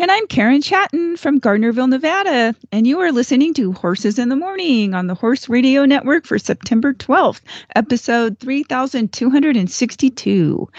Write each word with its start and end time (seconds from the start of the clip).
And 0.00 0.10
I'm 0.10 0.26
Karen 0.28 0.62
Chaton 0.62 1.18
from 1.18 1.42
Gardnerville, 1.42 1.90
Nevada. 1.90 2.54
And 2.72 2.86
you 2.86 3.00
are 3.00 3.12
listening 3.12 3.52
to 3.52 3.74
Horses 3.74 4.18
in 4.18 4.30
the 4.30 4.36
Morning 4.36 4.94
on 4.94 5.08
the 5.08 5.14
Horse 5.14 5.50
Radio 5.50 5.84
Network 5.84 6.24
for 6.24 6.38
September 6.38 6.94
12th, 6.94 7.42
episode 7.76 8.38
3262. 8.38 10.70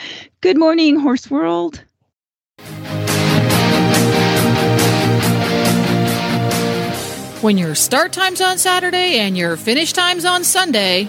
Good 0.42 0.58
morning, 0.58 1.00
Horse 1.00 1.30
World. 1.30 1.84
When 7.42 7.60
your 7.60 7.76
start 7.76 8.14
time's 8.14 8.42
on 8.42 8.58
Saturday 8.58 9.20
and 9.20 9.38
your 9.38 9.56
finish 9.56 9.94
time's 9.94 10.26
on 10.26 10.44
Sunday, 10.44 11.08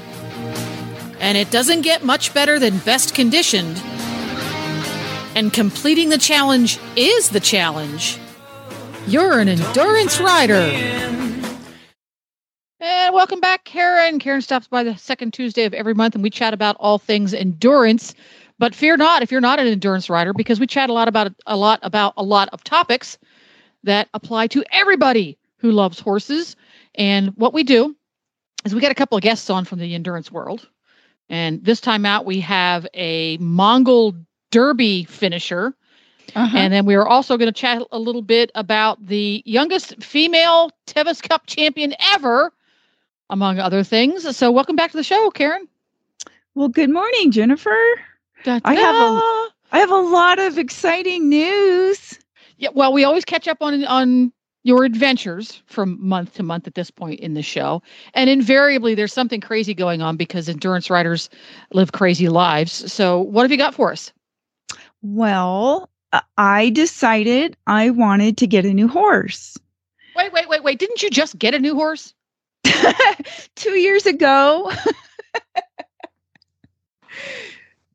and 1.18 1.38
it 1.38 1.50
doesn't 1.50 1.80
get 1.80 2.04
much 2.04 2.34
better 2.34 2.58
than 2.58 2.76
best 2.80 3.14
conditioned, 3.14 3.82
and 5.34 5.52
completing 5.52 6.08
the 6.08 6.18
challenge 6.18 6.78
is 6.96 7.30
the 7.30 7.40
challenge, 7.40 8.18
you're 9.06 9.38
an 9.38 9.48
endurance 9.48 10.20
rider. 10.20 10.70
And 12.80 13.14
welcome 13.14 13.40
back, 13.40 13.64
Karen. 13.64 14.18
Karen 14.18 14.42
stops 14.42 14.66
by 14.66 14.82
the 14.82 14.96
second 14.96 15.32
Tuesday 15.32 15.64
of 15.64 15.74
every 15.74 15.94
month, 15.94 16.14
and 16.14 16.22
we 16.22 16.30
chat 16.30 16.52
about 16.52 16.76
all 16.80 16.98
things 16.98 17.32
endurance. 17.32 18.14
But 18.58 18.74
fear 18.74 18.96
not 18.96 19.22
if 19.22 19.32
you're 19.32 19.40
not 19.40 19.58
an 19.58 19.66
endurance 19.66 20.10
rider, 20.10 20.32
because 20.32 20.60
we 20.60 20.66
chat 20.66 20.90
a 20.90 20.92
lot 20.92 21.08
about 21.08 21.32
a 21.46 21.56
lot 21.56 21.80
about 21.82 22.14
a 22.16 22.22
lot 22.22 22.48
of 22.52 22.62
topics 22.64 23.18
that 23.84 24.08
apply 24.14 24.46
to 24.48 24.64
everybody 24.72 25.38
who 25.58 25.72
loves 25.72 25.98
horses. 25.98 26.56
And 26.94 27.30
what 27.36 27.54
we 27.54 27.62
do 27.62 27.96
is 28.64 28.74
we 28.74 28.80
get 28.80 28.92
a 28.92 28.96
couple 28.96 29.16
of 29.16 29.22
guests 29.22 29.48
on 29.50 29.64
from 29.64 29.78
the 29.78 29.94
endurance 29.94 30.30
world. 30.30 30.68
And 31.28 31.64
this 31.64 31.80
time 31.80 32.04
out, 32.04 32.26
we 32.26 32.40
have 32.40 32.86
a 32.94 33.36
Mongol 33.38 34.14
Derby 34.52 35.04
finisher. 35.04 35.74
Uh-huh. 36.36 36.56
And 36.56 36.72
then 36.72 36.86
we 36.86 36.94
are 36.94 37.06
also 37.06 37.36
going 37.36 37.52
to 37.52 37.60
chat 37.60 37.82
a 37.90 37.98
little 37.98 38.22
bit 38.22 38.52
about 38.54 39.04
the 39.04 39.42
youngest 39.44 40.00
female 40.02 40.70
Tevis 40.86 41.20
Cup 41.20 41.46
champion 41.46 41.94
ever, 42.14 42.52
among 43.28 43.58
other 43.58 43.82
things. 43.82 44.36
So, 44.36 44.52
welcome 44.52 44.76
back 44.76 44.92
to 44.92 44.96
the 44.96 45.02
show, 45.02 45.30
Karen. 45.30 45.66
Well, 46.54 46.68
good 46.68 46.90
morning, 46.90 47.32
Jennifer. 47.32 47.76
I 48.64 48.74
have 48.74 48.94
a- 48.94 49.18
I 49.72 49.78
have 49.78 49.90
a 49.90 49.96
lot 49.96 50.38
of 50.38 50.58
exciting 50.58 51.28
news. 51.28 52.18
Yeah, 52.58 52.68
well, 52.74 52.92
we 52.92 53.04
always 53.04 53.24
catch 53.24 53.48
up 53.48 53.58
on 53.60 53.84
on 53.86 54.32
your 54.64 54.84
adventures 54.84 55.60
from 55.66 55.98
month 56.00 56.34
to 56.34 56.42
month 56.42 56.66
at 56.66 56.74
this 56.74 56.90
point 56.90 57.18
in 57.20 57.34
the 57.34 57.42
show, 57.42 57.82
and 58.14 58.30
invariably 58.30 58.94
there's 58.94 59.12
something 59.12 59.40
crazy 59.40 59.74
going 59.74 60.02
on 60.02 60.16
because 60.16 60.48
endurance 60.48 60.88
riders 60.88 61.28
live 61.72 61.92
crazy 61.92 62.28
lives. 62.28 62.92
So, 62.92 63.20
what 63.20 63.42
have 63.42 63.50
you 63.50 63.56
got 63.56 63.74
for 63.74 63.90
us? 63.92 64.12
Well, 65.02 65.90
uh, 66.12 66.20
I 66.38 66.70
decided 66.70 67.56
I 67.66 67.90
wanted 67.90 68.38
to 68.38 68.46
get 68.46 68.64
a 68.64 68.72
new 68.72 68.88
horse. 68.88 69.58
Wait, 70.14 70.32
wait, 70.32 70.48
wait, 70.48 70.62
wait! 70.62 70.78
Didn't 70.78 71.02
you 71.02 71.10
just 71.10 71.38
get 71.38 71.54
a 71.54 71.58
new 71.58 71.74
horse? 71.74 72.14
Two 73.56 73.72
years 73.72 74.06
ago. 74.06 74.72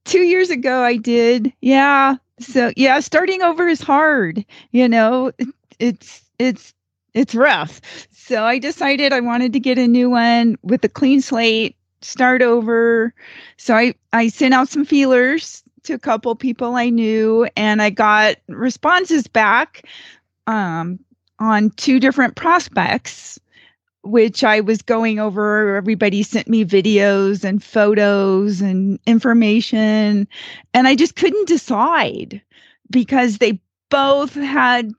Two 0.05 0.21
years 0.21 0.49
ago, 0.49 0.83
I 0.83 0.97
did. 0.97 1.53
Yeah. 1.61 2.15
So, 2.39 2.71
yeah, 2.77 2.99
starting 2.99 3.41
over 3.41 3.67
is 3.67 3.81
hard. 3.81 4.45
You 4.71 4.87
know, 4.87 5.31
it, 5.37 5.47
it's, 5.79 6.21
it's, 6.39 6.73
it's 7.13 7.35
rough. 7.35 7.81
So 8.11 8.43
I 8.45 8.59
decided 8.59 9.11
I 9.11 9.19
wanted 9.19 9.53
to 9.53 9.59
get 9.59 9.77
a 9.77 9.87
new 9.87 10.09
one 10.09 10.57
with 10.61 10.83
a 10.85 10.89
clean 10.89 11.21
slate, 11.21 11.75
start 12.01 12.41
over. 12.41 13.13
So 13.57 13.75
I, 13.75 13.95
I 14.13 14.29
sent 14.29 14.53
out 14.53 14.69
some 14.69 14.85
feelers 14.85 15.63
to 15.87 15.93
a 15.93 15.99
couple 15.99 16.35
people 16.35 16.75
I 16.75 16.89
knew 16.89 17.47
and 17.57 17.81
I 17.81 17.89
got 17.89 18.37
responses 18.47 19.27
back 19.27 19.85
um, 20.45 20.99
on 21.39 21.71
two 21.71 21.99
different 21.99 22.35
prospects 22.35 23.39
which 24.03 24.43
I 24.43 24.61
was 24.61 24.81
going 24.81 25.19
over. 25.19 25.75
Everybody 25.75 26.23
sent 26.23 26.47
me 26.47 26.63
videos 26.63 27.43
and 27.43 27.61
photos 27.61 28.61
and 28.61 28.99
information, 29.05 30.27
and 30.73 30.87
I 30.87 30.95
just 30.95 31.15
couldn't 31.15 31.47
decide 31.47 32.41
because 32.89 33.37
they 33.37 33.59
both 33.89 34.33
had 34.33 34.91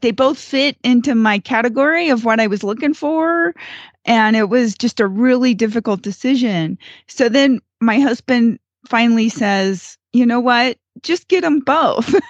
they 0.00 0.12
both 0.12 0.38
fit 0.38 0.76
into 0.84 1.14
my 1.14 1.38
category 1.38 2.08
of 2.08 2.24
what 2.24 2.40
I 2.40 2.46
was 2.46 2.62
looking 2.62 2.94
for. 2.94 3.54
And 4.04 4.36
it 4.36 4.48
was 4.48 4.74
just 4.74 5.00
a 5.00 5.06
really 5.06 5.52
difficult 5.54 6.02
decision. 6.02 6.78
So 7.08 7.28
then 7.28 7.60
my 7.80 7.98
husband 7.98 8.60
finally 8.88 9.28
says, 9.28 9.98
you 10.12 10.24
know 10.26 10.40
what? 10.40 10.78
Just 11.02 11.28
get 11.28 11.42
them 11.42 11.60
both. 11.60 12.14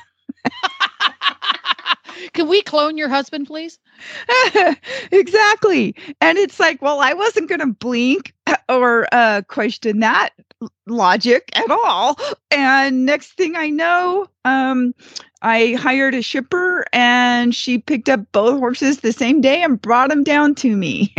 Can 2.33 2.49
we 2.49 2.63
clone 2.63 2.97
your 2.97 3.09
husband, 3.09 3.47
please? 3.47 3.79
exactly. 5.13 5.95
And 6.21 6.39
it's 6.39 6.59
like, 6.59 6.81
well, 6.81 7.01
I 7.01 7.13
wasn't 7.13 7.49
going 7.49 7.61
to 7.61 7.67
blink 7.67 8.33
or 8.69 9.07
uh, 9.13 9.43
question 9.49 10.01
that 10.01 10.31
logic 10.87 11.51
at 11.55 11.71
all. 11.71 12.19
And 12.51 13.05
next 13.05 13.33
thing 13.33 13.57
I 13.57 13.69
know, 13.71 14.29
um, 14.45 14.95
I 15.43 15.75
hired 15.75 16.15
a 16.15 16.23
shipper 16.23 16.85
and 16.93 17.55
she 17.55 17.79
picked 17.79 18.09
up 18.09 18.21
both 18.33 18.59
horses 18.59 19.01
the 19.01 19.13
same 19.13 19.41
day 19.41 19.63
and 19.63 19.81
brought 19.81 20.11
them 20.11 20.25
down 20.25 20.55
to 20.57 20.77
me. 20.77 21.15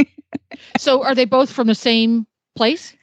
so 0.77 1.03
are 1.03 1.15
they 1.15 1.25
both 1.25 1.51
from 1.51 1.67
the 1.67 1.75
same 1.75 2.25
place? 2.55 2.95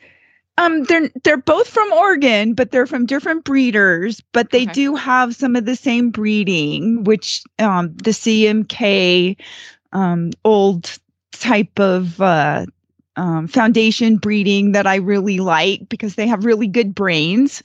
Um, 0.63 0.85
they're 0.85 1.11
they're 1.25 1.37
both 1.39 1.69
from 1.69 1.93
Oregon, 1.93 2.55
but 2.55 2.71
they're 2.71 2.87
from 2.87 3.07
different 3.07 3.45
breeders. 3.45 4.23
But 4.33 4.51
they 4.51 4.65
Okay. 4.65 4.73
do 4.73 4.95
have 4.95 5.35
some 5.35 5.57
of 5.57 5.65
the 5.67 5.77
same 5.77 6.11
breeding, 6.11 7.05
which 7.05 7.43
um, 7.59 7.95
the 7.97 8.13
CMK 8.13 9.37
um, 9.93 10.31
old 10.45 10.99
type 11.33 11.79
of 11.79 12.21
uh, 12.21 12.67
um, 13.17 13.47
foundation 13.49 14.17
breeding 14.17 14.73
that 14.73 14.87
I 14.87 14.97
really 14.97 15.39
like 15.39 15.89
because 15.89 16.15
they 16.17 16.27
have 16.29 16.45
really 16.45 16.69
good 16.69 16.95
brains. 16.95 17.63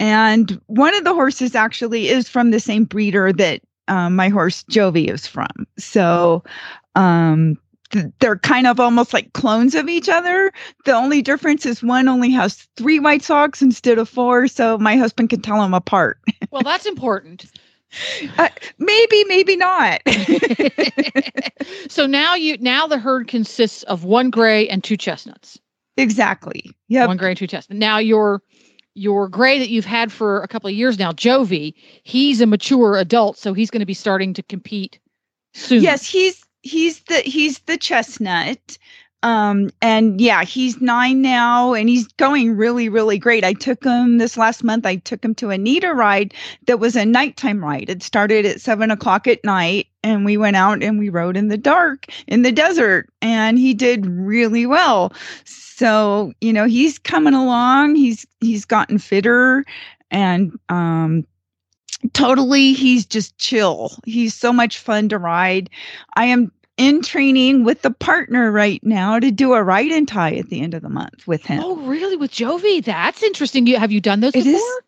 And 0.00 0.60
one 0.66 0.94
of 0.94 1.04
the 1.04 1.14
horses 1.14 1.54
actually 1.54 2.08
is 2.08 2.28
from 2.28 2.50
the 2.50 2.60
same 2.60 2.84
breeder 2.84 3.32
that 3.32 3.60
um, 3.88 4.16
my 4.16 4.28
horse 4.28 4.64
Jovi 4.70 5.10
is 5.12 5.26
from. 5.26 5.48
So 5.78 6.44
um, 6.94 7.58
they're 8.20 8.38
kind 8.38 8.66
of 8.66 8.78
almost 8.80 9.12
like 9.12 9.32
clones 9.32 9.74
of 9.74 9.88
each 9.88 10.08
other. 10.08 10.52
The 10.84 10.92
only 10.92 11.22
difference 11.22 11.64
is 11.64 11.82
one 11.82 12.08
only 12.08 12.30
has 12.30 12.68
three 12.76 12.98
white 12.98 13.22
socks 13.22 13.62
instead 13.62 13.98
of 13.98 14.08
four, 14.08 14.48
so 14.48 14.78
my 14.78 14.96
husband 14.96 15.30
can 15.30 15.40
tell 15.40 15.60
them 15.60 15.74
apart. 15.74 16.18
Well, 16.50 16.62
that's 16.62 16.86
important. 16.86 17.46
Uh, 18.36 18.50
maybe, 18.76 19.24
maybe 19.24 19.56
not. 19.56 20.02
so 21.88 22.06
now 22.06 22.34
you 22.34 22.58
now 22.58 22.86
the 22.86 22.98
herd 22.98 23.28
consists 23.28 23.82
of 23.84 24.04
one 24.04 24.28
gray 24.28 24.68
and 24.68 24.84
two 24.84 24.98
chestnuts. 24.98 25.58
exactly. 25.96 26.70
Yeah. 26.88 27.06
One 27.06 27.16
gray 27.16 27.30
and 27.30 27.38
two 27.38 27.46
chestnuts. 27.46 27.78
Now 27.78 27.96
your 27.96 28.42
your 28.92 29.26
gray 29.28 29.58
that 29.58 29.70
you've 29.70 29.86
had 29.86 30.12
for 30.12 30.42
a 30.42 30.48
couple 30.48 30.68
of 30.68 30.74
years 30.74 30.98
now, 30.98 31.12
Jovi, 31.12 31.72
he's 32.02 32.42
a 32.42 32.46
mature 32.46 32.98
adult, 32.98 33.38
so 33.38 33.54
he's 33.54 33.70
going 33.70 33.80
to 33.80 33.86
be 33.86 33.94
starting 33.94 34.34
to 34.34 34.42
compete 34.42 34.98
soon. 35.54 35.82
Yes, 35.82 36.06
he's 36.06 36.44
he's 36.68 37.00
the 37.04 37.18
he's 37.20 37.58
the 37.60 37.76
chestnut. 37.76 38.78
Um 39.24 39.70
and 39.82 40.20
yeah, 40.20 40.44
he's 40.44 40.80
9 40.80 41.20
now 41.20 41.74
and 41.74 41.88
he's 41.88 42.06
going 42.06 42.56
really 42.56 42.88
really 42.88 43.18
great. 43.18 43.42
I 43.42 43.52
took 43.52 43.82
him 43.82 44.18
this 44.18 44.36
last 44.36 44.62
month. 44.62 44.86
I 44.86 44.96
took 44.96 45.24
him 45.24 45.34
to 45.36 45.50
a 45.50 45.58
NITA 45.58 45.92
ride 45.92 46.34
that 46.66 46.78
was 46.78 46.94
a 46.94 47.04
nighttime 47.04 47.64
ride. 47.64 47.90
It 47.90 48.02
started 48.02 48.46
at 48.46 48.60
seven 48.60 48.90
o'clock 48.92 49.26
at 49.26 49.42
night 49.42 49.88
and 50.04 50.24
we 50.24 50.36
went 50.36 50.56
out 50.56 50.82
and 50.82 50.98
we 50.98 51.08
rode 51.08 51.36
in 51.36 51.48
the 51.48 51.58
dark 51.58 52.06
in 52.28 52.42
the 52.42 52.52
desert 52.52 53.08
and 53.20 53.58
he 53.58 53.74
did 53.74 54.06
really 54.06 54.66
well. 54.66 55.12
So, 55.44 56.32
you 56.40 56.52
know, 56.52 56.66
he's 56.66 56.98
coming 56.98 57.34
along. 57.34 57.96
He's 57.96 58.24
he's 58.40 58.64
gotten 58.64 58.98
fitter 58.98 59.64
and 60.10 60.56
um 60.68 61.26
totally 62.12 62.72
he's 62.72 63.04
just 63.04 63.36
chill 63.38 63.90
he's 64.04 64.34
so 64.34 64.52
much 64.52 64.78
fun 64.78 65.08
to 65.08 65.18
ride 65.18 65.68
i 66.14 66.24
am 66.24 66.52
in 66.78 67.02
training 67.02 67.64
with 67.64 67.82
the 67.82 67.90
partner 67.90 68.50
right 68.50 68.82
now 68.82 69.18
to 69.18 69.30
do 69.30 69.52
a 69.52 69.62
ride 69.62 69.90
and 69.90 70.08
tie 70.08 70.34
at 70.36 70.48
the 70.48 70.60
end 70.62 70.72
of 70.74 70.80
the 70.82 70.88
month 70.88 71.26
with 71.26 71.44
him 71.44 71.60
Oh, 71.62 71.76
really? 71.76 72.16
With 72.16 72.30
Jovi? 72.32 72.82
That's 72.84 73.22
interesting. 73.22 73.66
You 73.66 73.76
have 73.78 73.92
you 73.92 74.00
done 74.00 74.20
those 74.20 74.34
It 74.34 74.44
before? 74.44 74.54
is- 74.54 74.80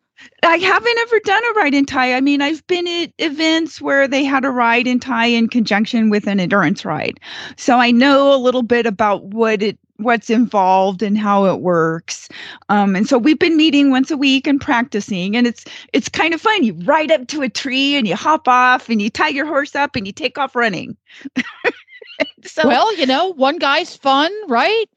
I 0.42 0.56
haven't 0.58 0.98
ever 0.98 1.18
done 1.24 1.42
a 1.50 1.52
ride 1.54 1.72
and 1.74 1.88
tie. 1.88 2.14
I 2.14 2.20
mean, 2.20 2.42
I've 2.42 2.66
been 2.66 2.86
at 2.86 3.10
events 3.18 3.80
where 3.80 4.06
they 4.06 4.22
had 4.22 4.44
a 4.44 4.50
ride 4.50 4.86
and 4.86 5.00
tie 5.00 5.26
in 5.26 5.48
conjunction 5.48 6.10
with 6.10 6.26
an 6.26 6.38
endurance 6.40 6.84
ride. 6.84 7.18
So 7.56 7.78
I 7.78 7.90
know 7.90 8.34
a 8.34 8.36
little 8.36 8.62
bit 8.62 8.84
about 8.84 9.24
what 9.24 9.62
it 9.62 9.78
what's 10.02 10.30
involved 10.30 11.02
and 11.02 11.18
how 11.18 11.46
it 11.46 11.60
works. 11.60 12.28
Um, 12.68 12.96
and 12.96 13.08
so 13.08 13.18
we've 13.18 13.38
been 13.38 13.56
meeting 13.56 13.90
once 13.90 14.10
a 14.10 14.16
week 14.16 14.46
and 14.46 14.60
practicing 14.60 15.36
and 15.36 15.46
it's 15.46 15.64
it's 15.92 16.08
kind 16.08 16.34
of 16.34 16.40
fun. 16.40 16.62
You 16.64 16.74
ride 16.84 17.10
up 17.10 17.26
to 17.28 17.42
a 17.42 17.48
tree 17.48 17.96
and 17.96 18.06
you 18.06 18.16
hop 18.16 18.48
off 18.48 18.88
and 18.88 19.00
you 19.00 19.10
tie 19.10 19.28
your 19.28 19.46
horse 19.46 19.74
up 19.74 19.96
and 19.96 20.06
you 20.06 20.12
take 20.12 20.38
off 20.38 20.54
running. 20.56 20.96
so 22.44 22.66
well 22.66 22.94
you 22.96 23.06
know 23.06 23.28
one 23.28 23.58
guy's 23.58 23.96
fun 23.96 24.32
right? 24.48 24.86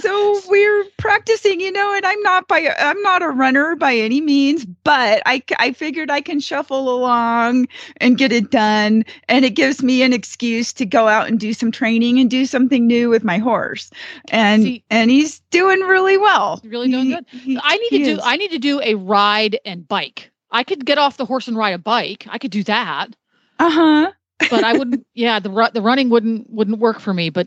So 0.00 0.40
we're 0.48 0.84
practicing 0.98 1.60
you 1.60 1.72
know 1.72 1.94
and 1.94 2.04
i'm 2.04 2.20
not 2.22 2.48
by 2.48 2.74
i'm 2.78 3.00
not 3.02 3.22
a 3.22 3.28
runner 3.28 3.76
by 3.76 3.94
any 3.94 4.20
means 4.20 4.64
but 4.64 5.22
i 5.24 5.42
i 5.58 5.72
figured 5.72 6.10
i 6.10 6.20
can 6.20 6.40
shuffle 6.40 6.88
along 6.88 7.66
and 7.98 8.18
get 8.18 8.32
it 8.32 8.50
done. 8.50 9.04
And 9.28 9.44
it 9.44 9.50
gives 9.50 9.82
me 9.82 10.02
an 10.02 10.12
excuse 10.12 10.72
to 10.74 10.86
go 10.86 11.08
out 11.08 11.28
and 11.28 11.38
do 11.38 11.52
some 11.52 11.70
training 11.70 12.18
and 12.18 12.30
do 12.30 12.46
something 12.46 12.86
new 12.86 13.08
with 13.08 13.24
my 13.24 13.38
horse. 13.38 13.90
And 14.28 14.62
See, 14.62 14.84
and 14.90 15.10
he's 15.10 15.40
doing 15.50 15.80
really 15.80 16.18
well. 16.18 16.60
Really 16.64 16.90
doing 16.90 17.10
good. 17.10 17.26
he, 17.30 17.58
i 17.62 17.76
need 17.76 17.90
to 17.90 18.04
do 18.04 18.12
is. 18.12 18.20
i 18.24 18.36
need 18.36 18.50
to 18.50 18.58
do 18.58 18.80
a 18.82 18.94
ride 18.94 19.58
and 19.64 19.86
bike. 19.86 20.30
I 20.50 20.62
could 20.62 20.84
get 20.86 20.98
off 20.98 21.16
the 21.16 21.24
horse 21.24 21.48
and 21.48 21.56
ride 21.56 21.74
a 21.74 21.78
bike. 21.78 22.26
I 22.28 22.38
could 22.38 22.52
do 22.52 22.62
that. 22.64 23.14
Uh-huh 23.58 24.12
but 24.50 24.64
I 24.64 24.72
wouldn't. 24.72 25.06
Yeah, 25.16 25.38
the 25.38 25.70
the 25.72 25.80
running 25.80 26.10
wouldn't 26.10 26.50
wouldn't 26.50 26.80
work 26.80 26.98
for 26.98 27.14
me. 27.14 27.30
But 27.30 27.46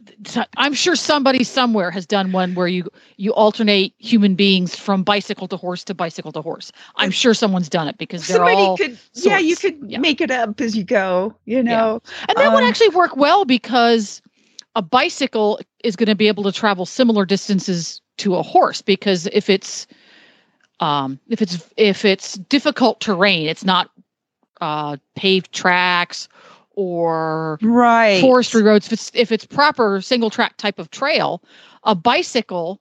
I'm 0.56 0.74
sure 0.74 0.96
somebody 0.96 1.44
somewhere 1.44 1.92
has 1.92 2.06
done 2.06 2.32
one 2.32 2.56
where 2.56 2.68
you 2.68 2.88
you 3.18 3.34
alternate 3.34 3.94
human 3.98 4.36
beings 4.36 4.74
from 4.76 5.04
bicycle 5.04 5.50
to 5.50 5.58
horse 5.58 5.84
to 5.86 5.94
bicycle 5.94 6.32
to 6.32 6.42
horse. 6.42 6.72
I'm 6.96 7.12
sure 7.12 7.34
someone's 7.34 7.68
done 7.68 7.90
it 7.90 7.98
because 7.98 8.26
they're 8.26 8.38
somebody 8.38 8.58
all 8.58 8.78
could. 8.78 8.98
Sorts. 8.98 9.26
Yeah, 9.26 9.38
you 9.38 9.58
could 9.58 9.78
yeah. 9.86 10.00
make 10.00 10.22
it 10.22 10.32
up 10.32 10.62
as 10.62 10.78
you 10.78 10.86
go. 10.86 11.36
You 11.46 11.62
know, 11.62 12.02
yeah. 12.06 12.26
and 12.30 12.38
that 12.38 12.48
um, 12.48 12.54
would 12.54 12.64
actually 12.64 12.90
work 12.90 13.18
well 13.18 13.44
because 13.44 14.22
a 14.76 14.82
bicycle 14.82 15.60
is 15.84 15.96
going 15.96 16.08
to 16.08 16.16
be 16.16 16.28
able 16.28 16.44
to 16.44 16.52
travel 16.52 16.86
similar 16.86 17.26
distances 17.26 18.02
to 18.18 18.36
a 18.36 18.44
horse 18.44 18.82
because 18.82 19.28
if 19.34 19.50
it's 19.50 19.88
um 20.80 21.20
if 21.28 21.42
it's 21.42 21.68
if 21.76 22.06
it's 22.06 22.36
difficult 22.36 23.02
terrain, 23.02 23.48
it's 23.48 23.66
not 23.66 23.90
uh 24.62 24.96
paved 25.16 25.52
tracks 25.52 26.30
or 26.78 27.58
right. 27.62 28.22
forestry 28.22 28.62
roads. 28.64 28.86
If 28.86 28.94
it's 28.94 29.12
if 29.14 29.32
it's 29.34 29.46
proper 29.46 30.00
single 30.00 30.30
track 30.30 30.56
type 30.56 30.80
of 30.80 30.92
trail 30.92 31.44
a 31.84 31.96
bicycle 31.96 32.80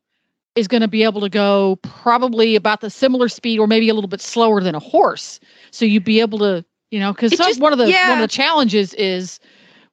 is 0.54 0.68
going 0.68 0.80
to 0.80 0.88
be 0.88 1.02
able 1.04 1.20
to 1.20 1.28
go 1.28 1.76
probably 1.82 2.56
about 2.56 2.80
the 2.80 2.90
similar 2.90 3.28
speed 3.28 3.58
or 3.58 3.66
maybe 3.66 3.88
a 3.88 3.94
little 3.94 4.08
bit 4.08 4.20
slower 4.20 4.60
than 4.60 4.74
a 4.74 4.80
horse. 4.80 5.38
So 5.70 5.84
you'd 5.84 6.04
be 6.04 6.20
able 6.20 6.38
to 6.40 6.64
you 6.90 7.00
know 7.00 7.12
because 7.12 7.58
one 7.58 7.72
of 7.72 7.78
the 7.78 7.90
yeah. 7.90 8.10
one 8.10 8.18
of 8.18 8.22
the 8.22 8.32
challenges 8.32 8.92
is 8.94 9.40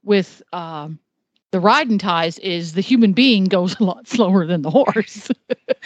with 0.03 0.44
um 0.51 0.99
the 1.53 1.59
riding 1.59 2.00
ties 2.00 2.39
is 2.39 2.73
the 2.73 2.81
human 2.81 3.13
being 3.13 3.45
goes 3.45 3.75
a 3.79 3.83
lot 3.83 4.07
slower 4.07 4.45
than 4.45 4.63
the 4.63 4.71
horse. 4.71 5.29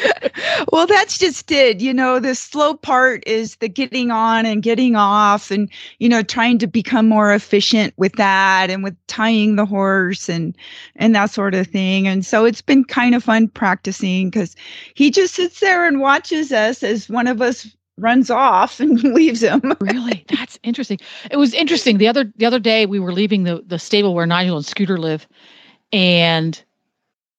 well, 0.72 0.88
that's 0.88 1.18
just 1.18 1.52
it. 1.52 1.82
You 1.82 1.94
know, 1.94 2.20
the 2.20 2.36
slow 2.36 2.74
part 2.74 3.22
is 3.28 3.58
the 3.58 3.68
getting 3.68 4.10
on 4.10 4.46
and 4.46 4.64
getting 4.64 4.96
off 4.96 5.52
and, 5.52 5.70
you 6.00 6.08
know, 6.08 6.24
trying 6.24 6.58
to 6.60 6.68
become 6.68 7.10
more 7.10 7.34
efficient 7.34 7.94
with 7.98 8.14
that 8.14 8.70
and 8.70 8.82
with 8.82 8.96
tying 9.08 9.58
the 9.58 9.66
horse 9.66 10.30
and, 10.30 10.56
and 10.96 11.14
that 11.16 11.32
sort 11.32 11.54
of 11.54 11.68
thing. 11.68 12.08
And 12.08 12.26
so 12.26 12.46
it's 12.46 12.62
been 12.62 12.86
kind 12.86 13.14
of 13.14 13.26
fun 13.26 13.50
practicing 13.50 14.30
because 14.30 14.56
he 14.94 15.12
just 15.12 15.34
sits 15.36 15.60
there 15.60 15.86
and 15.86 16.00
watches 16.00 16.54
us 16.54 16.82
as 16.82 17.10
one 17.10 17.28
of 17.28 17.42
us 17.42 17.76
runs 17.98 18.30
off 18.30 18.80
and 18.80 19.02
leaves 19.14 19.42
him. 19.42 19.74
really? 19.80 20.26
That's 20.30 20.60
interesting. 20.64 21.00
It 21.32 21.38
was 21.38 21.54
interesting. 21.54 21.98
The 21.98 22.08
other 22.08 22.32
the 22.38 22.46
other 22.46 22.60
day 22.60 22.86
we 22.86 23.00
were 23.00 23.14
leaving 23.14 23.44
the 23.44 23.64
the 23.66 23.80
stable 23.80 24.14
where 24.14 24.26
Nigel 24.26 24.58
and 24.58 24.66
Scooter 24.66 24.98
live 24.98 25.28
and 25.92 26.62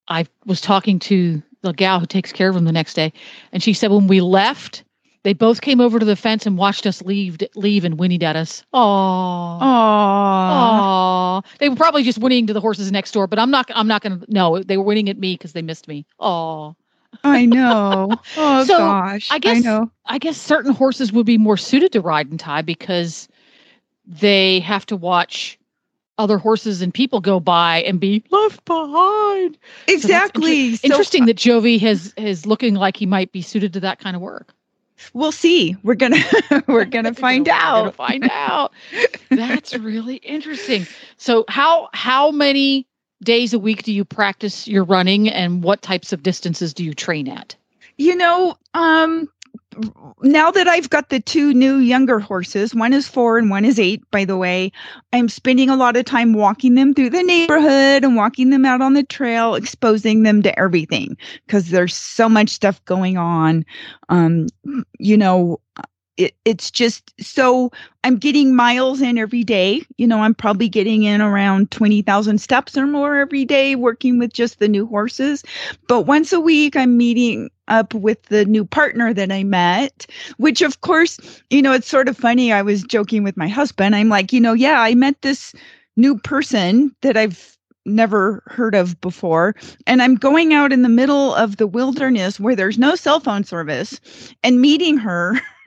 I 0.08 0.26
was 0.46 0.60
talking 0.60 0.98
to 1.00 1.42
the 1.62 1.72
gal 1.72 2.00
who 2.00 2.06
takes 2.06 2.32
care 2.32 2.48
of 2.48 2.54
them 2.54 2.64
the 2.64 2.72
next 2.72 2.94
day, 2.94 3.12
and 3.52 3.62
she 3.62 3.72
said 3.72 3.90
when 3.90 4.06
we 4.06 4.20
left, 4.20 4.84
they 5.24 5.32
both 5.32 5.60
came 5.60 5.80
over 5.80 5.98
to 5.98 6.06
the 6.06 6.16
fence 6.16 6.46
and 6.46 6.56
watched 6.56 6.86
us 6.86 7.02
leave 7.02 7.36
leave 7.54 7.84
and 7.84 7.98
whinnied 7.98 8.22
at 8.22 8.36
us. 8.36 8.64
Aww. 8.72 9.60
Aww. 9.60 11.44
They 11.58 11.68
were 11.68 11.76
probably 11.76 12.02
just 12.02 12.18
whinnying 12.18 12.46
to 12.46 12.52
the 12.52 12.60
horses 12.60 12.90
next 12.92 13.12
door, 13.12 13.26
but 13.26 13.38
I'm 13.38 13.50
not 13.50 13.70
I'm 13.74 13.88
not 13.88 14.02
gonna 14.02 14.20
no, 14.28 14.62
they 14.62 14.76
were 14.76 14.84
whinnying 14.84 15.08
at 15.08 15.18
me 15.18 15.34
because 15.34 15.52
they 15.52 15.62
missed 15.62 15.88
me. 15.88 16.06
Aww. 16.20 16.74
I 17.24 17.44
know. 17.46 18.10
Oh 18.36 18.64
so 18.64 18.78
gosh. 18.78 19.28
I 19.30 19.38
guess 19.38 19.56
I 19.56 19.60
know. 19.60 19.90
I 20.06 20.18
guess 20.18 20.36
certain 20.36 20.72
horses 20.72 21.12
would 21.12 21.26
be 21.26 21.38
more 21.38 21.56
suited 21.56 21.92
to 21.92 22.00
ride 22.00 22.30
and 22.30 22.38
tie 22.38 22.62
because 22.62 23.28
they 24.06 24.60
have 24.60 24.86
to 24.86 24.96
watch 24.96 25.58
other 26.18 26.38
horses 26.38 26.82
and 26.82 26.92
people 26.92 27.20
go 27.20 27.40
by 27.40 27.82
and 27.82 28.00
be 28.00 28.24
left 28.30 28.64
behind. 28.64 29.56
Exactly. 29.86 30.76
So 30.76 30.80
inter- 30.84 30.94
interesting 30.94 31.22
uh, 31.22 31.26
that 31.26 31.36
Jovi 31.36 31.80
has 31.80 32.12
is 32.16 32.44
looking 32.46 32.74
like 32.74 32.96
he 32.96 33.06
might 33.06 33.32
be 33.32 33.42
suited 33.42 33.72
to 33.74 33.80
that 33.80 34.00
kind 34.00 34.16
of 34.16 34.22
work. 34.22 34.52
We'll 35.14 35.32
see. 35.32 35.76
We're 35.84 35.94
gonna 35.94 36.18
we're 36.66 36.84
gonna 36.84 37.14
find 37.14 37.48
out. 37.48 37.82
Gonna 37.82 37.92
find 37.92 38.30
out. 38.30 38.72
That's 39.30 39.76
really 39.76 40.16
interesting. 40.16 40.86
So 41.16 41.44
how 41.48 41.88
how 41.92 42.32
many 42.32 42.87
days 43.22 43.52
a 43.52 43.58
week 43.58 43.82
do 43.82 43.92
you 43.92 44.04
practice 44.04 44.68
your 44.68 44.84
running 44.84 45.28
and 45.28 45.62
what 45.62 45.82
types 45.82 46.12
of 46.12 46.22
distances 46.22 46.72
do 46.72 46.84
you 46.84 46.94
train 46.94 47.28
at? 47.28 47.54
You 47.96 48.14
know, 48.14 48.56
um 48.74 49.28
now 50.22 50.50
that 50.50 50.66
I've 50.66 50.90
got 50.90 51.08
the 51.08 51.20
two 51.20 51.54
new 51.54 51.76
younger 51.76 52.18
horses, 52.18 52.74
one 52.74 52.92
is 52.92 53.06
four 53.06 53.38
and 53.38 53.50
one 53.50 53.64
is 53.64 53.78
eight, 53.78 54.02
by 54.10 54.24
the 54.24 54.36
way, 54.36 54.72
I'm 55.12 55.28
spending 55.28 55.70
a 55.70 55.76
lot 55.76 55.96
of 55.96 56.04
time 56.04 56.32
walking 56.32 56.74
them 56.74 56.94
through 56.94 57.10
the 57.10 57.22
neighborhood 57.22 58.04
and 58.04 58.16
walking 58.16 58.50
them 58.50 58.64
out 58.64 58.80
on 58.80 58.94
the 58.94 59.04
trail, 59.04 59.54
exposing 59.54 60.22
them 60.22 60.42
to 60.42 60.58
everything 60.58 61.16
because 61.46 61.70
there's 61.70 61.94
so 61.94 62.28
much 62.28 62.48
stuff 62.50 62.84
going 62.86 63.16
on. 63.16 63.64
Um, 64.08 64.48
you 64.98 65.16
know, 65.16 65.60
it, 66.18 66.34
it's 66.44 66.70
just 66.70 67.14
so 67.24 67.70
I'm 68.04 68.16
getting 68.16 68.54
miles 68.54 69.00
in 69.00 69.16
every 69.16 69.44
day. 69.44 69.82
You 69.96 70.06
know, 70.06 70.20
I'm 70.20 70.34
probably 70.34 70.68
getting 70.68 71.04
in 71.04 71.22
around 71.22 71.70
20,000 71.70 72.38
steps 72.38 72.76
or 72.76 72.86
more 72.86 73.16
every 73.16 73.44
day 73.44 73.76
working 73.76 74.18
with 74.18 74.32
just 74.32 74.58
the 74.58 74.68
new 74.68 74.86
horses. 74.86 75.44
But 75.86 76.02
once 76.02 76.32
a 76.32 76.40
week, 76.40 76.76
I'm 76.76 76.96
meeting 76.96 77.48
up 77.68 77.94
with 77.94 78.22
the 78.24 78.44
new 78.44 78.64
partner 78.64 79.14
that 79.14 79.30
I 79.30 79.44
met, 79.44 80.06
which 80.38 80.60
of 80.60 80.80
course, 80.80 81.18
you 81.50 81.62
know, 81.62 81.72
it's 81.72 81.88
sort 81.88 82.08
of 82.08 82.16
funny. 82.16 82.52
I 82.52 82.62
was 82.62 82.82
joking 82.82 83.22
with 83.22 83.36
my 83.36 83.48
husband. 83.48 83.94
I'm 83.94 84.08
like, 84.08 84.32
you 84.32 84.40
know, 84.40 84.52
yeah, 84.54 84.80
I 84.80 84.94
met 84.94 85.22
this 85.22 85.54
new 85.96 86.18
person 86.18 86.94
that 87.02 87.16
I've 87.16 87.58
never 87.88 88.42
heard 88.46 88.74
of 88.74 89.00
before. 89.00 89.54
And 89.86 90.02
I'm 90.02 90.14
going 90.14 90.52
out 90.52 90.72
in 90.72 90.82
the 90.82 90.88
middle 90.88 91.34
of 91.34 91.56
the 91.56 91.66
wilderness 91.66 92.38
where 92.38 92.54
there's 92.54 92.78
no 92.78 92.94
cell 92.94 93.20
phone 93.20 93.44
service 93.44 94.00
and 94.42 94.60
meeting 94.60 94.98
her. 94.98 95.40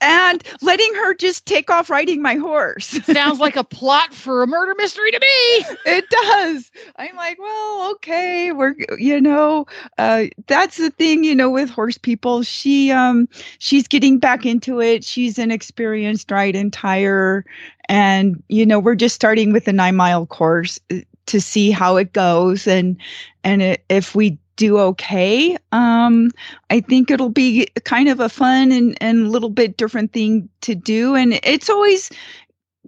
and 0.00 0.42
letting 0.60 0.94
her 0.94 1.14
just 1.14 1.46
take 1.46 1.70
off 1.70 1.90
riding 1.90 2.22
my 2.22 2.34
horse. 2.36 2.86
Sounds 3.04 3.38
like 3.38 3.56
a 3.56 3.64
plot 3.64 4.14
for 4.14 4.42
a 4.42 4.46
murder 4.46 4.74
mystery 4.76 5.10
to 5.10 5.18
me. 5.20 5.76
It 5.86 6.08
does. 6.10 6.70
I'm 6.96 7.16
like, 7.16 7.38
well, 7.38 7.90
okay, 7.92 8.52
we're 8.52 8.74
you 8.98 9.20
know, 9.20 9.66
uh, 9.98 10.24
that's 10.46 10.76
the 10.76 10.90
thing, 10.90 11.24
you 11.24 11.34
know, 11.34 11.50
with 11.50 11.70
horse 11.70 11.98
people. 11.98 12.42
She 12.42 12.90
um 12.90 13.28
she's 13.58 13.86
getting 13.88 14.18
back 14.18 14.46
into 14.46 14.80
it. 14.80 15.04
She's 15.04 15.38
an 15.38 15.50
experienced 15.50 16.30
ride 16.30 16.56
and 16.56 16.72
tire, 16.72 17.44
and 17.88 18.42
you 18.48 18.66
know, 18.66 18.78
we're 18.78 18.94
just 18.94 19.14
starting 19.14 19.52
with 19.52 19.68
a 19.68 19.72
nine 19.72 19.96
mile 19.96 20.26
course 20.26 20.78
uh, 20.90 20.96
to 21.26 21.40
see 21.40 21.70
how 21.70 21.96
it 21.96 22.12
goes 22.12 22.66
and 22.66 22.96
and 23.44 23.62
it, 23.62 23.84
if 23.88 24.14
we 24.14 24.38
do 24.56 24.78
okay. 24.78 25.56
Um, 25.72 26.30
I 26.70 26.80
think 26.80 27.10
it'll 27.10 27.28
be 27.28 27.66
kind 27.84 28.08
of 28.08 28.20
a 28.20 28.28
fun 28.28 28.72
and 28.72 28.96
and 29.00 29.26
a 29.26 29.30
little 29.30 29.50
bit 29.50 29.76
different 29.76 30.12
thing 30.12 30.48
to 30.62 30.74
do, 30.74 31.14
and 31.14 31.38
it's 31.42 31.70
always 31.70 32.10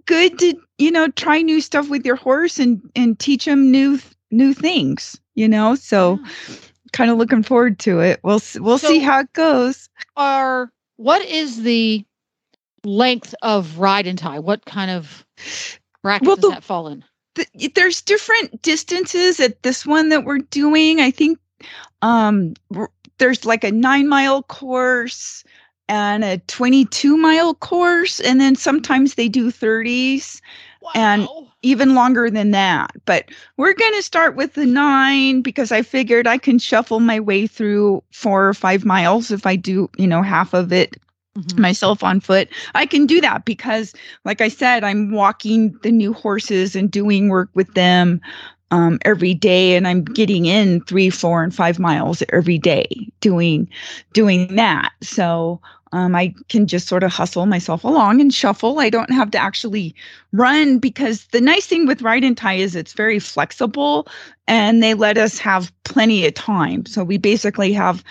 good 0.05 0.37
to 0.39 0.55
you 0.77 0.91
know 0.91 1.07
try 1.09 1.41
new 1.41 1.61
stuff 1.61 1.89
with 1.89 2.05
your 2.05 2.15
horse 2.15 2.59
and 2.59 2.81
and 2.95 3.19
teach 3.19 3.45
them 3.45 3.71
new 3.71 3.99
new 4.31 4.53
things. 4.53 5.19
You 5.35 5.49
know, 5.49 5.75
so 5.75 6.19
kind 6.93 7.11
of 7.11 7.17
looking 7.17 7.43
forward 7.43 7.79
to 7.79 7.99
it. 7.99 8.19
We'll 8.23 8.41
we'll 8.55 8.77
so 8.77 8.87
see 8.87 8.99
how 8.99 9.19
it 9.19 9.33
goes. 9.33 9.89
Are 10.15 10.71
what 10.97 11.21
is 11.23 11.63
the 11.63 12.05
length 12.83 13.35
of 13.41 13.79
ride 13.79 14.07
and 14.07 14.17
tie? 14.17 14.39
What 14.39 14.65
kind 14.65 14.91
of 14.91 15.25
bracket 16.01 16.27
well, 16.27 16.35
does 16.35 16.43
the, 16.43 16.49
that 16.51 16.63
fall 16.63 16.87
in? 16.87 17.03
The, 17.35 17.67
there's 17.75 18.01
different 18.01 18.61
distances 18.61 19.39
at 19.39 19.61
this 19.63 19.85
one 19.85 20.09
that 20.09 20.23
we're 20.23 20.39
doing. 20.39 21.01
I 21.01 21.11
think 21.11 21.37
um, 22.01 22.53
there's 23.17 23.45
like 23.45 23.63
a 23.63 23.71
nine 23.71 24.07
mile 24.07 24.43
course 24.43 25.43
and 25.87 26.23
a 26.23 26.37
22 26.39 27.17
mile 27.17 27.53
course 27.53 28.19
and 28.19 28.41
then 28.41 28.55
sometimes 28.55 29.15
they 29.15 29.29
do 29.29 29.51
30s 29.51 30.41
wow. 30.81 30.91
and 30.95 31.27
even 31.61 31.95
longer 31.95 32.29
than 32.29 32.51
that. 32.51 32.91
But 33.05 33.29
we're 33.57 33.73
going 33.73 33.93
to 33.93 34.03
start 34.03 34.35
with 34.35 34.53
the 34.53 34.65
nine 34.65 35.41
because 35.41 35.71
I 35.71 35.81
figured 35.81 36.27
I 36.27 36.37
can 36.37 36.59
shuffle 36.59 36.99
my 36.99 37.19
way 37.19 37.47
through 37.47 38.03
four 38.11 38.47
or 38.47 38.53
five 38.53 38.85
miles 38.85 39.31
if 39.31 39.45
I 39.45 39.55
do, 39.55 39.89
you 39.97 40.07
know, 40.07 40.21
half 40.21 40.53
of 40.53 40.71
it 40.71 40.97
Mhm. 41.37 41.59
myself 41.59 42.03
on 42.03 42.21
foot. 42.21 42.47
I 42.75 42.85
can 42.85 43.05
do 43.05 43.19
that 43.21 43.43
because, 43.45 43.93
like 44.23 44.39
I 44.39 44.47
said, 44.47 44.83
I'm 44.85 45.11
walking 45.11 45.77
the 45.83 45.91
new 45.91 46.13
horses 46.13 46.75
and 46.75 46.89
doing 46.89 47.27
work 47.27 47.49
with 47.53 47.73
them 47.73 48.21
um, 48.71 48.99
every 49.03 49.33
day, 49.33 49.75
and 49.75 49.87
I'm 49.87 50.03
getting 50.03 50.45
in 50.45 50.81
three, 50.81 51.09
four, 51.09 51.43
and 51.43 51.53
five 51.53 51.79
miles 51.79 52.23
every 52.29 52.57
day 52.57 52.87
doing 53.21 53.69
doing 54.13 54.55
that. 54.55 54.91
So 55.01 55.61
um, 55.91 56.15
I 56.15 56.33
can 56.49 56.67
just 56.67 56.87
sort 56.87 57.03
of 57.03 57.11
hustle 57.11 57.45
myself 57.45 57.83
along 57.83 58.19
and 58.19 58.33
shuffle. 58.33 58.79
I 58.79 58.89
don't 58.89 59.11
have 59.11 59.31
to 59.31 59.37
actually 59.37 59.95
run 60.33 60.79
because 60.79 61.25
the 61.27 61.41
nice 61.41 61.67
thing 61.67 61.85
with 61.85 62.01
ride 62.01 62.23
and 62.23 62.35
tie 62.35 62.55
is 62.55 62.75
it's 62.75 62.93
very 62.93 63.19
flexible, 63.19 64.07
and 64.47 64.83
they 64.83 64.93
let 64.93 65.17
us 65.17 65.37
have 65.39 65.71
plenty 65.83 66.25
of 66.25 66.33
time. 66.33 66.85
So 66.85 67.03
we 67.03 67.17
basically 67.17 67.71
have 67.73 68.03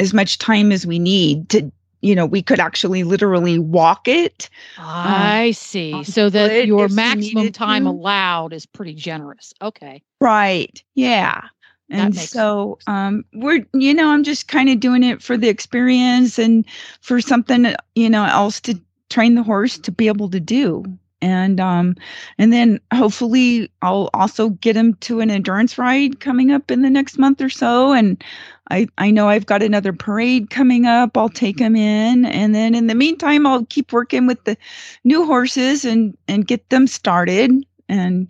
as 0.00 0.14
much 0.14 0.38
time 0.38 0.72
as 0.72 0.86
we 0.86 0.98
need 0.98 1.48
to 1.50 1.70
you 2.00 2.14
know, 2.14 2.26
we 2.26 2.42
could 2.42 2.60
actually 2.60 3.02
literally 3.02 3.58
walk 3.58 4.06
it. 4.08 4.48
I 4.78 5.52
see. 5.52 6.04
So 6.04 6.30
that 6.30 6.66
your 6.66 6.88
maximum 6.88 7.52
time 7.52 7.84
to. 7.84 7.90
allowed 7.90 8.52
is 8.52 8.66
pretty 8.66 8.94
generous. 8.94 9.52
Okay. 9.62 10.02
Right. 10.20 10.82
Yeah. 10.94 11.42
And 11.90 12.14
so 12.14 12.78
um 12.86 13.24
we're 13.34 13.66
you 13.74 13.94
know, 13.94 14.10
I'm 14.10 14.24
just 14.24 14.48
kind 14.48 14.68
of 14.68 14.80
doing 14.80 15.02
it 15.02 15.22
for 15.22 15.36
the 15.36 15.48
experience 15.48 16.38
and 16.38 16.64
for 17.00 17.20
something 17.20 17.74
you 17.94 18.10
know 18.10 18.24
else 18.24 18.60
to 18.62 18.78
train 19.10 19.34
the 19.34 19.42
horse 19.42 19.78
to 19.78 19.90
be 19.90 20.06
able 20.08 20.28
to 20.30 20.40
do. 20.40 20.84
And 21.20 21.58
um 21.60 21.96
and 22.38 22.52
then 22.52 22.80
hopefully 22.94 23.70
I'll 23.82 24.08
also 24.14 24.50
get 24.50 24.76
him 24.76 24.94
to 24.94 25.20
an 25.20 25.30
endurance 25.30 25.76
ride 25.76 26.20
coming 26.20 26.52
up 26.52 26.70
in 26.70 26.82
the 26.82 26.90
next 26.90 27.18
month 27.18 27.40
or 27.40 27.50
so 27.50 27.92
and 27.92 28.22
I 28.70 28.86
I 28.98 29.10
know 29.10 29.28
I've 29.28 29.46
got 29.46 29.62
another 29.62 29.92
parade 29.92 30.50
coming 30.50 30.86
up. 30.86 31.16
I'll 31.16 31.28
take 31.28 31.58
him 31.58 31.74
in 31.74 32.24
and 32.24 32.54
then 32.54 32.74
in 32.74 32.86
the 32.86 32.94
meantime 32.94 33.46
I'll 33.46 33.66
keep 33.66 33.92
working 33.92 34.26
with 34.26 34.44
the 34.44 34.56
new 35.04 35.26
horses 35.26 35.84
and 35.84 36.16
and 36.28 36.46
get 36.46 36.68
them 36.70 36.86
started 36.86 37.52
and 37.88 38.28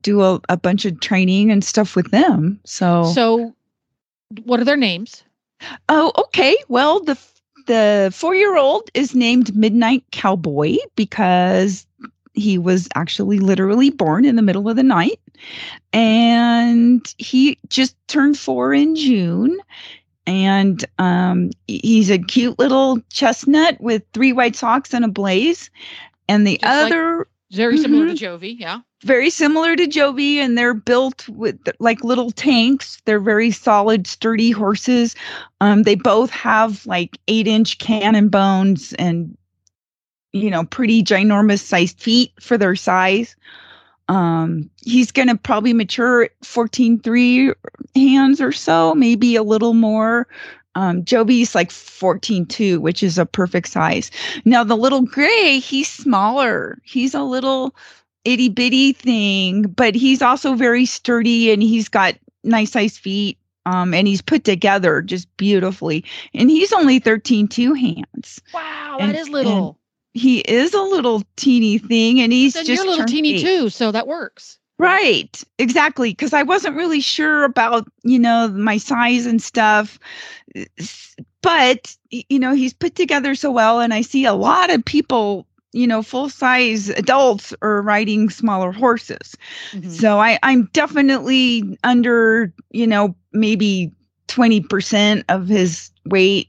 do 0.00 0.22
a, 0.22 0.40
a 0.48 0.56
bunch 0.56 0.84
of 0.84 1.00
training 1.00 1.50
and 1.50 1.62
stuff 1.62 1.94
with 1.94 2.10
them. 2.10 2.58
So, 2.64 3.04
So 3.04 3.54
what 4.44 4.60
are 4.60 4.64
their 4.64 4.76
names? 4.76 5.22
oh, 5.88 6.12
okay. 6.18 6.56
Well, 6.68 7.00
the 7.00 7.18
the 7.66 8.10
four 8.12 8.34
year 8.34 8.56
old 8.56 8.90
is 8.94 9.14
named 9.14 9.54
Midnight 9.56 10.04
Cowboy 10.10 10.76
because 10.96 11.86
he 12.34 12.58
was 12.58 12.88
actually 12.94 13.38
literally 13.38 13.90
born 13.90 14.24
in 14.24 14.36
the 14.36 14.42
middle 14.42 14.68
of 14.68 14.76
the 14.76 14.82
night, 14.82 15.20
and 15.92 17.14
he 17.18 17.58
just 17.68 17.96
turned 18.08 18.38
four 18.38 18.72
in 18.74 18.94
June. 18.96 19.58
And 20.26 20.82
um, 20.98 21.50
he's 21.66 22.08
a 22.10 22.18
cute 22.18 22.58
little 22.58 22.98
chestnut 23.10 23.78
with 23.80 24.02
three 24.14 24.32
white 24.32 24.56
socks 24.56 24.94
and 24.94 25.04
a 25.04 25.08
blaze. 25.08 25.70
And 26.28 26.46
the 26.46 26.58
Just 26.62 26.64
like- 26.84 26.92
other 26.92 27.28
Very 27.52 27.76
similar 27.76 28.06
Mm-hmm. 28.06 28.14
to 28.14 28.24
Jovi. 28.24 28.56
Yeah. 28.58 28.80
very 29.02 29.28
similar 29.28 29.76
to 29.76 29.86
Jovi, 29.86 30.36
and 30.36 30.56
they're 30.56 30.72
built 30.72 31.28
with 31.28 31.58
like 31.78 32.02
little 32.02 32.30
tanks. 32.30 33.02
They're 33.04 33.20
very 33.20 33.50
solid, 33.50 34.06
sturdy 34.06 34.50
horses. 34.50 35.14
Um, 35.60 35.82
they 35.82 35.94
both 35.94 36.30
have 36.30 36.86
like 36.86 37.18
eight 37.28 37.46
inch 37.46 37.76
cannon 37.78 38.28
bones 38.30 38.94
and 38.94 39.36
you 40.34 40.50
know 40.50 40.64
pretty 40.64 41.02
ginormous 41.02 41.60
sized 41.60 41.98
feet 41.98 42.32
for 42.40 42.58
their 42.58 42.76
size. 42.76 43.36
Um, 44.08 44.68
he's 44.82 45.10
gonna 45.10 45.36
probably 45.36 45.72
mature 45.72 46.24
at 46.24 46.38
14.3 46.42 47.54
hands 47.94 48.40
or 48.40 48.52
so, 48.52 48.94
maybe 48.94 49.36
a 49.36 49.42
little 49.42 49.72
more. 49.72 50.26
Um, 50.74 51.04
Jovi's 51.04 51.54
like 51.54 51.70
14.2, 51.70 52.78
which 52.78 53.02
is 53.02 53.16
a 53.16 53.24
perfect 53.24 53.68
size. 53.68 54.10
Now 54.44 54.64
the 54.64 54.76
little 54.76 55.02
gray, 55.02 55.60
he's 55.60 55.88
smaller. 55.88 56.78
He's 56.82 57.14
a 57.14 57.22
little 57.22 57.74
itty 58.24 58.48
bitty 58.48 58.92
thing, 58.92 59.62
but 59.62 59.94
he's 59.94 60.20
also 60.20 60.54
very 60.54 60.84
sturdy 60.84 61.52
and 61.52 61.62
he's 61.62 61.88
got 61.88 62.16
nice 62.42 62.72
sized 62.72 62.98
feet. 62.98 63.38
Um, 63.66 63.94
and 63.94 64.06
he's 64.06 64.20
put 64.20 64.44
together 64.44 65.00
just 65.00 65.34
beautifully. 65.38 66.04
And 66.34 66.50
he's 66.50 66.72
only 66.74 66.98
13 66.98 67.48
two 67.48 67.72
hands. 67.72 68.42
Wow, 68.52 68.98
And- 69.00 69.14
that 69.14 69.18
is 69.18 69.30
little. 69.30 69.78
He 70.14 70.38
is 70.40 70.72
a 70.72 70.82
little 70.82 71.22
teeny 71.36 71.78
thing 71.78 72.20
and 72.20 72.32
he's 72.32 72.54
then 72.54 72.64
just 72.64 72.82
you're 72.82 72.86
a 72.86 72.90
little 72.90 73.06
teeny 73.06 73.34
eight. 73.34 73.40
too, 73.40 73.68
so 73.68 73.92
that 73.92 74.06
works. 74.06 74.58
Right, 74.78 75.42
exactly. 75.58 76.10
Because 76.10 76.32
I 76.32 76.42
wasn't 76.42 76.76
really 76.76 77.00
sure 77.00 77.44
about, 77.44 77.86
you 78.02 78.18
know, 78.18 78.48
my 78.48 78.76
size 78.76 79.26
and 79.26 79.40
stuff. 79.42 79.98
But, 81.42 81.96
you 82.10 82.38
know, 82.38 82.54
he's 82.54 82.72
put 82.72 82.94
together 82.94 83.34
so 83.34 83.50
well. 83.50 83.80
And 83.80 83.92
I 83.92 84.00
see 84.00 84.24
a 84.24 84.32
lot 84.32 84.70
of 84.70 84.84
people, 84.84 85.46
you 85.72 85.86
know, 85.86 86.02
full 86.02 86.28
size 86.28 86.88
adults 86.88 87.54
are 87.62 87.82
riding 87.82 88.30
smaller 88.30 88.72
horses. 88.72 89.36
Mhm. 89.72 89.90
So 89.90 90.18
I, 90.18 90.38
I'm 90.42 90.68
definitely 90.72 91.78
under, 91.84 92.52
you 92.70 92.86
know, 92.86 93.14
maybe 93.32 93.92
20% 94.28 95.24
of 95.28 95.46
his 95.48 95.90
weight 96.06 96.48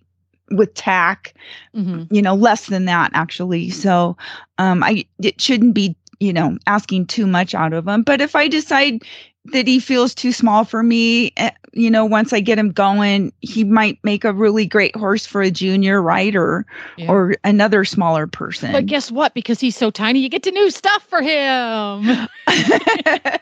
with 0.55 0.73
tack 0.73 1.33
Mhm. 1.75 2.07
you 2.11 2.21
know 2.21 2.35
less 2.35 2.67
than 2.67 2.85
that 2.85 3.11
actually 3.13 3.69
so 3.69 4.15
um 4.57 4.83
i 4.83 5.05
it 5.21 5.39
shouldn't 5.39 5.73
be 5.73 5.95
you 6.19 6.31
know 6.33 6.57
asking 6.67 7.05
too 7.07 7.27
much 7.27 7.53
out 7.53 7.73
of 7.73 7.87
him 7.87 8.03
but 8.03 8.21
if 8.21 8.35
i 8.35 8.47
decide 8.47 9.01
that 9.45 9.67
he 9.67 9.79
feels 9.79 10.15
too 10.15 10.31
small 10.31 10.63
for 10.65 10.81
me 10.81 11.31
eh, 11.37 11.51
you 11.73 11.91
know 11.91 12.03
once 12.05 12.31
i 12.33 12.39
get 12.39 12.57
him 12.57 12.71
going 12.71 13.31
he 13.41 13.63
might 13.63 13.99
make 14.03 14.23
a 14.23 14.33
really 14.33 14.65
great 14.65 14.95
horse 14.95 15.25
for 15.25 15.41
a 15.41 15.51
junior 15.51 16.01
rider 16.01 16.65
Yeah. 16.97 17.11
or 17.11 17.35
another 17.43 17.83
smaller 17.85 18.25
person 18.27 18.71
But 18.71 18.85
guess 18.87 19.11
what? 19.11 19.33
Because 19.35 19.59
he's 19.59 19.75
so 19.75 19.91
tiny, 19.91 20.19
you 20.19 20.29
get 20.29 20.41
to 20.43 20.51
new 20.51 20.71
stuff 20.71 21.03
for 21.07 21.21
him. 21.21 22.27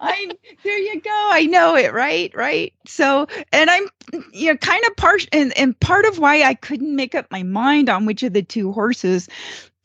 I 0.00 0.30
there 0.64 0.78
you 0.78 1.00
go. 1.00 1.28
I 1.32 1.46
know 1.46 1.74
it, 1.76 1.92
right? 1.92 2.32
Right. 2.34 2.72
So, 2.86 3.26
and 3.52 3.70
I'm 3.70 3.88
you 4.32 4.48
know 4.50 4.56
kind 4.56 4.82
of 4.86 4.96
part 4.96 5.26
and 5.32 5.56
and 5.58 5.78
part 5.80 6.04
of 6.04 6.18
why 6.18 6.42
I 6.42 6.54
couldn't 6.54 6.94
make 6.94 7.14
up 7.14 7.26
my 7.30 7.42
mind 7.42 7.88
on 7.88 8.06
which 8.06 8.22
of 8.22 8.32
the 8.32 8.42
two 8.42 8.72
horses 8.72 9.28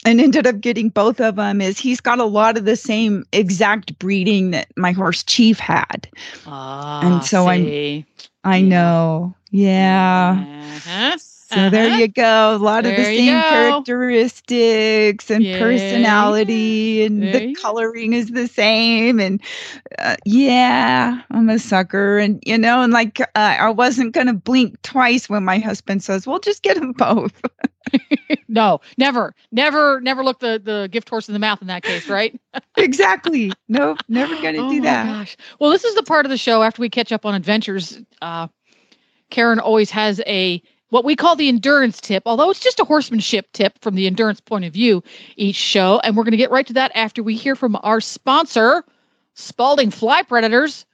and 0.06 0.22
ended 0.22 0.48
up 0.48 0.62
getting 0.62 0.90
both 0.90 1.20
of 1.20 1.36
them 1.36 1.60
is 1.62 1.80
he's 1.80 2.00
got 2.00 2.20
a 2.20 2.26
lot 2.26 2.58
of 2.58 2.66
the 2.66 2.76
same 2.76 3.26
exact 3.34 3.98
breeding 4.00 4.52
that 4.52 4.68
my 4.78 4.92
horse 4.92 5.24
Chief 5.24 5.60
had. 5.60 6.08
Ah, 6.46 7.20
so 7.20 7.48
I'm- 7.48 7.66
I 8.44 8.58
Yeah. 8.58 8.68
know. 8.68 9.36
Yeah. 9.52 10.46
Uh-huh. 10.86 11.18
So 11.48 11.70
there 11.70 11.88
Uh-huh. 11.88 12.00
you 12.00 12.08
go. 12.08 12.56
A 12.56 12.58
lot 12.58 12.86
of 12.86 12.96
the 12.96 13.06
same 13.06 13.44
characteristics 13.44 15.30
and 15.30 15.52
personality, 15.52 17.04
and 17.04 17.32
There 17.32 17.34
the 17.34 17.42
coloring 17.42 18.14
is 18.14 18.32
the 18.32 18.48
same. 18.48 19.20
And 19.20 19.42
uh, 20.00 20.16
yeah, 20.26 21.22
I'm 21.32 21.50
a 21.50 21.60
sucker. 21.60 22.18
And 22.20 22.42
you 22.46 22.58
know, 22.58 22.82
and 22.82 22.94
like 22.94 23.20
uh, 23.22 23.26
I 23.36 23.70
wasn't 23.70 24.14
gonna 24.14 24.34
blink 24.34 24.82
twice 24.82 25.30
when 25.30 25.44
my 25.46 25.60
husband 25.60 26.04
says, 26.04 26.28
"Well, 26.28 26.40
just 26.40 26.64
get 26.64 26.76
them 26.78 26.94
both." 26.94 27.42
No, 28.48 28.80
never, 28.98 29.34
never, 29.52 30.00
never 30.02 30.24
look 30.24 30.40
the, 30.40 30.60
the 30.64 30.88
gift 30.92 31.10
horse 31.10 31.28
in 31.28 31.34
the 31.34 31.40
mouth 31.40 31.62
in 31.62 31.68
that 31.68 31.84
case, 31.84 32.10
right? 32.10 32.40
exactly. 32.78 33.58
Nope, 33.68 34.00
never 34.08 34.36
gonna 34.36 34.62
oh 34.62 34.64
do 34.64 34.82
my 34.82 34.82
that. 34.82 35.18
gosh. 35.18 35.38
Well, 35.60 35.70
this 35.72 35.84
is 35.84 35.96
the 35.96 36.04
part 36.04 36.26
of 36.26 36.30
the 36.30 36.38
show 36.38 36.64
after 36.64 36.82
we 36.82 36.90
catch 36.90 37.12
up 37.12 37.26
on 37.26 37.36
adventures. 37.36 38.00
Uh, 38.22 38.48
Karen 39.30 39.60
always 39.60 39.92
has 39.92 40.22
a 40.26 40.62
what 40.90 41.06
we 41.06 41.16
call 41.16 41.36
the 41.36 41.50
endurance 41.50 42.00
tip, 42.00 42.24
although 42.26 42.50
it's 42.50 42.60
just 42.60 42.80
a 42.80 42.86
horsemanship 42.86 43.52
tip 43.54 43.78
from 43.82 43.96
the 43.96 44.08
endurance 44.08 44.40
point 44.40 44.66
of 44.66 44.74
view 44.74 45.04
each 45.36 45.56
show. 45.56 46.00
And 46.04 46.16
we're 46.16 46.24
going 46.24 46.32
to 46.32 46.38
get 46.38 46.52
right 46.52 46.68
to 46.68 46.74
that 46.74 46.92
after 46.96 47.24
we 47.24 47.36
hear 47.36 47.56
from 47.56 47.78
our 47.84 48.02
sponsor, 48.02 48.84
Spalding 49.34 49.92
Fly 49.92 50.24
Predators. 50.24 50.86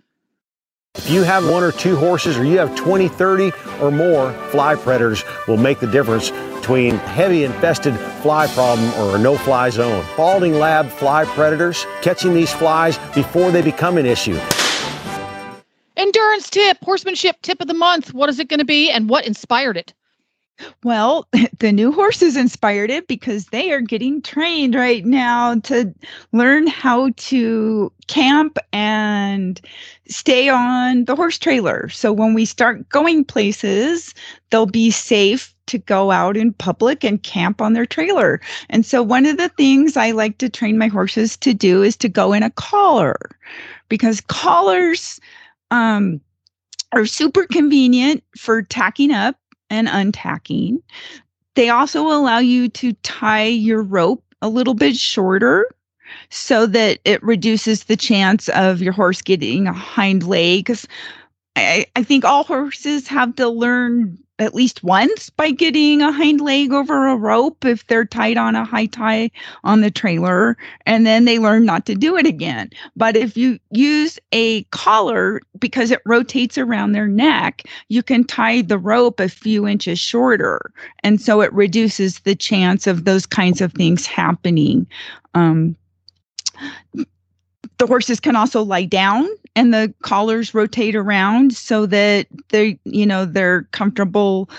If 0.95 1.09
you 1.09 1.23
have 1.23 1.49
one 1.49 1.63
or 1.63 1.71
two 1.71 1.95
horses 1.95 2.37
or 2.37 2.43
you 2.43 2.59
have 2.59 2.75
20, 2.75 3.07
30 3.07 3.51
or 3.81 3.89
more, 3.89 4.31
fly 4.51 4.75
predators 4.75 5.23
will 5.47 5.57
make 5.57 5.79
the 5.79 5.87
difference 5.87 6.29
between 6.29 6.97
heavy 6.97 7.43
infested 7.43 7.95
fly 8.21 8.45
problem 8.47 8.93
or 8.93 9.15
a 9.15 9.19
no 9.19 9.35
fly 9.35 9.71
zone. 9.71 10.05
Spalding 10.13 10.53
Lab 10.53 10.87
fly 10.89 11.25
predators, 11.25 11.87
catching 12.03 12.35
these 12.35 12.53
flies 12.53 12.99
before 13.15 13.49
they 13.49 13.63
become 13.63 13.97
an 13.97 14.05
issue. 14.05 14.39
Endurance 16.15 16.51
tip, 16.51 16.77
horsemanship 16.83 17.41
tip 17.41 17.59
of 17.59 17.67
the 17.67 17.73
month. 17.73 18.13
What 18.13 18.29
is 18.29 18.37
it 18.37 18.47
going 18.47 18.59
to 18.59 18.65
be 18.65 18.91
and 18.91 19.09
what 19.09 19.25
inspired 19.25 19.77
it? 19.77 19.95
Well, 20.83 21.27
the 21.59 21.71
new 21.71 21.91
horses 21.91 22.37
inspired 22.37 22.91
it 22.91 23.07
because 23.07 23.47
they 23.47 23.71
are 23.71 23.81
getting 23.81 24.21
trained 24.21 24.75
right 24.75 25.03
now 25.03 25.55
to 25.61 25.91
learn 26.31 26.67
how 26.67 27.09
to 27.17 27.91
camp 28.05 28.59
and 28.71 29.59
stay 30.07 30.49
on 30.49 31.05
the 31.05 31.15
horse 31.15 31.39
trailer. 31.39 31.89
So 31.89 32.13
when 32.13 32.35
we 32.35 32.45
start 32.45 32.87
going 32.89 33.25
places, 33.25 34.13
they'll 34.51 34.67
be 34.67 34.91
safe 34.91 35.55
to 35.65 35.79
go 35.79 36.11
out 36.11 36.37
in 36.37 36.53
public 36.53 37.03
and 37.03 37.23
camp 37.23 37.59
on 37.59 37.73
their 37.73 37.87
trailer. 37.87 38.39
And 38.69 38.85
so 38.85 39.01
one 39.01 39.25
of 39.25 39.37
the 39.37 39.49
things 39.49 39.97
I 39.97 40.11
like 40.11 40.37
to 40.37 40.49
train 40.49 40.77
my 40.77 40.89
horses 40.89 41.37
to 41.37 41.55
do 41.55 41.81
is 41.81 41.97
to 41.97 42.07
go 42.07 42.33
in 42.33 42.43
a 42.43 42.51
collar 42.51 43.17
because 43.89 44.21
collars 44.21 45.19
um, 45.73 46.21
are 46.91 47.05
super 47.07 47.47
convenient 47.47 48.23
for 48.37 48.61
tacking 48.61 49.11
up 49.11 49.35
and 49.71 49.89
untacking. 49.89 50.81
They 51.55 51.69
also 51.69 52.07
allow 52.07 52.37
you 52.37 52.69
to 52.69 52.93
tie 53.01 53.45
your 53.45 53.81
rope 53.81 54.23
a 54.41 54.49
little 54.49 54.75
bit 54.75 54.95
shorter 54.95 55.67
so 56.29 56.67
that 56.67 56.99
it 57.05 57.23
reduces 57.23 57.85
the 57.85 57.97
chance 57.97 58.49
of 58.49 58.81
your 58.81 58.93
horse 58.93 59.23
getting 59.23 59.67
a 59.67 59.73
hind 59.73 60.27
leg. 60.27 60.65
Because 60.65 60.87
I, 61.55 61.87
I 61.95 62.03
think 62.03 62.23
all 62.23 62.43
horses 62.43 63.07
have 63.07 63.35
to 63.37 63.49
learn 63.49 64.19
at 64.39 64.55
least 64.55 64.83
once 64.83 65.29
by 65.29 65.51
getting 65.51 66.01
a 66.01 66.11
hind 66.11 66.41
leg 66.41 66.73
over 66.73 67.07
a 67.07 67.15
rope 67.15 67.63
if 67.65 67.85
they're 67.87 68.05
tied 68.05 68.37
on 68.37 68.55
a 68.55 68.65
high 68.65 68.87
tie 68.87 69.29
on 69.63 69.81
the 69.81 69.91
trailer 69.91 70.57
and 70.85 71.05
then 71.05 71.25
they 71.25 71.37
learn 71.37 71.65
not 71.65 71.85
to 71.85 71.93
do 71.93 72.17
it 72.17 72.25
again. 72.25 72.69
But 72.95 73.15
if 73.15 73.37
you 73.37 73.59
use 73.71 74.19
a 74.31 74.63
collar 74.65 75.39
because 75.59 75.91
it 75.91 76.01
rotates 76.05 76.57
around 76.57 76.93
their 76.93 77.07
neck 77.07 77.63
you 77.89 78.01
can 78.01 78.23
tie 78.23 78.61
the 78.61 78.79
rope 78.79 79.19
a 79.19 79.29
few 79.29 79.67
inches 79.67 79.99
shorter 79.99 80.71
and 81.03 81.21
so 81.21 81.41
it 81.41 81.53
reduces 81.53 82.19
the 82.21 82.35
chance 82.35 82.87
of 82.87 83.05
those 83.05 83.25
kinds 83.25 83.61
of 83.61 83.73
things 83.73 84.07
happening. 84.07 84.87
Um, 85.35 85.75
the 87.77 87.87
horses 87.87 88.19
can 88.19 88.35
also 88.35 88.63
lie 88.63 88.85
down 88.85 89.27
and 89.55 89.73
the 89.73 89.93
collars 90.01 90.53
rotate 90.53 90.95
around 90.95 91.53
so 91.53 91.85
that 91.85 92.27
they 92.49 92.79
you 92.85 93.05
know 93.05 93.25
they're 93.25 93.63
comfortable 93.71 94.49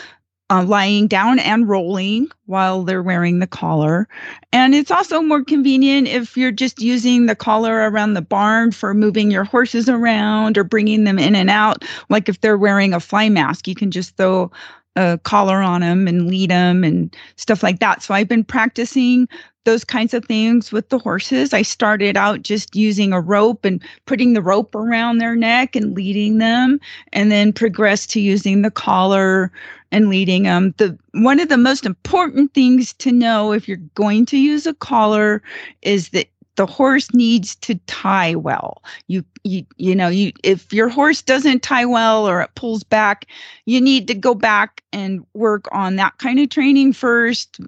uh, 0.50 0.62
lying 0.62 1.06
down 1.06 1.38
and 1.38 1.68
rolling 1.68 2.28
while 2.46 2.82
they're 2.82 3.02
wearing 3.02 3.38
the 3.38 3.46
collar. 3.46 4.06
And 4.52 4.74
it's 4.74 4.90
also 4.90 5.22
more 5.22 5.42
convenient 5.42 6.06
if 6.06 6.36
you're 6.36 6.52
just 6.52 6.80
using 6.80 7.26
the 7.26 7.34
collar 7.34 7.90
around 7.90 8.12
the 8.12 8.22
barn 8.22 8.70
for 8.70 8.92
moving 8.92 9.30
your 9.30 9.44
horses 9.44 9.88
around 9.88 10.58
or 10.58 10.64
bringing 10.64 11.04
them 11.04 11.18
in 11.18 11.34
and 11.34 11.48
out 11.48 11.84
like 12.10 12.28
if 12.28 12.40
they're 12.40 12.58
wearing 12.58 12.92
a 12.92 13.00
fly 13.00 13.28
mask. 13.28 13.66
You 13.66 13.74
can 13.74 13.90
just 13.90 14.16
throw 14.16 14.50
a 14.96 15.18
collar 15.24 15.60
on 15.60 15.80
them 15.80 16.06
and 16.06 16.28
lead 16.28 16.50
them 16.50 16.84
and 16.84 17.14
stuff 17.36 17.62
like 17.62 17.80
that 17.80 18.02
so 18.02 18.14
i've 18.14 18.28
been 18.28 18.44
practicing 18.44 19.28
those 19.64 19.84
kinds 19.84 20.14
of 20.14 20.24
things 20.26 20.72
with 20.72 20.88
the 20.90 20.98
horses. 20.98 21.52
I 21.52 21.62
started 21.62 22.16
out 22.16 22.42
just 22.42 22.74
using 22.76 23.12
a 23.12 23.20
rope 23.20 23.64
and 23.64 23.82
putting 24.06 24.34
the 24.34 24.42
rope 24.42 24.74
around 24.74 25.18
their 25.18 25.34
neck 25.34 25.74
and 25.74 25.94
leading 25.94 26.38
them, 26.38 26.78
and 27.12 27.32
then 27.32 27.52
progressed 27.52 28.10
to 28.10 28.20
using 28.20 28.62
the 28.62 28.70
collar 28.70 29.50
and 29.90 30.08
leading 30.08 30.42
them. 30.44 30.74
The 30.76 30.98
one 31.12 31.40
of 31.40 31.48
the 31.48 31.56
most 31.56 31.86
important 31.86 32.52
things 32.52 32.92
to 32.94 33.12
know 33.12 33.52
if 33.52 33.68
you're 33.68 33.78
going 33.94 34.26
to 34.26 34.38
use 34.38 34.66
a 34.66 34.74
collar 34.74 35.42
is 35.82 36.10
that 36.10 36.26
the 36.56 36.66
horse 36.66 37.12
needs 37.12 37.56
to 37.56 37.74
tie 37.86 38.34
well. 38.34 38.82
You 39.08 39.24
you 39.42 39.66
you 39.76 39.94
know, 39.94 40.08
you 40.08 40.32
if 40.42 40.72
your 40.72 40.88
horse 40.88 41.22
doesn't 41.22 41.62
tie 41.62 41.84
well 41.84 42.28
or 42.28 42.40
it 42.40 42.54
pulls 42.54 42.84
back, 42.84 43.26
you 43.66 43.80
need 43.80 44.06
to 44.08 44.14
go 44.14 44.34
back 44.34 44.82
and 44.92 45.24
work 45.34 45.66
on 45.72 45.96
that 45.96 46.16
kind 46.18 46.38
of 46.38 46.48
training 46.48 46.92
first 46.92 47.60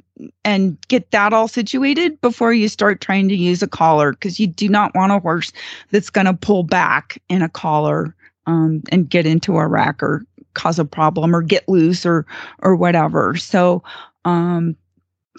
and 0.45 0.79
get 0.89 1.11
that 1.11 1.33
all 1.33 1.49
situated 1.49 2.21
before 2.21 2.53
you 2.53 2.69
start 2.69 3.01
trying 3.01 3.29
to 3.29 3.37
use 3.37 3.63
a 3.63 3.69
collar 3.69 4.13
because 4.13 4.39
you 4.39 4.47
do 4.47 4.69
not 4.69 4.95
want 4.95 5.13
a 5.13 5.19
horse 5.19 5.53
that's 5.91 6.11
going 6.11 6.27
to 6.27 6.35
pull 6.35 6.63
back 6.63 7.21
in 7.29 7.43
a 7.43 7.49
collar 7.49 8.15
um, 8.47 8.83
and 8.93 9.11
get 9.11 9.27
into 9.27 9.57
a 9.59 9.67
rack 9.67 10.03
or 10.03 10.25
cause 10.55 10.79
a 10.79 10.85
problem 10.85 11.35
or 11.35 11.43
get 11.43 11.69
loose 11.69 12.07
or 12.07 12.25
or 12.61 12.77
whatever. 12.77 13.37
So 13.37 13.83
um, 14.25 14.77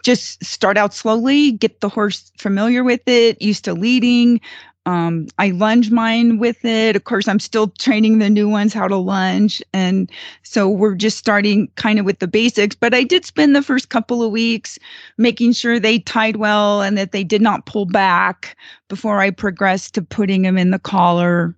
just 0.04 0.44
start 0.44 0.78
out 0.78 0.94
slowly, 0.94 1.52
get 1.52 1.82
the 1.82 1.90
horse 1.90 2.32
familiar 2.38 2.84
with 2.84 3.08
it, 3.08 3.42
used 3.42 3.66
to 3.66 3.74
leading. 3.74 4.42
Um, 4.88 5.28
I 5.38 5.50
lunge 5.50 5.92
mine 5.92 6.38
with 6.38 6.64
it. 6.64 6.96
Of 6.96 7.04
course, 7.04 7.28
I'm 7.28 7.42
still 7.42 7.68
training 7.68 8.20
the 8.20 8.30
new 8.30 8.48
ones 8.48 8.74
how 8.74 8.88
to 8.88 8.96
lunge. 8.96 9.62
And 9.74 10.10
so 10.44 10.70
we're 10.70 10.96
just 10.96 11.18
starting 11.18 11.70
kind 11.76 12.00
of 12.00 12.06
with 12.06 12.20
the 12.20 12.28
basics. 12.28 12.74
But 12.74 12.94
I 12.94 13.04
did 13.04 13.26
spend 13.26 13.54
the 13.54 13.62
first 13.62 13.90
couple 13.90 14.24
of 14.24 14.32
weeks 14.32 14.80
making 15.18 15.52
sure 15.52 15.78
they 15.78 16.00
tied 16.00 16.38
well 16.38 16.82
and 16.82 16.98
that 16.98 17.12
they 17.12 17.26
did 17.26 17.42
not 17.42 17.66
pull 17.66 17.86
back 17.86 18.56
before 18.88 19.20
I 19.20 19.30
progressed 19.30 19.94
to 19.96 20.02
putting 20.02 20.44
them 20.44 20.58
in 20.58 20.72
the 20.72 20.80
collar. 20.80 21.54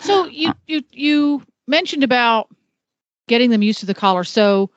So 0.00 0.26
you 0.26 0.52
you 0.66 0.82
you 0.90 1.42
mentioned 1.66 2.04
about 2.04 2.48
getting 3.26 3.48
them 3.48 3.62
used 3.62 3.80
to 3.80 3.86
the 3.86 3.94
collar. 3.94 4.24
So 4.24 4.70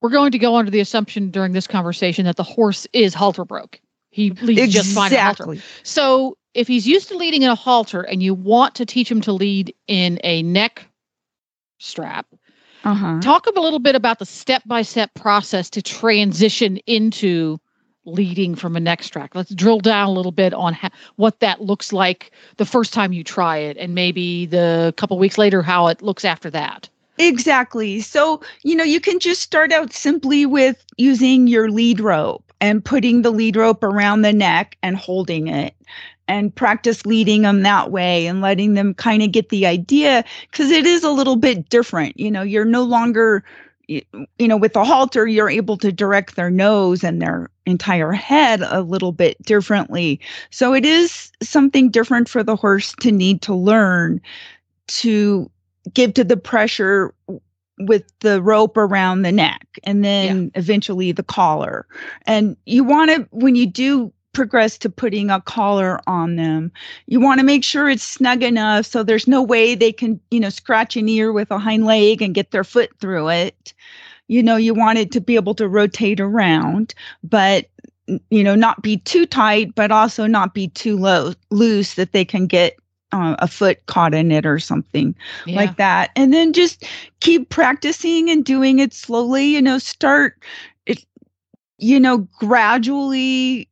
we're 0.00 0.10
going 0.10 0.32
to 0.32 0.38
go 0.38 0.56
under 0.56 0.70
the 0.70 0.80
assumption 0.80 1.30
during 1.30 1.52
this 1.52 1.66
conversation 1.66 2.24
that 2.26 2.36
the 2.36 2.42
horse 2.42 2.86
is 2.92 3.14
halter 3.14 3.44
broke. 3.44 3.80
He 4.10 4.30
leads 4.30 4.60
exactly. 4.60 4.72
just 4.72 4.94
fine 4.94 5.12
in 5.12 5.18
a 5.18 5.22
halter. 5.24 5.56
So 5.82 6.36
if 6.54 6.66
he's 6.68 6.86
used 6.86 7.08
to 7.08 7.16
leading 7.16 7.42
in 7.42 7.50
a 7.50 7.54
halter 7.54 8.02
and 8.02 8.22
you 8.22 8.34
want 8.34 8.74
to 8.76 8.86
teach 8.86 9.10
him 9.10 9.20
to 9.22 9.32
lead 9.32 9.74
in 9.86 10.18
a 10.24 10.42
neck 10.42 10.88
strap, 11.78 12.26
Uh-huh. 12.84 13.20
talk 13.20 13.46
a 13.46 13.60
little 13.60 13.78
bit 13.78 13.94
about 13.94 14.18
the 14.18 14.26
step 14.26 14.62
by 14.66 14.82
step 14.82 15.12
process 15.14 15.68
to 15.70 15.82
transition 15.82 16.78
into 16.86 17.58
leading 18.04 18.54
from 18.54 18.74
a 18.76 18.80
neck 18.80 19.02
strap. 19.02 19.34
Let's 19.34 19.54
drill 19.54 19.80
down 19.80 20.08
a 20.08 20.12
little 20.12 20.32
bit 20.32 20.54
on 20.54 20.72
ha- 20.72 20.90
what 21.16 21.40
that 21.40 21.60
looks 21.60 21.92
like 21.92 22.30
the 22.56 22.64
first 22.64 22.94
time 22.94 23.12
you 23.12 23.22
try 23.22 23.58
it, 23.58 23.76
and 23.76 23.94
maybe 23.94 24.46
the 24.46 24.94
couple 24.96 25.18
weeks 25.18 25.36
later 25.36 25.60
how 25.60 25.88
it 25.88 26.00
looks 26.00 26.24
after 26.24 26.48
that. 26.50 26.88
Exactly. 27.18 28.00
So, 28.00 28.40
you 28.62 28.76
know, 28.76 28.84
you 28.84 29.00
can 29.00 29.18
just 29.18 29.42
start 29.42 29.72
out 29.72 29.92
simply 29.92 30.46
with 30.46 30.84
using 30.96 31.46
your 31.48 31.68
lead 31.70 32.00
rope 32.00 32.44
and 32.60 32.84
putting 32.84 33.22
the 33.22 33.30
lead 33.30 33.56
rope 33.56 33.82
around 33.82 34.22
the 34.22 34.32
neck 34.32 34.76
and 34.82 34.96
holding 34.96 35.48
it 35.48 35.74
and 36.28 36.54
practice 36.54 37.04
leading 37.06 37.42
them 37.42 37.62
that 37.62 37.90
way 37.90 38.26
and 38.26 38.40
letting 38.40 38.74
them 38.74 38.94
kind 38.94 39.22
of 39.22 39.32
get 39.32 39.48
the 39.48 39.66
idea 39.66 40.24
because 40.50 40.70
it 40.70 40.86
is 40.86 41.02
a 41.02 41.10
little 41.10 41.36
bit 41.36 41.68
different. 41.70 42.18
You 42.18 42.30
know, 42.30 42.42
you're 42.42 42.64
no 42.64 42.82
longer, 42.84 43.42
you 43.88 44.02
know, 44.40 44.56
with 44.56 44.76
a 44.76 44.84
halter, 44.84 45.26
you're 45.26 45.50
able 45.50 45.76
to 45.78 45.90
direct 45.90 46.36
their 46.36 46.50
nose 46.50 47.02
and 47.02 47.20
their 47.22 47.48
entire 47.66 48.12
head 48.12 48.60
a 48.62 48.82
little 48.82 49.12
bit 49.12 49.40
differently. 49.42 50.20
So 50.50 50.74
it 50.74 50.84
is 50.84 51.32
something 51.42 51.90
different 51.90 52.28
for 52.28 52.42
the 52.44 52.56
horse 52.56 52.94
to 53.00 53.10
need 53.10 53.42
to 53.42 53.54
learn 53.54 54.20
to 54.88 55.50
give 55.94 56.14
to 56.14 56.24
the 56.24 56.36
pressure 56.36 57.14
with 57.80 58.04
the 58.20 58.42
rope 58.42 58.76
around 58.76 59.22
the 59.22 59.32
neck 59.32 59.66
and 59.84 60.04
then 60.04 60.50
eventually 60.54 61.12
the 61.12 61.22
collar. 61.22 61.86
And 62.26 62.56
you 62.66 62.82
want 62.84 63.10
to, 63.10 63.28
when 63.30 63.54
you 63.54 63.66
do 63.66 64.12
progress 64.32 64.78
to 64.78 64.90
putting 64.90 65.30
a 65.30 65.40
collar 65.40 66.00
on 66.06 66.36
them, 66.36 66.72
you 67.06 67.20
want 67.20 67.40
to 67.40 67.46
make 67.46 67.64
sure 67.64 67.88
it's 67.88 68.02
snug 68.02 68.42
enough 68.42 68.86
so 68.86 69.02
there's 69.02 69.28
no 69.28 69.42
way 69.42 69.74
they 69.74 69.92
can, 69.92 70.20
you 70.30 70.40
know, 70.40 70.50
scratch 70.50 70.96
an 70.96 71.08
ear 71.08 71.32
with 71.32 71.50
a 71.50 71.58
hind 71.58 71.86
leg 71.86 72.22
and 72.22 72.34
get 72.34 72.50
their 72.50 72.64
foot 72.64 72.90
through 73.00 73.28
it. 73.28 73.72
You 74.28 74.42
know, 74.42 74.56
you 74.56 74.74
want 74.74 74.98
it 74.98 75.10
to 75.12 75.20
be 75.20 75.36
able 75.36 75.54
to 75.54 75.68
rotate 75.68 76.20
around, 76.20 76.94
but 77.22 77.66
you 78.30 78.42
know, 78.42 78.54
not 78.54 78.82
be 78.82 78.98
too 78.98 79.26
tight, 79.26 79.74
but 79.74 79.90
also 79.90 80.26
not 80.26 80.54
be 80.54 80.68
too 80.68 80.96
low 80.96 81.34
loose 81.50 81.94
that 81.94 82.12
they 82.12 82.24
can 82.24 82.46
get 82.46 82.76
uh, 83.12 83.36
a 83.38 83.48
foot 83.48 83.84
caught 83.86 84.14
in 84.14 84.30
it 84.30 84.46
or 84.46 84.58
something 84.58 85.14
Yeah. 85.44 85.56
like 85.56 85.76
that 85.76 86.10
and 86.16 86.32
then 86.32 86.52
just 86.52 86.84
keep 87.20 87.48
practicing 87.48 88.28
and 88.30 88.44
doing 88.44 88.78
it 88.78 88.92
slowly 88.92 89.46
you 89.46 89.62
know 89.62 89.78
start 89.78 90.42
it 90.86 91.04
you 91.78 91.98
know 92.00 92.18
gradually 92.38 93.68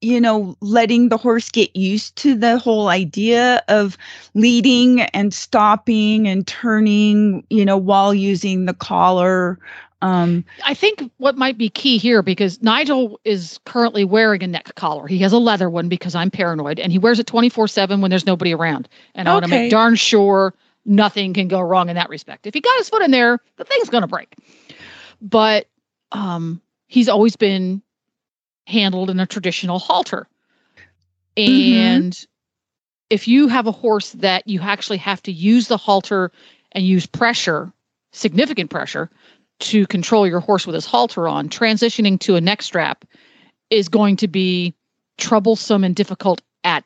you 0.00 0.20
know 0.20 0.56
letting 0.60 1.08
the 1.08 1.16
horse 1.16 1.50
get 1.50 1.74
used 1.76 2.16
to 2.16 2.34
the 2.34 2.58
whole 2.58 2.88
idea 2.88 3.62
of 3.68 3.96
leading 4.34 5.00
and 5.02 5.32
stopping 5.34 6.26
and 6.26 6.46
turning 6.46 7.44
you 7.50 7.64
know 7.64 7.76
while 7.76 8.14
using 8.14 8.64
the 8.66 8.74
collar 8.74 9.58
um 10.02 10.44
I 10.64 10.74
think 10.74 11.10
what 11.18 11.36
might 11.36 11.58
be 11.58 11.68
key 11.68 11.98
here 11.98 12.22
because 12.22 12.62
Nigel 12.62 13.20
is 13.24 13.60
currently 13.64 14.04
wearing 14.04 14.42
a 14.42 14.46
neck 14.46 14.74
collar. 14.74 15.06
He 15.06 15.18
has 15.18 15.32
a 15.32 15.38
leather 15.38 15.68
one 15.68 15.88
because 15.88 16.14
I'm 16.14 16.30
paranoid 16.30 16.78
and 16.78 16.90
he 16.92 16.98
wears 16.98 17.18
it 17.18 17.26
24 17.26 17.68
7 17.68 18.00
when 18.00 18.10
there's 18.10 18.26
nobody 18.26 18.54
around. 18.54 18.88
And 19.14 19.28
I 19.28 19.32
want 19.34 19.44
to 19.44 19.50
make 19.50 19.70
darn 19.70 19.96
sure 19.96 20.54
nothing 20.86 21.34
can 21.34 21.48
go 21.48 21.60
wrong 21.60 21.88
in 21.88 21.96
that 21.96 22.08
respect. 22.08 22.46
If 22.46 22.54
he 22.54 22.60
got 22.60 22.76
his 22.78 22.88
foot 22.88 23.02
in 23.02 23.10
there, 23.10 23.38
the 23.56 23.64
thing's 23.64 23.90
going 23.90 24.02
to 24.02 24.08
break. 24.08 24.34
But 25.20 25.68
um, 26.12 26.60
he's 26.86 27.08
always 27.08 27.36
been 27.36 27.82
handled 28.66 29.10
in 29.10 29.20
a 29.20 29.26
traditional 29.26 29.78
halter. 29.78 30.26
Mhm. 31.36 31.74
And 31.74 32.26
if 33.10 33.28
you 33.28 33.48
have 33.48 33.66
a 33.66 33.72
horse 33.72 34.12
that 34.12 34.46
you 34.46 34.60
actually 34.60 34.98
have 34.98 35.22
to 35.24 35.32
use 35.32 35.68
the 35.68 35.76
halter 35.76 36.32
and 36.72 36.86
use 36.86 37.06
pressure, 37.06 37.72
significant 38.12 38.70
pressure, 38.70 39.10
to 39.60 39.86
control 39.86 40.26
your 40.26 40.40
horse 40.40 40.66
with 40.66 40.74
his 40.74 40.86
halter 40.86 41.28
on, 41.28 41.48
transitioning 41.48 42.18
to 42.20 42.36
a 42.36 42.40
neck 42.40 42.62
strap 42.62 43.04
is 43.70 43.88
going 43.88 44.16
to 44.16 44.28
be 44.28 44.74
troublesome 45.18 45.84
and 45.84 45.94
difficult 45.94 46.40
at 46.64 46.84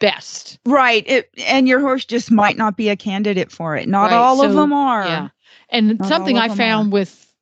best. 0.00 0.58
right 0.66 1.04
it, 1.06 1.30
and 1.46 1.68
your 1.68 1.80
horse 1.80 2.04
just 2.04 2.30
might 2.30 2.56
not 2.56 2.76
be 2.76 2.88
a 2.88 2.96
candidate 2.96 3.50
for 3.50 3.76
it 3.76 3.88
not 3.88 4.10
Right, 4.10 4.16
all 4.16 4.44
of 4.44 4.52
them 4.52 4.72
are 4.72 5.06
Yeah. 5.06 5.28
And 5.70 5.98
Not 5.98 6.08
something 6.08 6.38
I 6.38 6.54
found 6.54 6.92
with 6.92 7.32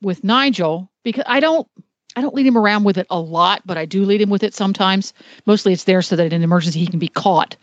with 0.00 0.22
Nigel 0.24 0.90
because 1.02 1.24
I 1.26 1.40
don't 1.40 1.68
I 2.14 2.20
don't 2.20 2.34
lead 2.34 2.46
him 2.46 2.58
around 2.58 2.84
with 2.84 2.98
it 2.98 3.06
a 3.10 3.18
lot, 3.18 3.62
but 3.64 3.78
I 3.78 3.84
do 3.84 4.04
lead 4.04 4.20
him 4.20 4.30
with 4.30 4.42
it 4.42 4.54
sometimes. 4.54 5.14
Mostly 5.46 5.72
it's 5.72 5.84
there 5.84 6.02
so 6.02 6.16
that 6.16 6.26
in 6.26 6.32
an 6.32 6.42
emergency 6.42 6.78
he 6.78 6.86
can 6.86 6.98
be 6.98 7.08
caught. 7.08 7.56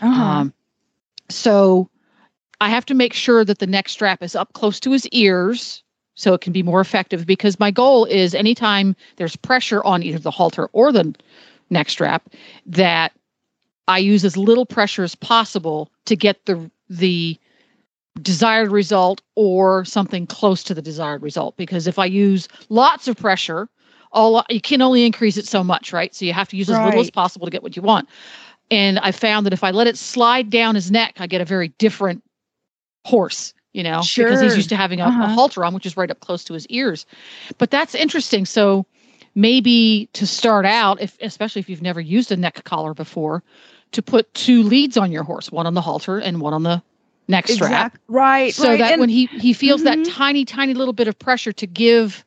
Uh-huh. 0.00 0.22
Um, 0.22 0.54
so 1.30 1.88
I 2.60 2.68
have 2.68 2.86
to 2.86 2.94
make 2.94 3.12
sure 3.12 3.44
that 3.44 3.58
the 3.58 3.66
neck 3.66 3.88
strap 3.88 4.22
is 4.22 4.36
up 4.36 4.52
close 4.52 4.80
to 4.80 4.92
his 4.92 5.06
ears 5.08 5.82
so 6.14 6.34
it 6.34 6.40
can 6.40 6.52
be 6.52 6.62
more 6.62 6.80
effective 6.80 7.26
because 7.26 7.58
my 7.58 7.70
goal 7.70 8.04
is 8.04 8.34
anytime 8.34 8.94
there's 9.16 9.36
pressure 9.36 9.82
on 9.84 10.02
either 10.02 10.18
the 10.18 10.30
halter 10.30 10.66
or 10.72 10.92
the 10.92 11.14
neck 11.70 11.88
strap 11.88 12.28
that 12.66 13.12
I 13.88 13.98
use 13.98 14.24
as 14.24 14.36
little 14.36 14.66
pressure 14.66 15.02
as 15.02 15.14
possible 15.14 15.90
to 16.06 16.16
get 16.16 16.44
the 16.46 16.70
the 16.88 17.38
desired 18.22 18.70
result 18.70 19.20
or 19.34 19.84
something 19.84 20.26
close 20.26 20.62
to 20.62 20.74
the 20.74 20.82
desired 20.82 21.20
result. 21.22 21.56
Because 21.56 21.88
if 21.88 21.98
I 21.98 22.04
use 22.04 22.48
lots 22.68 23.08
of 23.08 23.16
pressure 23.16 23.68
all 24.12 24.44
you 24.48 24.60
can 24.60 24.80
only 24.80 25.04
increase 25.04 25.36
it 25.36 25.46
so 25.46 25.64
much 25.64 25.92
right? 25.92 26.14
So 26.14 26.24
you 26.24 26.32
have 26.32 26.48
to 26.50 26.56
use 26.56 26.70
as 26.70 26.78
little 26.78 27.00
as 27.00 27.10
possible 27.10 27.46
to 27.46 27.50
get 27.50 27.64
what 27.64 27.76
you 27.76 27.82
want. 27.82 28.08
And 28.70 28.98
I 29.00 29.10
found 29.10 29.44
that 29.46 29.52
if 29.52 29.64
I 29.64 29.72
let 29.72 29.88
it 29.88 29.98
slide 29.98 30.50
down 30.50 30.76
his 30.76 30.90
neck 30.90 31.16
I 31.18 31.26
get 31.26 31.40
a 31.40 31.44
very 31.44 31.68
different 31.78 32.22
horse 33.04 33.52
you 33.72 33.82
know 33.82 34.00
because 34.16 34.40
he's 34.40 34.56
used 34.56 34.68
to 34.70 34.76
having 34.76 35.00
a, 35.00 35.04
a 35.04 35.08
Uh-huh. 35.08 35.28
halter 35.28 35.64
on 35.64 35.74
which 35.74 35.86
is 35.86 35.96
right 35.96 36.10
up 36.10 36.20
close 36.20 36.44
to 36.44 36.54
his 36.54 36.66
ears 36.68 37.04
but 37.58 37.70
that's 37.70 37.94
interesting 37.94 38.46
so 38.46 38.86
maybe 39.34 40.08
to 40.12 40.26
start 40.26 40.64
out 40.64 41.00
if 41.00 41.16
especially 41.20 41.60
if 41.60 41.68
you've 41.68 41.82
never 41.82 42.00
used 42.00 42.32
a 42.32 42.36
neck 42.36 42.64
collar 42.64 42.94
before 42.94 43.42
to 43.92 44.02
put 44.02 44.32
two 44.34 44.62
leads 44.62 44.96
on 44.96 45.12
your 45.12 45.22
horse 45.22 45.52
one 45.52 45.66
on 45.66 45.74
the 45.74 45.80
halter 45.82 46.18
and 46.18 46.40
one 46.40 46.54
on 46.54 46.62
the 46.62 46.82
neck 47.28 47.46
strap 47.48 47.94
Exact- 47.94 47.98
Right. 48.08 48.54
so 48.54 48.68
right. 48.68 48.78
that 48.78 48.92
and- 48.92 49.00
when 49.00 49.08
he 49.08 49.26
he 49.26 49.52
feels 49.52 49.82
Mhm. 49.82 49.84
that 49.84 50.04
tiny 50.04 50.44
tiny 50.44 50.74
little 50.74 50.94
bit 50.94 51.08
of 51.08 51.18
pressure 51.18 51.52
to 51.52 51.66
give 51.66 52.24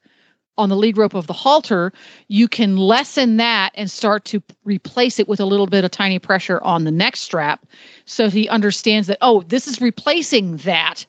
on 0.58 0.70
the 0.70 0.76
lead 0.76 0.98
rope 0.98 1.14
of 1.14 1.28
the 1.28 1.34
halter 1.34 1.92
you 2.28 2.48
can 2.48 2.78
lessen 2.78 3.38
that 3.38 3.72
and 3.76 3.90
start 3.90 4.26
to 4.26 4.42
replace 4.66 5.20
it 5.20 5.28
with 5.28 5.40
a 5.40 5.46
little 5.46 5.68
bit 5.68 5.84
of 5.84 5.92
tiny 5.92 6.20
pressure 6.20 6.62
on 6.64 6.84
the 6.84 6.92
neck 6.92 7.16
strap. 7.16 7.66
So 8.06 8.30
he 8.30 8.48
understands 8.50 9.08
that 9.08 9.18
oh 9.22 9.42
this 9.44 9.68
is 9.68 9.82
replacing 9.82 10.58
that. 10.58 11.06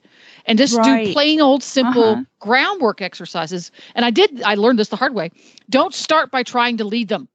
And 0.47 0.59
just 0.59 0.83
do 0.83 0.99
plain 0.99 1.41
old 1.41 1.63
simple 1.63 2.21
Uh-huh. 2.21 2.25
groundwork 2.41 3.01
exercises. 3.03 3.71
And 3.95 4.05
i 4.05 4.11
did 4.11 4.43
i 4.43 4.55
learned 4.55 4.79
this 4.79 4.89
the 4.89 4.97
hard 4.97 5.15
way. 5.15 5.31
Don't 5.71 5.95
start 5.95 6.31
by 6.31 6.43
trying 6.43 6.77
to 6.79 6.85
lead 6.85 7.09
them 7.09 7.29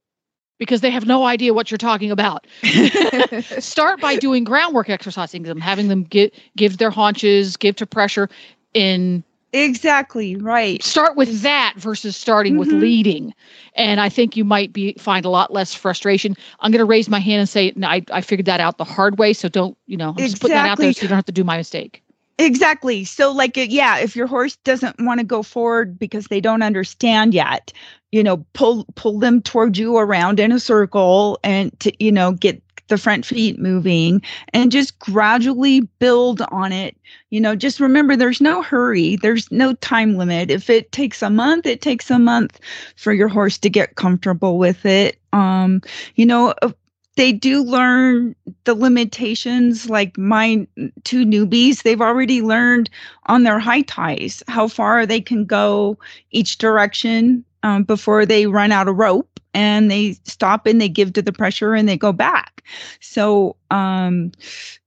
because 0.60 0.82
they 0.82 0.91
have 0.91 1.06
no 1.06 1.23
idea 1.26 1.54
what 1.54 1.71
you're 1.71 1.78
talking 1.78 2.12
about. 2.12 2.45
Start 3.60 3.99
by 3.99 4.15
doing 4.15 4.43
groundwork 4.43 4.89
exercising 4.89 5.43
them 5.43 5.60
having 5.60 5.88
them 5.88 6.04
get, 6.04 6.34
give 6.56 6.78
their 6.78 6.91
haunches 6.91 7.58
give 7.58 7.76
to 7.78 7.86
pressure 7.86 8.30
in 8.73 9.23
exactly 9.53 10.35
right. 10.35 10.83
start 10.83 11.15
with 11.15 11.41
that 11.41 11.73
versus 11.77 12.17
starting 12.17 12.57
with 12.57 12.69
Mhm. 12.69 12.81
leading 12.81 13.33
and 13.75 14.01
i 14.01 14.09
think 14.09 14.35
you 14.35 14.43
might 14.43 14.73
be 14.73 14.93
find 14.97 15.25
a 15.25 15.29
lot 15.29 15.53
less 15.53 15.73
frustration 15.73 16.35
i'm 16.59 16.71
going 16.71 16.79
to 16.79 16.85
raise 16.85 17.09
my 17.09 17.19
hand 17.19 17.39
and 17.39 17.49
say 17.49 17.71
no, 17.75 17.87
I, 17.87 18.03
I 18.11 18.21
figured 18.21 18.47
that 18.47 18.59
out 18.59 18.77
the 18.77 18.83
hard 18.83 19.17
way 19.19 19.33
so 19.33 19.47
don't 19.47 19.77
you 19.85 19.97
know 19.97 20.09
i'm 20.09 20.17
just 20.17 20.41
putting 20.41 20.55
that 20.55 20.67
out 20.67 20.79
there 20.79 20.91
so 20.91 21.03
you 21.03 21.07
don't 21.07 21.15
have 21.15 21.25
to 21.25 21.31
do 21.31 21.43
my 21.43 21.57
mistake 21.57 22.03
Exactly. 22.39 23.03
So, 23.03 23.31
like, 23.31 23.57
uh, 23.57 23.61
yeah, 23.61 23.99
if 23.99 24.15
your 24.15 24.25
horse 24.25 24.55
doesn't 24.63 24.95
want 24.99 25.19
to 25.19 25.25
go 25.25 25.43
forward 25.43 25.99
because 25.99 26.25
they 26.27 26.41
don't 26.41 26.63
understand 26.63 27.33
yet, 27.33 27.71
you 28.11 28.23
know, 28.23 28.37
pull 28.53 28.85
pull 28.95 29.19
them 29.19 29.41
towards 29.41 29.77
you 29.77 29.97
around 29.97 30.39
in 30.39 30.51
a 30.51 30.59
circle 30.59 31.39
and 31.43 31.77
to 31.79 31.91
you 32.03 32.11
know 32.11 32.31
get 32.31 32.61
the 32.93 32.97
front 32.99 33.25
feet 33.25 33.58
moving 33.58 34.21
and 34.53 34.71
just 34.71 34.99
gradually 34.99 35.82
build 35.97 36.43
on 36.51 36.71
it. 36.71 36.95
You 37.32 37.41
know, 37.41 37.56
just 37.56 37.79
remember 37.79 38.15
there's 38.15 38.39
no 38.39 38.62
hurry, 38.62 39.15
there's 39.15 39.51
no 39.51 39.73
time 39.73 40.15
limit. 40.15 40.51
If 40.51 40.69
it 40.69 40.91
takes 40.91 41.23
a 41.23 41.32
month, 41.32 41.65
it 41.65 41.82
takes 41.82 42.12
a 42.12 42.19
month 42.19 42.60
for 42.95 43.12
your 43.12 43.29
horse 43.29 43.58
to 43.58 43.69
get 43.69 43.95
comfortable 43.95 44.60
with 44.60 44.86
it. 44.86 45.17
Um, 45.32 45.82
you 46.13 46.27
know, 46.27 46.53
uh, 46.62 46.69
they 47.15 47.32
do 47.32 47.63
learn 47.63 48.36
the 48.65 48.75
limitations 48.75 49.89
like 49.89 50.15
my 50.15 50.67
two 51.03 51.25
newbies 51.25 51.82
they've 51.82 52.01
already 52.01 52.43
learned 52.43 52.91
on 53.25 53.41
their 53.43 53.60
high 53.60 53.82
ties 53.82 54.43
how 54.47 54.67
far 54.67 55.06
they 55.06 55.21
can 55.21 55.45
go 55.45 55.97
each 56.32 56.58
direction 56.58 57.43
um, 57.63 57.84
before 57.84 58.25
they 58.25 58.47
run 58.47 58.71
out 58.71 58.88
of 58.88 58.97
rope 58.97 59.39
and 59.53 59.89
they 59.91 60.13
stop 60.23 60.65
and 60.65 60.81
they 60.81 60.89
give 60.89 61.13
to 61.13 61.21
the 61.21 61.31
pressure 61.33 61.73
and 61.73 61.87
they 61.87 61.97
go 61.97 62.11
back 62.11 62.63
so 62.99 63.55
um 63.71 64.31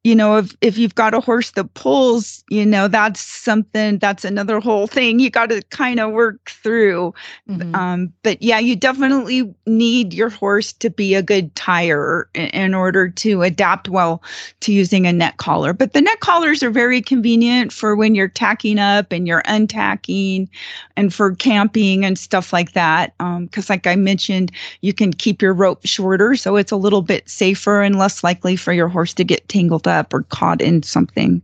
you 0.05 0.14
know 0.14 0.37
if 0.37 0.57
if 0.61 0.79
you've 0.79 0.94
got 0.94 1.14
a 1.14 1.20
horse 1.20 1.50
that 1.52 1.72
pulls 1.74 2.44
you 2.48 2.64
know 2.64 2.88
that's 2.88 3.20
something 3.20 3.98
that's 3.98 4.24
another 4.24 4.61
whole 4.61 4.87
thing 4.87 5.18
you 5.18 5.31
got 5.31 5.48
to 5.48 5.62
kind 5.70 6.00
of 6.00 6.12
work 6.12 6.50
through 6.50 7.12
Mhm. 7.48 7.74
um, 7.74 8.12
but 8.22 8.42
yeah, 8.42 8.59
you 8.59 8.74
definitely 8.76 9.55
need 9.66 10.12
your 10.12 10.31
horse 10.31 10.72
to 10.74 10.90
be 10.90 11.14
a 11.14 11.22
good 11.22 11.55
tire 11.55 12.29
in, 12.35 12.46
in 12.48 12.74
order 12.74 13.09
to 13.09 13.42
adapt 13.42 13.88
well 13.88 14.22
to 14.61 14.72
using 14.72 15.07
a 15.07 15.12
neck 15.12 15.37
collar. 15.38 15.72
But 15.72 15.92
the 15.92 16.00
neck 16.00 16.20
collars 16.20 16.62
are 16.62 16.70
very 16.70 17.00
convenient 17.00 17.72
for 17.72 17.94
when 17.96 18.14
you're 18.14 18.29
tacking 18.29 18.79
up 18.79 19.12
and 19.12 19.26
you're 19.26 19.42
untacking 19.46 20.48
and 20.96 21.12
for 21.12 21.35
camping 21.35 22.05
and 22.05 22.18
stuff 22.18 22.52
like 22.52 22.72
that. 22.72 23.14
Because, 23.18 23.68
like 23.70 23.87
I 23.87 23.96
mentioned, 23.96 24.50
you 24.81 24.92
can 24.92 25.12
keep 25.12 25.42
your 25.42 25.55
rope 25.55 25.85
shorter 25.85 26.37
so 26.37 26.57
it's 26.57 26.73
a 26.73 26.77
little 26.77 27.03
bit 27.03 27.29
safer 27.29 27.83
and 27.83 27.99
less 27.99 28.25
likely 28.25 28.57
for 28.57 28.73
your 28.73 28.88
horse 28.88 29.14
to 29.14 29.25
get 29.25 29.49
tangled 29.49 29.88
up 29.88 30.12
or 30.12 30.23
caught 30.25 30.61
in 30.61 30.83
something. 30.83 31.42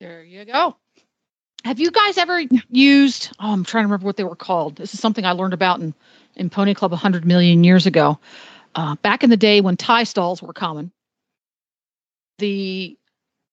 There 0.00 0.22
you 0.22 0.44
go. 0.44 0.76
Have 1.64 1.80
you 1.80 1.90
guys 1.90 2.18
ever 2.18 2.42
used? 2.70 3.30
Oh, 3.40 3.52
I'm 3.52 3.64
trying 3.64 3.82
to 3.82 3.86
remember 3.88 4.06
what 4.06 4.16
they 4.16 4.24
were 4.24 4.36
called. 4.36 4.76
This 4.76 4.94
is 4.94 5.00
something 5.00 5.24
I 5.24 5.32
learned 5.32 5.54
about 5.54 5.80
in 5.80 5.92
in 6.36 6.48
Pony 6.48 6.72
Club 6.72 6.92
100 6.92 7.24
million 7.26 7.64
years 7.64 7.84
ago. 7.84 8.18
Uh, 8.74 8.94
back 8.96 9.24
in 9.24 9.30
the 9.30 9.36
day 9.36 9.60
when 9.60 9.76
tie 9.76 10.04
stalls 10.04 10.40
were 10.40 10.52
common, 10.52 10.92
the 12.38 12.96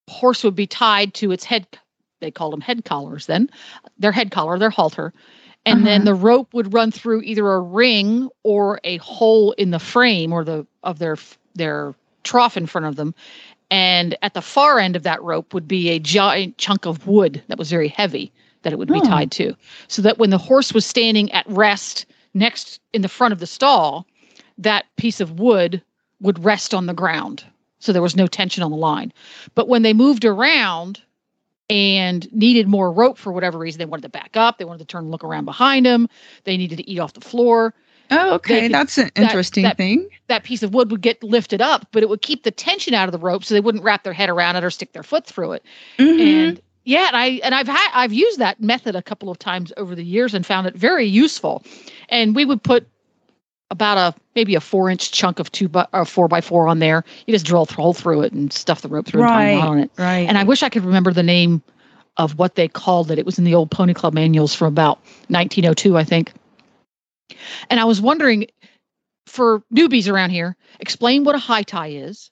horse 0.07 0.43
would 0.43 0.55
be 0.55 0.67
tied 0.67 1.13
to 1.15 1.31
its 1.31 1.43
head. 1.43 1.67
They 2.21 2.31
called 2.31 2.53
them 2.53 2.61
head 2.61 2.85
collars 2.85 3.25
then. 3.25 3.49
Their 3.97 4.11
head 4.11 4.31
collar, 4.31 4.59
their 4.59 4.69
halter, 4.69 5.13
and 5.65 5.85
then 5.85 6.01
Uh-huh. 6.01 6.05
the 6.11 6.15
rope 6.15 6.53
would 6.53 6.73
run 6.73 6.91
through 6.91 7.21
either 7.21 7.47
a 7.53 7.59
ring 7.59 8.29
or 8.43 8.79
a 8.83 8.97
hole 8.97 9.51
in 9.53 9.71
the 9.71 9.79
frame 9.79 10.31
or 10.33 10.43
the 10.43 10.65
of 10.83 10.99
their 10.99 11.17
their 11.55 11.93
trough 12.23 12.57
in 12.57 12.65
front 12.65 12.85
of 12.85 12.95
them 12.95 13.13
and 13.71 14.15
at 14.21 14.33
the 14.33 14.41
far 14.41 14.79
end 14.79 14.95
of 14.95 15.03
that 15.03 15.21
rope 15.23 15.53
would 15.53 15.67
be 15.67 15.89
a 15.89 15.99
giant 15.99 16.57
chunk 16.57 16.85
of 16.85 17.07
wood 17.07 17.41
that 17.47 17.57
was 17.57 17.69
very 17.69 17.87
heavy 17.87 18.31
that 18.63 18.73
it 18.73 18.77
would 18.79 18.91
be 18.91 18.99
Oh. 18.99 19.07
tied 19.07 19.31
to 19.31 19.55
so 19.87 20.01
that 20.01 20.17
when 20.17 20.29
the 20.31 20.37
horse 20.37 20.73
was 20.73 20.85
standing 20.85 21.31
at 21.31 21.45
rest 21.47 22.05
next 22.33 22.79
in 22.93 23.01
the 23.01 23.07
front 23.09 23.31
of 23.33 23.39
the 23.39 23.47
stall 23.47 24.05
that 24.57 24.85
piece 24.97 25.19
of 25.21 25.39
wood 25.39 25.81
would 26.21 26.43
rest 26.43 26.73
on 26.73 26.85
the 26.87 26.93
ground 26.93 27.43
so 27.79 27.91
there 27.93 28.01
was 28.01 28.15
no 28.15 28.27
tension 28.27 28.63
on 28.63 28.71
the 28.71 28.77
line 28.77 29.11
but 29.55 29.67
when 29.67 29.81
they 29.83 29.93
moved 29.93 30.25
around 30.25 31.01
and 31.69 32.31
needed 32.31 32.67
more 32.67 32.91
rope 32.91 33.17
for 33.17 33.31
whatever 33.33 33.57
reason 33.57 33.79
they 33.79 33.85
wanted 33.85 34.03
to 34.03 34.09
back 34.09 34.35
up 34.37 34.57
they 34.57 34.65
wanted 34.65 34.79
to 34.79 34.85
turn 34.85 35.03
and 35.03 35.11
look 35.11 35.23
around 35.23 35.45
behind 35.45 35.85
them 35.85 36.07
they 36.43 36.57
needed 36.57 36.77
to 36.77 36.89
eat 36.89 36.99
off 36.99 37.13
the 37.13 37.21
floor 37.21 37.73
Oh, 38.11 38.35
okay. 38.35 38.61
could- 38.61 38.71
That's 38.71 38.99
an 38.99 39.09
interesting 39.15 39.63
that- 39.63 39.77
thing. 39.77 40.07
that 40.27 40.43
piece 40.43 40.61
of 40.61 40.75
wood 40.75 40.91
would 40.91 41.01
get 41.01 41.23
lifted 41.23 41.59
up, 41.59 41.87
but 41.91 42.03
it 42.03 42.09
would 42.09 42.21
keep 42.21 42.43
the 42.43 42.51
tension 42.51 42.93
out 42.93 43.07
of 43.07 43.11
the 43.13 43.17
rope 43.17 43.43
so 43.43 43.55
they 43.55 43.59
wouldn't 43.61 43.83
wrap 43.83 44.03
their 44.03 44.13
head 44.13 44.29
around 44.29 44.55
it 44.57 44.63
or 44.63 44.69
stick 44.69 44.93
their 44.93 45.01
foot 45.01 45.25
through 45.25 45.53
it. 45.53 45.63
Mhm. 45.97 46.19
And 46.19 46.61
yeah, 46.83 47.07
and 47.07 47.17
I 47.17 47.25
and 47.43 47.55
I've 47.55 47.67
had 47.67 47.89
I've 47.95 48.13
used 48.13 48.37
that 48.37 48.61
method 48.61 48.95
a 48.95 49.01
couple 49.01 49.31
of 49.31 49.39
times 49.39 49.73
over 49.75 49.95
the 49.95 50.03
years 50.05 50.35
and 50.35 50.45
found 50.45 50.67
it 50.67 50.75
very 50.75 51.07
useful. 51.07 51.63
And 52.09 52.35
we 52.35 52.45
would 52.45 52.61
put 52.61 52.87
about 53.71 53.97
a 53.97 54.19
maybe 54.35 54.55
a 54.55 54.61
four 54.61 54.89
inch 54.89 55.11
chunk 55.11 55.39
of 55.39 55.51
two 55.51 55.67
by 55.67 55.87
or 55.93 56.05
four 56.05 56.27
by 56.27 56.41
four 56.41 56.67
on 56.67 56.79
there. 56.79 57.03
You 57.25 57.33
just 57.33 57.45
drill 57.45 57.63
a 57.63 57.73
hole 57.73 57.93
through 57.93 58.21
it 58.21 58.33
and 58.33 58.51
stuff 58.53 58.81
the 58.81 58.87
rope 58.87 59.05
through 59.05 59.23
and 59.23 59.29
tie 59.29 59.55
on 59.55 59.79
it. 59.79 59.91
right. 59.97 60.27
And 60.27 60.37
I 60.37 60.43
wish 60.43 60.63
I 60.63 60.69
could 60.69 60.83
remember 60.83 61.11
the 61.11 61.23
name 61.23 61.63
of 62.17 62.37
what 62.37 62.55
they 62.55 62.67
called 62.67 63.11
it. 63.11 63.19
It 63.19 63.25
was 63.25 63.37
in 63.37 63.43
the 63.43 63.55
old 63.55 63.71
Pony 63.71 63.93
Club 63.93 64.13
manuals 64.13 64.53
from 64.53 64.67
about 64.67 64.99
1902, 65.27 65.97
I 65.97 66.03
think. 66.03 66.33
And 67.69 67.79
I 67.79 67.85
was 67.85 67.99
wondering, 67.99 68.47
for 69.25 69.63
newbies 69.73 70.11
around 70.11 70.29
here, 70.29 70.55
explain 70.79 71.23
what 71.23 71.35
a 71.35 71.39
high 71.39 71.63
tie 71.63 71.89
is. 71.89 72.31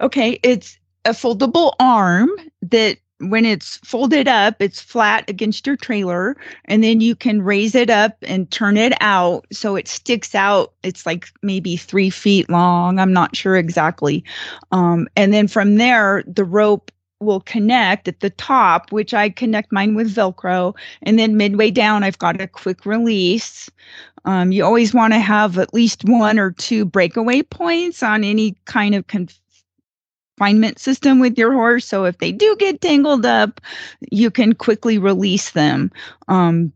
Okay, 0.00 0.40
it's 0.42 0.78
a 1.04 1.10
foldable 1.10 1.74
arm 1.78 2.30
that 2.62 2.98
when 3.20 3.44
it's 3.44 3.76
folded 3.78 4.28
up, 4.28 4.56
it's 4.60 4.80
flat 4.80 5.28
against 5.28 5.66
your 5.66 5.76
trailer, 5.76 6.36
and 6.64 6.82
then 6.82 7.00
you 7.00 7.14
can 7.14 7.42
raise 7.42 7.74
it 7.74 7.90
up 7.90 8.16
and 8.22 8.50
turn 8.50 8.76
it 8.76 8.94
out 9.00 9.46
so 9.52 9.76
it 9.76 9.88
sticks 9.88 10.34
out. 10.34 10.72
It's 10.82 11.04
like 11.06 11.28
maybe 11.42 11.76
three 11.76 12.10
feet 12.10 12.48
long. 12.48 12.98
I'm 12.98 13.12
not 13.12 13.36
sure 13.36 13.56
exactly. 13.56 14.24
Um, 14.72 15.08
and 15.16 15.34
then 15.34 15.48
from 15.48 15.76
there, 15.76 16.24
the 16.26 16.44
rope 16.44 16.90
will 17.20 17.40
connect 17.40 18.08
at 18.08 18.20
the 18.20 18.30
top, 18.30 18.90
which 18.92 19.12
I 19.12 19.28
connect 19.28 19.72
mine 19.72 19.94
with 19.94 20.14
Velcro. 20.14 20.74
And 21.02 21.18
then 21.18 21.36
midway 21.36 21.70
down, 21.70 22.02
I've 22.02 22.18
got 22.18 22.40
a 22.40 22.48
quick 22.48 22.86
release. 22.86 23.70
Um, 24.24 24.52
you 24.52 24.64
always 24.64 24.92
want 24.92 25.12
to 25.12 25.18
have 25.18 25.58
at 25.58 25.74
least 25.74 26.04
one 26.04 26.38
or 26.38 26.50
two 26.52 26.84
breakaway 26.84 27.42
points 27.42 28.02
on 28.02 28.24
any 28.24 28.56
kind 28.64 28.94
of 28.94 29.06
con- 29.06 29.28
confinement 30.40 30.78
system 30.78 31.20
with 31.20 31.36
your 31.36 31.52
horse. 31.52 31.84
So 31.84 32.04
if 32.04 32.18
they 32.18 32.32
do 32.32 32.56
get 32.58 32.80
tangled 32.80 33.26
up, 33.26 33.60
you 34.10 34.30
can 34.30 34.54
quickly 34.54 34.98
release 34.98 35.50
them. 35.50 35.90
Um, 36.28 36.72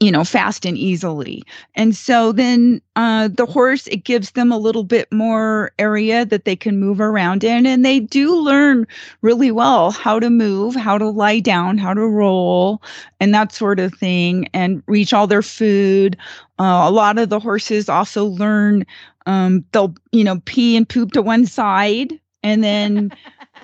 you 0.00 0.10
know 0.10 0.24
fast 0.24 0.64
and 0.64 0.78
easily 0.78 1.42
and 1.74 1.94
so 1.94 2.32
then 2.32 2.80
uh, 2.96 3.28
the 3.28 3.44
horse 3.44 3.86
it 3.88 4.04
gives 4.04 4.30
them 4.30 4.50
a 4.50 4.56
little 4.56 4.84
bit 4.84 5.06
more 5.12 5.70
area 5.78 6.24
that 6.24 6.46
they 6.46 6.56
can 6.56 6.80
move 6.80 6.98
around 6.98 7.44
in 7.44 7.66
and 7.66 7.84
they 7.84 8.00
do 8.00 8.34
learn 8.34 8.86
really 9.20 9.50
well 9.50 9.90
how 9.90 10.18
to 10.18 10.30
move 10.30 10.74
how 10.74 10.96
to 10.96 11.06
lie 11.10 11.40
down 11.40 11.76
how 11.76 11.92
to 11.92 12.06
roll 12.06 12.82
and 13.20 13.34
that 13.34 13.52
sort 13.52 13.78
of 13.78 13.92
thing 13.92 14.48
and 14.54 14.82
reach 14.86 15.12
all 15.12 15.26
their 15.26 15.42
food 15.42 16.16
uh, 16.58 16.86
a 16.88 16.90
lot 16.90 17.18
of 17.18 17.28
the 17.28 17.38
horses 17.38 17.86
also 17.86 18.24
learn 18.24 18.84
um, 19.26 19.62
they'll 19.72 19.94
you 20.10 20.24
know 20.24 20.40
pee 20.46 20.74
and 20.74 20.88
poop 20.88 21.12
to 21.12 21.20
one 21.20 21.44
side 21.46 22.18
and 22.42 22.62
then 22.64 23.12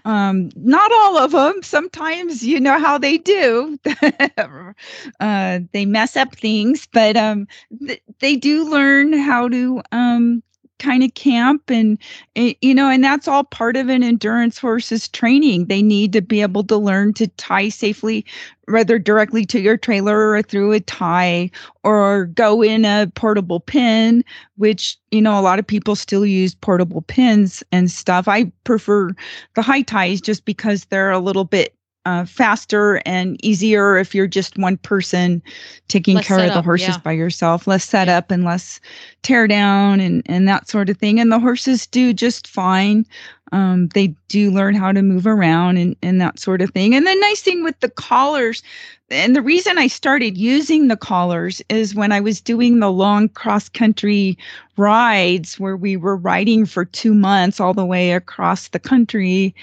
um, 0.05 0.51
not 0.57 0.91
all 0.93 1.19
of 1.19 1.33
them. 1.33 1.63
Sometimes 1.63 2.45
you 2.47 2.61
know 2.61 2.79
how 2.79 2.99
they 2.99 3.19
do. 3.19 3.79
uh, 5.21 5.61
they 5.73 5.87
mess 5.87 6.17
up 6.17 6.35
things, 6.37 6.87
but 6.93 7.17
um, 7.17 7.47
th- 7.87 8.03
they 8.21 8.37
do 8.37 8.69
learn 8.71 9.13
how 9.13 9.49
to 9.49 9.83
um, 9.93 10.43
kind 10.79 11.03
of 11.03 11.15
camp 11.15 11.71
and 11.71 11.99
eh, 12.37 12.55
you 12.61 12.75
know 12.75 12.89
and 12.89 13.03
that's 13.03 13.29
all 13.29 13.45
part 13.45 13.77
of 13.77 13.89
an 13.89 14.03
endurance 14.03 14.59
horse's 14.59 15.09
training. 15.09 15.67
They 15.67 15.83
need 15.83 16.13
to 16.15 16.23
be 16.23 16.43
able 16.43 16.65
to 16.65 16.77
learn 16.77 17.15
to 17.15 17.29
tie 17.29 17.69
safely 17.69 18.25
whether 18.69 18.99
directly 18.99 19.45
to 19.47 19.61
your 19.61 19.77
trailer 19.77 20.31
or 20.33 20.43
through 20.43 20.73
a 20.73 20.81
tie 20.81 21.51
or 21.85 22.27
go 22.27 22.63
in 22.63 22.85
a 22.85 23.11
portable 23.15 23.61
pin 23.61 24.25
which 24.57 24.97
you 25.11 25.23
know 25.23 25.39
a 25.39 25.43
lot 25.43 25.59
of 25.59 25.67
people 25.67 25.95
still 25.97 26.27
use 26.27 26.55
portable 26.55 27.03
pins 27.03 27.63
and 27.73 27.91
stuff. 27.91 28.29
I 28.29 28.53
prefer 28.65 29.11
the 29.55 29.63
high 29.63 29.83
ties 29.83 30.21
just 30.21 30.45
because 30.45 30.85
they're 30.87 31.11
a 31.11 31.19
little 31.19 31.45
bit 31.45 31.75
uh, 32.07 32.25
faster 32.25 33.03
and 33.05 33.37
easier 33.45 33.99
if 33.99 34.15
you're 34.15 34.29
just 34.29 34.57
one 34.57 34.77
person 34.79 35.43
taking 35.89 36.17
Less 36.17 36.27
care 36.27 36.39
of 36.39 36.55
the 36.55 36.63
horses 36.63 36.91
yeah. 36.91 36.99
by 36.99 37.13
yourself 37.13 37.67
less 37.67 37.85
setup 37.85 38.31
and 38.31 38.45
less 38.45 38.81
tear 39.23 39.49
down 39.49 39.99
and 39.99 40.23
and 40.27 40.49
that 40.49 40.69
sort 40.69 40.89
of 40.89 40.97
thing. 40.97 41.19
And 41.19 41.33
the 41.33 41.41
horses 41.41 41.87
do 41.87 42.15
just 42.15 42.47
fine. 42.47 43.05
Um, 43.53 43.89
they 43.89 44.09
do 44.29 44.51
learn 44.51 44.75
how 44.75 44.93
to 44.93 45.03
move 45.03 45.27
around 45.27 45.77
and, 45.77 45.97
and 46.03 46.21
that 46.21 46.39
sort 46.39 46.63
of 46.63 46.71
thing. 46.71 46.95
And 46.95 47.07
the 47.07 47.15
nice 47.15 47.43
thing 47.43 47.63
with 47.63 47.79
the 47.81 47.91
collars 47.91 48.63
and 49.09 49.37
the 49.37 49.43
reason 49.43 49.79
i 49.79 49.87
started 49.87 50.37
using 50.37 50.89
the 50.89 50.97
collars 50.97 51.63
is 51.69 51.95
when 51.95 52.11
i 52.11 52.21
was 52.21 52.41
doing 52.41 52.81
the 52.81 52.91
long 52.91 53.29
cross 53.29 53.69
country 53.69 54.37
rides 54.77 55.61
where 55.61 55.77
we 55.77 55.97
were 55.97 56.17
riding 56.17 56.67
for 56.67 56.85
two 56.85 57.15
months 57.15 57.61
all 57.61 57.73
the 57.73 57.87
way 57.87 58.13
across 58.13 58.69
the 58.69 58.81
country 58.81 59.55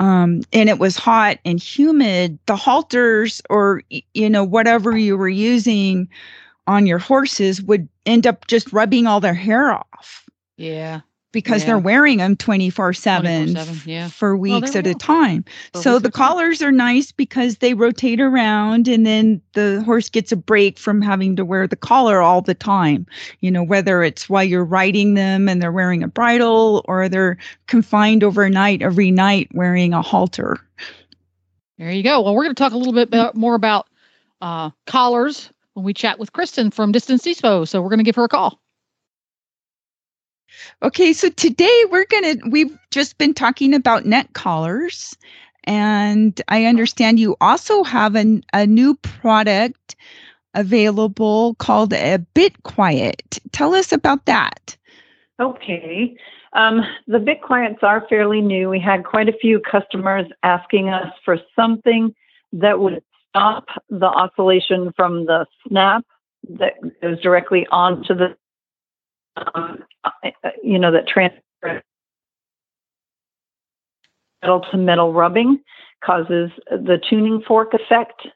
um, 0.00 0.42
and 0.52 0.68
it 0.70 0.80
was 0.80 0.96
hot 0.96 1.38
and 1.46 1.62
humid, 1.62 2.38
the 2.46 2.56
halters 2.56 3.42
or 3.50 3.82
you 4.14 4.30
know 4.30 4.44
whatever 4.44 4.96
you 4.98 5.16
were 5.16 5.28
using 5.30 6.08
on 6.66 6.86
your 6.86 6.98
horses 6.98 7.62
would 7.62 7.88
end 8.06 8.26
up 8.26 8.46
just 8.48 8.72
rubbing 8.72 9.06
all 9.06 9.20
their 9.20 9.34
hair 9.34 9.72
off 9.72 10.26
Yeah. 10.58 11.02
Because 11.32 11.62
Yeah. 11.62 11.68
they're 11.68 11.78
wearing 11.78 12.18
them 12.18 12.36
24 12.36 12.92
7 12.92 13.56
yeah. 13.86 14.08
for 14.08 14.36
weeks 14.36 14.72
there 14.72 14.80
at 14.80 14.86
a 14.86 14.94
time. 14.94 15.44
So 15.74 16.00
the 16.00 16.10
collars 16.10 16.60
are 16.60 16.72
nice 16.72 17.12
because 17.12 17.58
they 17.58 17.74
rotate 17.74 18.20
around 18.20 18.88
and 18.88 19.06
then 19.06 19.40
the 19.52 19.82
horse 19.86 20.08
gets 20.08 20.32
a 20.32 20.36
break 20.36 20.76
from 20.78 21.00
having 21.00 21.36
to 21.36 21.44
wear 21.44 21.68
the 21.68 21.76
collar 21.76 22.20
all 22.20 22.42
the 22.42 22.54
time. 22.54 23.06
You 23.40 23.50
know, 23.52 23.62
whether 23.62 24.02
it's 24.02 24.28
while 24.28 24.42
you're 24.42 24.64
riding 24.64 25.14
them 25.14 25.48
and 25.48 25.62
they're 25.62 25.70
wearing 25.70 26.02
a 26.02 26.08
bridle 26.08 26.84
or 26.86 27.08
they're 27.08 27.38
confined 27.68 28.24
overnight 28.24 28.82
every 28.82 29.12
night 29.12 29.48
wearing 29.54 29.94
a 29.94 30.02
halter. 30.02 30.58
There 31.78 31.90
you 31.92 32.02
go. 32.02 32.20
Well, 32.20 32.34
we're 32.34 32.44
going 32.44 32.54
to 32.54 32.62
talk 32.62 32.72
a 32.72 32.76
little 32.76 32.92
bit 32.92 33.08
about, 33.08 33.36
more 33.36 33.54
about 33.54 33.86
uh, 34.42 34.70
collars 34.86 35.50
when 35.74 35.84
we 35.84 35.94
chat 35.94 36.18
with 36.18 36.32
Kristen 36.32 36.70
from 36.70 36.92
Distance 36.92 37.22
Depot. 37.22 37.64
So 37.64 37.80
we're 37.80 37.88
going 37.88 38.00
to 38.00 38.04
give 38.04 38.16
her 38.16 38.24
a 38.24 38.28
call. 38.28 38.60
Okay, 40.82 41.12
so 41.12 41.28
today 41.30 41.84
we're 41.90 42.06
going 42.06 42.38
to, 42.38 42.48
we've 42.48 42.76
just 42.90 43.18
been 43.18 43.34
talking 43.34 43.74
about 43.74 44.06
neck 44.06 44.32
collars. 44.32 45.16
And 45.64 46.40
I 46.48 46.64
understand 46.64 47.20
you 47.20 47.36
also 47.40 47.84
have 47.84 48.14
an, 48.14 48.42
a 48.52 48.66
new 48.66 48.94
product 48.96 49.96
available 50.54 51.54
called 51.56 51.92
a 51.92 52.18
Bit 52.34 52.62
Quiet. 52.62 53.38
Tell 53.52 53.74
us 53.74 53.92
about 53.92 54.26
that. 54.26 54.76
Okay. 55.38 56.16
Um, 56.52 56.82
the 57.06 57.18
bit 57.18 57.42
quiets 57.42 57.78
are 57.82 58.06
fairly 58.08 58.40
new. 58.40 58.68
We 58.68 58.80
had 58.80 59.04
quite 59.04 59.28
a 59.28 59.38
few 59.40 59.60
customers 59.60 60.26
asking 60.42 60.88
us 60.88 61.12
for 61.24 61.38
something 61.54 62.14
that 62.52 62.80
would 62.80 63.02
stop 63.28 63.66
the 63.88 64.06
oscillation 64.06 64.92
from 64.96 65.26
the 65.26 65.46
snap 65.66 66.04
that 66.48 66.74
goes 67.00 67.20
directly 67.20 67.66
onto 67.70 68.14
the, 68.14 68.36
um, 69.54 69.84
uh, 70.04 70.10
you 70.62 70.78
know, 70.78 70.90
that 70.92 71.06
transfer 71.06 71.82
metal 74.42 74.60
to 74.70 74.76
metal 74.76 75.12
rubbing 75.12 75.60
causes 76.04 76.50
the 76.70 77.00
tuning 77.08 77.42
fork 77.46 77.74
effect, 77.74 78.26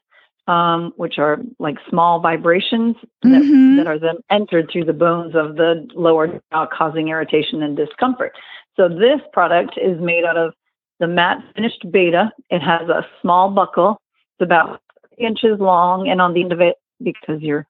um, 0.47 0.93
which 0.97 1.17
are 1.17 1.39
like 1.59 1.77
small 1.89 2.19
vibrations 2.19 2.95
that 3.23 3.41
Mhm. 3.41 3.77
that 3.77 3.87
are 3.87 3.97
then 3.97 4.17
entered 4.29 4.69
through 4.69 4.85
the 4.85 4.93
bones 4.93 5.35
of 5.35 5.55
the 5.55 5.87
lower 5.95 6.39
jaw, 6.51 6.65
causing 6.67 7.07
irritation 7.07 7.63
and 7.63 7.75
discomfort. 7.75 8.33
So 8.75 8.87
this 8.87 9.21
product 9.33 9.77
is 9.77 9.99
made 9.99 10.25
out 10.25 10.37
of 10.37 10.53
the 10.99 11.07
matte 11.07 11.43
finished 11.55 11.89
beta. 11.91 12.31
It 12.49 12.61
has 12.61 12.87
a 12.87 13.05
small 13.21 13.49
buckle. 13.49 13.99
It's 14.37 14.45
about 14.45 14.81
three 15.15 15.25
inches 15.25 15.59
long, 15.59 16.07
and 16.09 16.21
on 16.21 16.33
the 16.33 16.41
end 16.41 16.53
of 16.53 16.61
it, 16.61 16.75
because 17.01 17.41
your 17.41 17.65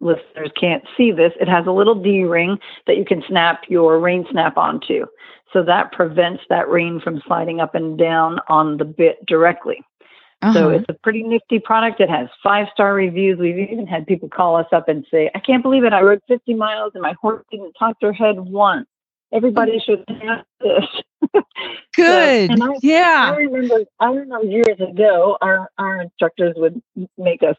listeners 0.00 0.50
can't 0.58 0.84
see 0.96 1.10
this, 1.10 1.32
it 1.40 1.48
has 1.48 1.66
a 1.66 1.72
little 1.72 1.94
D 1.94 2.24
ring 2.24 2.58
that 2.86 2.96
you 2.96 3.04
can 3.04 3.22
snap 3.28 3.62
your 3.68 3.98
rein 3.98 4.24
snap 4.30 4.56
onto. 4.56 5.06
So 5.52 5.62
that 5.64 5.92
prevents 5.92 6.42
that 6.48 6.68
rein 6.68 7.00
from 7.00 7.22
sliding 7.26 7.60
up 7.60 7.74
and 7.74 7.98
down 7.98 8.40
on 8.48 8.76
the 8.76 8.84
bit 8.84 9.24
directly. 9.26 9.82
So 10.52 10.68
Uh-huh. 10.68 10.68
it's 10.68 10.84
a 10.88 10.94
pretty 10.94 11.22
nifty 11.22 11.58
product. 11.58 12.00
It 12.00 12.10
has 12.10 12.28
five 12.42 12.68
star 12.72 12.94
reviews. 12.94 13.38
We've 13.38 13.58
even 13.58 13.86
had 13.86 14.06
people 14.06 14.28
call 14.28 14.54
us 14.56 14.66
up 14.70 14.88
and 14.88 15.04
say, 15.10 15.30
I 15.34 15.38
can't 15.40 15.62
believe 15.62 15.84
it. 15.84 15.92
I 15.94 16.02
rode 16.02 16.20
50 16.28 16.54
miles 16.54 16.92
and 16.94 17.02
my 17.02 17.14
horse 17.20 17.42
didn't 17.50 17.72
touch 17.78 17.96
her 18.02 18.12
head 18.12 18.38
once. 18.38 18.86
Everybody 19.32 19.80
should 19.84 20.04
have 20.22 20.44
this. 20.60 20.84
Good. 21.96 22.50
and 22.50 22.62
I- 22.62 22.66
I 22.68 22.78
yeah. 22.82 23.34
remember, 23.34 23.84
I 24.00 24.06
remember 24.12 24.46
years 24.46 24.80
ago, 24.80 25.36
our, 25.40 25.68
our 25.78 26.02
instructors 26.02 26.54
would 26.56 26.80
make 27.18 27.42
us 27.42 27.56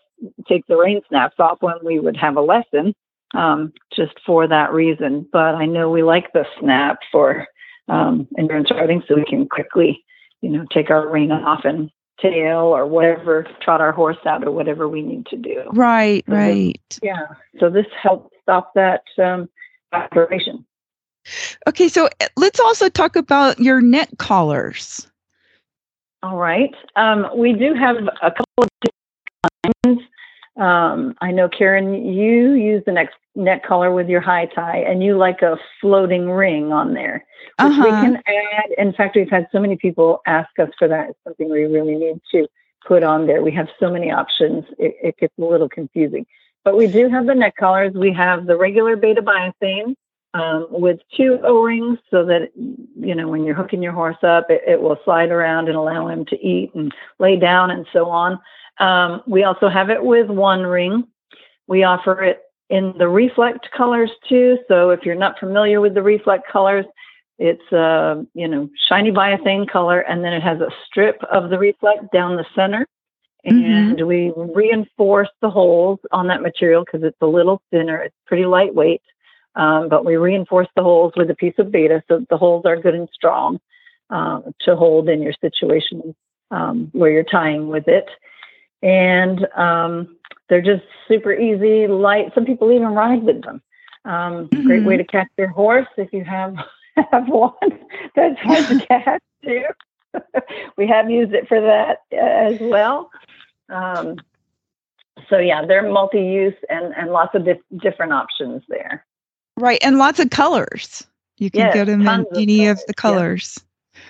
take 0.47 0.65
the 0.67 0.77
rein 0.77 1.01
snaps 1.09 1.35
off 1.39 1.57
when 1.61 1.75
we 1.83 1.99
would 1.99 2.15
have 2.17 2.37
a 2.37 2.41
lesson, 2.41 2.93
um, 3.35 3.73
just 3.93 4.13
for 4.25 4.47
that 4.47 4.71
reason. 4.73 5.27
But 5.31 5.55
I 5.55 5.65
know 5.65 5.89
we 5.89 6.03
like 6.03 6.31
the 6.33 6.45
snap 6.59 6.99
for 7.11 7.47
um, 7.89 8.27
endurance 8.37 8.71
riding, 8.71 9.03
so 9.07 9.15
we 9.15 9.25
can 9.25 9.47
quickly, 9.47 10.03
you 10.41 10.49
know, 10.49 10.65
take 10.71 10.89
our 10.89 11.07
rein 11.09 11.31
off 11.31 11.65
and 11.65 11.89
tail 12.21 12.57
or 12.59 12.85
whatever, 12.87 13.45
trot 13.61 13.81
our 13.81 13.91
horse 13.91 14.17
out 14.25 14.43
or 14.43 14.51
whatever 14.51 14.87
we 14.87 15.01
need 15.01 15.25
to 15.27 15.37
do. 15.37 15.63
Right, 15.73 16.23
So 16.27 16.31
this- 16.35 16.39
right. 16.39 16.99
Yeah. 17.03 17.27
So 17.59 17.69
this 17.69 17.85
helps 18.01 18.33
stop 18.41 18.73
that 18.75 19.03
um, 19.21 19.49
vibration. 19.91 20.65
Okay, 21.67 21.87
so 21.89 22.07
uh, 22.21 22.27
let's 22.37 22.59
also 22.59 22.89
talk 22.89 23.15
about 23.15 23.59
your 23.59 23.81
neck 23.81 24.09
collars. 24.17 25.07
All 26.23 26.37
right. 26.37 26.73
Um, 26.95 27.27
we 27.35 27.53
do 27.53 27.73
have 27.73 27.97
a 28.21 28.31
couple 28.31 28.63
of 28.63 28.69
kinds. 29.85 30.01
Um, 30.57 31.13
I 31.21 31.31
know, 31.31 31.47
Karen, 31.47 31.93
you 31.93 32.53
use 32.53 32.83
the 32.85 32.91
neck, 32.91 33.11
neck 33.35 33.63
collar 33.63 33.91
with 33.93 34.09
your 34.09 34.21
high 34.21 34.45
tie, 34.47 34.79
and 34.79 35.03
you 35.03 35.15
like 35.15 35.43
a 35.43 35.57
floating 35.79 36.31
ring 36.31 36.71
on 36.73 36.93
there, 36.95 37.23
which 37.61 37.73
we 37.77 37.89
Uh-huh. 37.89 38.01
can 38.01 38.15
add. 38.25 38.71
In 38.77 38.93
fact, 38.93 39.15
we've 39.15 39.29
had 39.29 39.47
so 39.51 39.59
many 39.59 39.75
people 39.75 40.21
ask 40.25 40.49
us 40.59 40.69
for 40.79 40.87
that. 40.87 41.09
It's 41.09 41.19
something 41.23 41.49
we 41.49 41.65
really 41.65 41.95
need 41.95 42.19
to 42.31 42.47
put 42.87 43.03
on 43.03 43.27
there. 43.27 43.43
We 43.43 43.51
have 43.51 43.67
so 43.79 43.91
many 43.91 44.11
options, 44.11 44.65
it, 44.79 44.95
it 45.03 45.17
gets 45.17 45.33
a 45.37 45.43
little 45.45 45.69
confusing. 45.69 46.25
But 46.63 46.75
we 46.75 46.87
do 46.87 47.07
have 47.09 47.27
the 47.27 47.35
neck 47.35 47.55
collars. 47.57 47.93
We 47.93 48.11
have 48.13 48.47
the 48.47 48.57
regular 48.57 48.95
beta 48.95 49.21
biothane 49.21 49.95
um, 50.39 50.67
with 50.69 50.99
two 51.15 51.39
O-rings 51.43 51.99
so 52.11 52.25
that, 52.25 52.49
you 52.55 53.15
know, 53.15 53.27
when 53.27 53.43
you're 53.43 53.55
hooking 53.55 53.81
your 53.81 53.91
horse 53.91 54.23
up, 54.23 54.47
it, 54.49 54.61
it 54.67 54.81
will 54.81 54.97
slide 55.03 55.31
around 55.31 55.67
and 55.67 55.77
allow 55.77 56.07
him 56.07 56.25
to 56.25 56.35
eat 56.45 56.73
and 56.75 56.93
lay 57.19 57.37
down 57.37 57.71
and 57.71 57.85
so 57.93 58.09
on. 58.09 58.39
Um, 58.79 59.23
we 59.27 59.43
also 59.43 59.69
have 59.69 59.89
it 59.89 60.03
with 60.03 60.27
one 60.27 60.63
ring. 60.63 61.07
We 61.67 61.83
offer 61.83 62.23
it 62.23 62.41
in 62.69 62.93
the 62.97 63.07
reflect 63.07 63.69
colors 63.75 64.11
too. 64.27 64.59
So 64.67 64.91
if 64.91 65.05
you're 65.05 65.15
not 65.15 65.39
familiar 65.39 65.81
with 65.81 65.93
the 65.93 66.03
reflect 66.03 66.47
colors, 66.51 66.85
it's 67.39 67.71
a 67.71 68.25
you 68.33 68.47
know 68.47 68.69
shiny 68.89 69.11
biothane 69.11 69.69
color, 69.69 70.01
and 70.01 70.23
then 70.23 70.33
it 70.33 70.41
has 70.41 70.59
a 70.59 70.69
strip 70.85 71.23
of 71.31 71.49
the 71.49 71.59
reflect 71.59 72.11
down 72.11 72.35
the 72.35 72.45
center, 72.55 72.87
and 73.43 74.07
we 74.07 74.33
reinforce 74.35 75.29
the 75.41 75.49
holes 75.49 75.99
on 76.11 76.27
that 76.27 76.41
material 76.41 76.83
because 76.83 77.03
it's 77.03 77.21
a 77.21 77.27
little 77.27 77.61
thinner. 77.71 78.01
It's 78.01 78.15
pretty 78.25 78.45
lightweight, 78.45 79.01
um, 79.57 79.89
but 79.89 80.05
we 80.05 80.15
reinforce 80.15 80.69
the 80.77 80.83
holes 80.83 81.11
with 81.17 81.29
a 81.29 81.35
piece 81.35 81.57
of 81.57 81.71
beta 81.71 82.01
so 82.07 82.25
the 82.29 82.37
holes 82.37 82.63
are 82.65 82.77
good 82.79 82.95
and 82.95 83.09
strong. 83.13 83.59
um, 84.09 84.53
to 84.61 84.75
hold 84.75 85.09
in 85.09 85.21
your 85.21 85.33
situation 85.41 86.15
um, 86.51 86.89
where 86.93 87.11
you're 87.11 87.23
tying 87.23 87.67
with 87.67 87.87
it. 87.87 88.07
And 88.81 89.45
um, 89.57 90.15
they're 90.47 90.61
just 90.61 90.83
super 91.07 91.33
easy, 91.33 91.87
light. 91.87 92.31
Some 92.33 92.45
people 92.45 92.71
even 92.71 92.89
ride 92.89 93.23
with 93.23 93.43
them. 93.43 93.61
Um, 94.05 94.47
Mm-hmm. 94.47 94.67
Great 94.67 94.85
way 94.85 94.97
to 94.97 95.03
catch 95.03 95.27
your 95.37 95.49
horse 95.49 95.87
if 95.97 96.13
you 96.13 96.23
have 96.23 96.55
have 97.11 97.27
one 97.27 97.51
that's 98.15 98.39
hard 98.39 98.67
to 98.69 98.85
catch 98.87 99.23
too. 99.43 99.65
we 100.77 100.87
have 100.87 101.09
used 101.09 101.33
it 101.33 101.47
for 101.47 101.59
that 101.59 101.97
uh, 102.13 102.53
as 102.53 102.57
well. 102.61 103.11
Um, 103.69 104.15
so 105.29 105.39
yeah, 105.39 105.65
they're 105.65 105.91
multi-use 105.91 106.55
and 106.69 106.93
and 106.95 107.11
lots 107.11 107.35
of 107.35 107.43
dif- 107.43 107.81
different 107.81 108.13
options 108.13 108.63
there. 108.69 109.05
Right. 109.57 109.79
And 109.83 109.97
lots 109.97 110.19
of 110.19 110.29
colors. 110.29 111.05
You 111.37 111.51
can 111.51 111.61
Yes, 111.61 111.73
get 111.73 111.85
them 111.85 112.07
in 112.07 112.25
any 112.35 112.67
of 112.67 112.79
the 112.87 112.93
colors. 112.93 113.59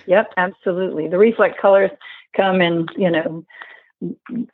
Yep, 0.06 0.32
absolutely. 0.36 1.08
The 1.08 1.18
reflect 1.18 1.60
colors 1.60 1.90
come 2.36 2.60
in, 2.60 2.86
you 2.96 3.10
know, 3.10 3.44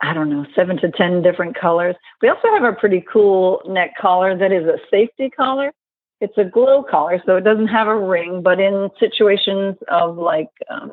I 0.01 0.15
don't 0.15 0.31
know, 0.31 0.47
seven 0.55 0.79
to 0.79 0.91
10 0.91 1.23
different 1.23 1.57
colors. 1.57 1.97
We 2.23 2.29
also 2.29 2.49
have 2.53 2.65
a 2.65 2.73
pretty 2.73 3.05
cool 3.13 3.63
neck 3.67 3.91
collar 4.01 4.37
that 4.37 4.53
is 4.53 4.65
a 4.65 4.79
safety 4.91 5.31
collar. 5.31 5.73
It's 6.21 6.39
a 6.39 6.45
glow 6.45 6.83
collar, 6.83 7.21
so 7.27 7.37
it 7.37 7.45
doesn't 7.45 7.67
have 7.67 7.87
a 7.87 7.99
ring, 7.99 8.43
but 8.43 8.59
in 8.59 8.89
situations 8.99 9.77
of 9.89 10.17
like, 10.17 10.49
um, 10.71 10.93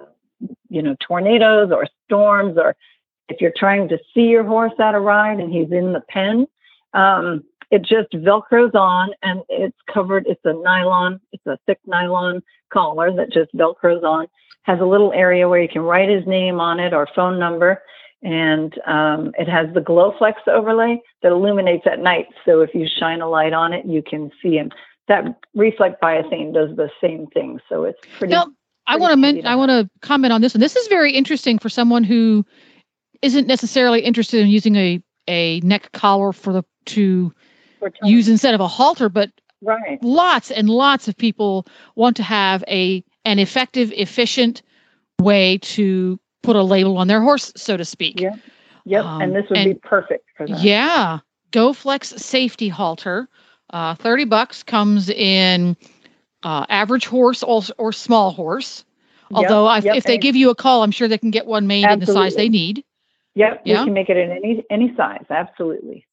you 0.70 0.82
know, 0.82 0.96
tornadoes 1.08 1.72
or 1.72 1.88
storms, 2.06 2.58
or 2.58 2.76
if 3.30 3.40
you're 3.40 3.54
trying 3.56 3.88
to 3.90 3.98
see 4.14 4.24
your 4.24 4.44
horse 4.44 4.74
at 4.80 4.96
a 4.96 5.00
ride 5.00 5.40
and 5.40 5.54
he's 5.54 5.72
in 5.72 5.94
the 5.94 6.02
pen, 6.10 6.48
um, 6.94 7.44
it 7.72 7.82
just 7.82 8.12
velcros 8.12 8.76
on 8.76 9.12
and 9.24 9.42
it's 9.50 9.78
covered. 9.92 10.26
It's 10.28 10.42
a 10.44 10.54
nylon, 10.54 11.20
it's 11.32 11.46
a 11.48 11.58
thick 11.66 11.80
nylon 11.86 12.44
collar 12.72 13.16
that 13.16 13.32
just 13.32 13.54
velcros 13.56 14.04
on 14.04 14.28
has 14.64 14.80
a 14.80 14.86
little 14.86 15.12
area 15.14 15.48
where 15.50 15.62
you 15.62 15.70
can 15.70 15.82
write 15.82 16.10
his 16.10 16.26
name 16.28 16.60
on 16.60 16.80
it 16.80 16.94
or 16.94 17.08
phone 17.16 17.40
number. 17.40 17.82
And 18.24 18.74
um, 18.86 19.32
it 19.40 19.50
has 19.50 19.74
the 19.74 19.82
glow 19.82 20.14
flex 20.18 20.42
overlay 20.48 21.02
that 21.24 21.32
illuminates 21.32 21.88
at 21.88 22.00
night. 22.00 22.28
So 22.46 22.62
if 22.62 22.70
you 22.76 22.86
shine 22.88 23.22
a 23.22 23.28
light 23.28 23.54
on 23.54 23.74
it, 23.74 23.86
you 23.86 24.04
can 24.04 24.30
see 24.42 24.58
him. 24.58 24.72
That 25.08 25.40
reflect 25.56 26.02
biothane 26.02 26.54
does 26.54 26.76
the 26.76 26.90
same 27.02 27.26
thing. 27.28 27.60
So 27.68 27.86
it's 27.86 28.00
pretty. 28.20 28.34
Now, 28.34 28.48
I 28.86 28.98
want 28.98 29.12
to 29.12 29.18
mention. 29.18 29.48
I 29.48 29.56
want 29.56 29.72
to 29.72 29.90
comment 30.02 30.32
on 30.32 30.42
this, 30.42 30.54
and 30.54 30.62
this 30.62 30.76
is 30.76 30.88
very 30.88 31.12
interesting 31.12 31.58
for 31.58 31.70
someone 31.70 32.04
who 32.04 32.46
isn't 33.24 33.48
necessarily 33.48 34.02
interested 34.02 34.42
in 34.42 34.50
using 34.50 34.76
a 34.76 35.02
a 35.28 35.60
neck 35.62 35.92
collar 35.92 36.32
for 36.32 36.54
the 36.54 36.64
to. 36.88 37.34
Use 38.04 38.28
instead 38.28 38.54
of 38.54 38.62
a 38.62 38.68
halter, 38.68 39.10
but 39.10 39.32
Right. 39.64 40.04
lots 40.04 40.50
and 40.50 40.70
lots 40.70 41.08
of 41.08 41.16
people 41.16 41.68
want 41.96 42.16
to 42.18 42.24
have 42.24 42.64
a 42.68 43.04
an 43.26 43.38
effective, 43.38 43.92
efficient 43.96 44.64
way 45.22 45.60
to 45.60 46.20
put 46.42 46.56
a 46.56 46.64
label 46.64 46.98
on 46.98 47.08
their 47.08 47.22
horse, 47.22 47.54
so 47.56 47.78
to 47.78 47.86
speak. 47.86 48.20
Yeah. 48.20 48.36
Yep. 48.86 49.06
Um, 49.06 49.22
and 49.22 49.36
this 49.36 49.46
would 49.50 49.64
be 49.64 49.74
perfect 49.76 50.26
for 50.36 50.48
that. 50.48 50.60
Yeah. 50.60 51.20
GoFlex 51.52 52.20
safety 52.20 52.70
halter. 52.70 53.30
Uh, 53.70 53.94
30 53.96 54.26
bucks 54.26 54.64
comes 54.64 55.10
in 55.10 55.78
uh, 56.44 56.66
average 56.70 57.06
horse 57.06 57.44
or, 57.44 57.62
or 57.78 57.94
small 57.94 58.32
horse. 58.32 58.84
Yep, 59.30 59.38
Although 59.38 59.66
I, 59.68 59.78
yep, 59.80 59.96
if 59.96 60.04
they 60.06 60.18
give 60.18 60.36
you 60.36 60.50
a 60.50 60.56
call, 60.56 60.84
I'm 60.84 60.92
sure 60.92 61.08
they 61.08 61.18
can 61.18 61.32
get 61.32 61.46
one 61.46 61.68
made 61.68 61.86
in 61.86 62.00
the 62.00 62.06
size 62.06 62.36
they 62.36 62.50
need. 62.50 62.84
Yep. 63.36 63.62
Yeah. 63.64 63.80
We 63.82 63.86
can 63.86 63.94
make 63.94 64.10
it 64.10 64.18
in 64.18 64.32
any 64.32 64.66
any 64.70 64.94
size. 64.98 65.26
Absolutely. 65.30 66.06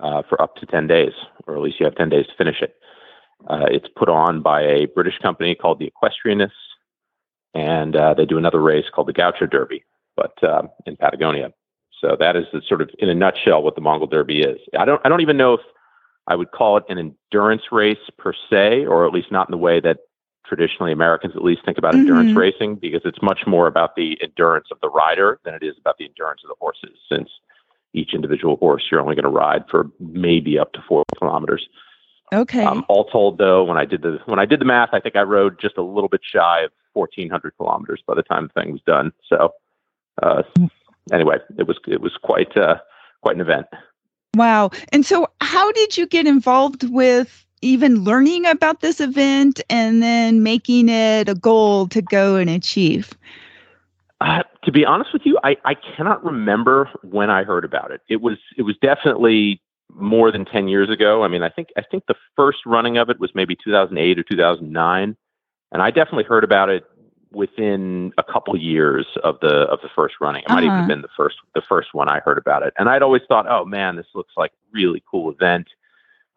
uh, 0.00 0.22
for 0.30 0.40
up 0.40 0.56
to 0.56 0.66
10 0.66 0.86
days, 0.86 1.12
or 1.46 1.56
at 1.56 1.60
least 1.60 1.78
you 1.78 1.84
have 1.84 1.94
10 1.94 2.08
days 2.08 2.26
to 2.26 2.32
finish 2.38 2.62
it. 2.62 2.79
Uh, 3.48 3.66
it's 3.70 3.88
put 3.96 4.08
on 4.08 4.42
by 4.42 4.62
a 4.62 4.86
British 4.86 5.18
company 5.18 5.54
called 5.54 5.78
the 5.78 5.90
Equestrianists, 5.90 6.50
and 7.54 7.96
uh, 7.96 8.14
they 8.14 8.26
do 8.26 8.38
another 8.38 8.60
race 8.60 8.84
called 8.92 9.08
the 9.08 9.12
Gaucho 9.12 9.46
Derby, 9.46 9.84
but 10.16 10.42
uh, 10.42 10.62
in 10.86 10.96
Patagonia. 10.96 11.52
So 12.00 12.16
that 12.18 12.36
is 12.36 12.44
the 12.52 12.62
sort 12.66 12.80
of, 12.80 12.90
in 12.98 13.08
a 13.08 13.14
nutshell, 13.14 13.62
what 13.62 13.74
the 13.74 13.80
Mongol 13.80 14.06
Derby 14.06 14.42
is. 14.42 14.58
I 14.78 14.84
don't, 14.84 15.00
I 15.04 15.08
don't 15.08 15.20
even 15.20 15.36
know 15.36 15.54
if 15.54 15.60
I 16.26 16.34
would 16.36 16.50
call 16.52 16.76
it 16.76 16.84
an 16.88 16.98
endurance 16.98 17.62
race 17.72 17.98
per 18.18 18.32
se, 18.48 18.86
or 18.86 19.06
at 19.06 19.12
least 19.12 19.32
not 19.32 19.48
in 19.48 19.52
the 19.52 19.58
way 19.58 19.80
that 19.80 19.98
traditionally 20.46 20.92
Americans 20.92 21.34
at 21.36 21.44
least 21.44 21.64
think 21.64 21.78
about 21.78 21.94
endurance 21.94 22.30
Mhm. 22.30 22.36
racing, 22.36 22.76
because 22.76 23.02
it's 23.04 23.22
much 23.22 23.46
more 23.46 23.66
about 23.66 23.96
the 23.96 24.18
endurance 24.22 24.68
of 24.70 24.80
the 24.80 24.88
rider 24.88 25.38
than 25.44 25.54
it 25.54 25.62
is 25.62 25.76
about 25.78 25.96
the 25.98 26.04
endurance 26.06 26.42
of 26.42 26.48
the 26.48 26.56
horses, 26.58 26.98
since 27.08 27.28
each 27.92 28.14
individual 28.14 28.56
horse 28.56 28.84
you're 28.90 29.00
only 29.00 29.14
going 29.14 29.24
to 29.24 29.28
ride 29.28 29.64
for 29.68 29.90
maybe 29.98 30.58
up 30.58 30.72
to 30.72 30.82
four 30.88 31.04
kilometers. 31.18 31.68
Okay. 32.32 32.64
Um, 32.64 32.84
all 32.88 33.04
told, 33.06 33.38
though, 33.38 33.64
when 33.64 33.76
I 33.76 33.84
did 33.84 34.02
the 34.02 34.20
when 34.26 34.38
I 34.38 34.46
did 34.46 34.60
the 34.60 34.64
math, 34.64 34.90
I 34.92 35.00
think 35.00 35.16
I 35.16 35.22
rode 35.22 35.60
just 35.60 35.76
a 35.76 35.82
little 35.82 36.08
bit 36.08 36.20
shy 36.22 36.60
of 36.62 36.70
1,400 36.92 37.56
kilometers 37.56 38.02
by 38.06 38.14
the 38.14 38.22
time 38.22 38.50
the 38.54 38.60
thing 38.60 38.72
was 38.72 38.82
done. 38.86 39.12
So, 39.28 39.54
uh, 40.22 40.42
anyway, 41.12 41.38
it 41.58 41.66
was 41.66 41.78
it 41.86 42.00
was 42.00 42.16
quite 42.22 42.56
uh, 42.56 42.76
quite 43.22 43.34
an 43.34 43.40
event. 43.40 43.66
Wow. 44.34 44.70
And 44.92 45.04
so, 45.04 45.28
how 45.40 45.72
did 45.72 45.96
you 45.96 46.06
get 46.06 46.26
involved 46.26 46.88
with 46.90 47.44
even 47.62 48.04
learning 48.04 48.46
about 48.46 48.80
this 48.80 49.00
event 49.00 49.60
and 49.68 50.02
then 50.02 50.42
making 50.42 50.88
it 50.88 51.28
a 51.28 51.34
goal 51.34 51.88
to 51.88 52.00
go 52.00 52.36
and 52.36 52.48
achieve? 52.48 53.12
Uh, 54.20 54.42
to 54.64 54.70
be 54.70 54.84
honest 54.84 55.12
with 55.12 55.22
you, 55.24 55.38
I, 55.42 55.56
I 55.64 55.74
cannot 55.74 56.24
remember 56.24 56.90
when 57.02 57.30
I 57.30 57.42
heard 57.42 57.64
about 57.64 57.90
it. 57.90 58.02
It 58.08 58.20
was 58.20 58.38
it 58.56 58.62
was 58.62 58.76
definitely 58.82 59.62
more 59.94 60.30
than 60.30 60.44
10 60.44 60.68
years 60.68 60.90
ago. 60.90 61.22
I 61.24 61.28
mean, 61.28 61.42
I 61.42 61.48
think 61.48 61.68
I 61.76 61.82
think 61.82 62.04
the 62.06 62.14
first 62.36 62.58
running 62.66 62.96
of 62.98 63.10
it 63.10 63.18
was 63.20 63.30
maybe 63.34 63.56
2008 63.56 64.18
or 64.18 64.22
2009, 64.22 65.16
and 65.72 65.82
I 65.82 65.90
definitely 65.90 66.24
heard 66.24 66.44
about 66.44 66.68
it 66.68 66.84
within 67.32 68.12
a 68.18 68.24
couple 68.24 68.56
years 68.56 69.06
of 69.22 69.38
the 69.40 69.62
of 69.68 69.80
the 69.82 69.88
first 69.94 70.16
running. 70.20 70.42
It 70.42 70.48
might 70.50 70.64
even 70.64 70.70
Uh-huh. 70.70 70.78
have 70.80 70.88
been 70.88 71.02
the 71.02 71.08
first 71.16 71.36
the 71.54 71.62
first 71.68 71.94
one 71.94 72.08
I 72.08 72.20
heard 72.20 72.38
about 72.38 72.62
it. 72.64 72.74
And 72.78 72.88
I'd 72.88 73.02
always 73.02 73.22
thought, 73.28 73.46
oh 73.48 73.64
man, 73.64 73.96
this 73.96 74.06
looks 74.14 74.32
like 74.36 74.50
a 74.52 74.66
really 74.72 75.02
cool 75.10 75.30
event. 75.30 75.68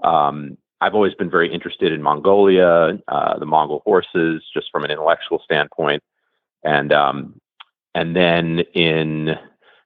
Um, 0.03 0.57
I've 0.81 0.95
always 0.95 1.13
been 1.15 1.29
very 1.29 1.51
interested 1.51 1.93
in 1.93 2.01
Mongolia, 2.03 2.99
uh, 3.07 3.39
the 3.39 3.45
Mongol 3.45 3.81
horses, 3.85 4.43
just 4.53 4.69
from 4.71 4.83
an 4.83 4.91
intellectual 4.91 5.39
standpoint, 5.43 6.03
and 6.63 6.91
um, 6.93 7.39
and 7.95 8.15
then 8.15 8.59
in 8.73 9.37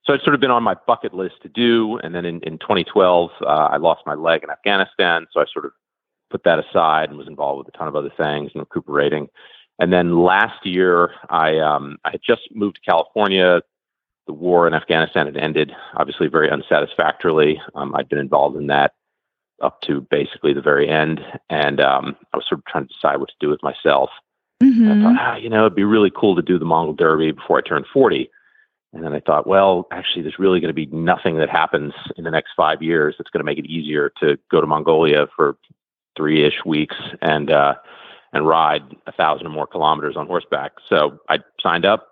so 0.07 0.13
it's 0.13 0.23
sort 0.23 0.33
of 0.33 0.41
been 0.41 0.51
on 0.51 0.63
my 0.63 0.75
bucket 0.87 1.13
list 1.13 1.35
to 1.43 1.49
do. 1.49 1.99
And 2.01 2.15
then 2.15 2.25
in, 2.25 2.39
in 2.43 2.57
2012, 2.59 3.29
uh, 3.41 3.45
I 3.45 3.77
lost 3.77 4.03
my 4.05 4.13
leg 4.13 4.41
in 4.43 4.49
Afghanistan, 4.49 5.27
so 5.33 5.41
I 5.41 5.45
sort 5.51 5.65
of 5.65 5.71
put 6.31 6.43
that 6.45 6.59
aside 6.59 7.09
and 7.09 7.17
was 7.17 7.27
involved 7.27 7.65
with 7.65 7.73
a 7.73 7.77
ton 7.77 7.89
of 7.89 7.95
other 7.95 8.11
things 8.17 8.51
and 8.53 8.61
recuperating. 8.61 9.27
And 9.79 9.91
then 9.91 10.23
last 10.23 10.65
year, 10.65 11.11
I 11.29 11.59
um, 11.59 11.97
I 12.05 12.11
had 12.11 12.21
just 12.25 12.43
moved 12.51 12.77
to 12.77 12.81
California. 12.89 13.61
The 14.25 14.33
war 14.33 14.67
in 14.67 14.73
Afghanistan 14.73 15.25
had 15.25 15.37
ended, 15.37 15.71
obviously 15.95 16.27
very 16.27 16.49
unsatisfactorily. 16.49 17.61
Um, 17.75 17.93
I'd 17.95 18.09
been 18.09 18.17
involved 18.17 18.57
in 18.57 18.67
that 18.67 18.93
up 19.61 19.81
to 19.81 20.01
basically 20.09 20.53
the 20.53 20.61
very 20.61 20.89
end, 20.89 21.21
and 21.49 21.79
um, 21.79 22.15
I 22.33 22.37
was 22.37 22.45
sort 22.47 22.59
of 22.59 22.65
trying 22.65 22.87
to 22.87 22.93
decide 22.93 23.19
what 23.19 23.29
to 23.29 23.35
do 23.39 23.49
with 23.49 23.61
myself. 23.61 24.09
Mm-hmm. 24.63 24.91
I 24.91 25.03
thought, 25.03 25.19
ah, 25.19 25.35
you 25.35 25.49
know, 25.49 25.65
it'd 25.65 25.75
be 25.75 25.83
really 25.83 26.11
cool 26.15 26.35
to 26.35 26.41
do 26.41 26.57
the 26.57 26.65
Mongol 26.65 26.93
Derby 26.93 27.31
before 27.31 27.59
I 27.59 27.61
turned 27.61 27.85
40. 27.93 28.29
And 28.97 29.05
then 29.05 29.13
I 29.13 29.19
thought, 29.19 29.45
well, 29.45 29.87
actually, 29.91 30.23
there's 30.23 30.39
really 30.39 30.59
going 30.59 30.69
to 30.69 30.73
be 30.73 30.87
nothing 30.87 31.37
that 31.37 31.51
happens 31.51 31.93
in 32.15 32.23
the 32.23 32.31
next 32.31 32.53
five 32.57 32.81
years 32.81 33.13
that's 33.15 33.29
going 33.29 33.41
to 33.41 33.45
make 33.45 33.59
it 33.59 33.67
easier 33.67 34.11
to 34.19 34.39
go 34.49 34.59
to 34.59 34.65
Mongolia 34.65 35.27
for 35.35 35.55
three-ish 36.17 36.65
weeks 36.65 36.95
and 37.21 37.51
uh, 37.51 37.75
and 38.33 38.47
ride 38.47 38.81
a 39.05 39.11
thousand 39.11 39.45
or 39.45 39.51
more 39.51 39.67
kilometers 39.67 40.17
on 40.17 40.25
horseback. 40.25 40.71
So 40.89 41.19
I 41.29 41.39
signed 41.61 41.85
up. 41.85 42.07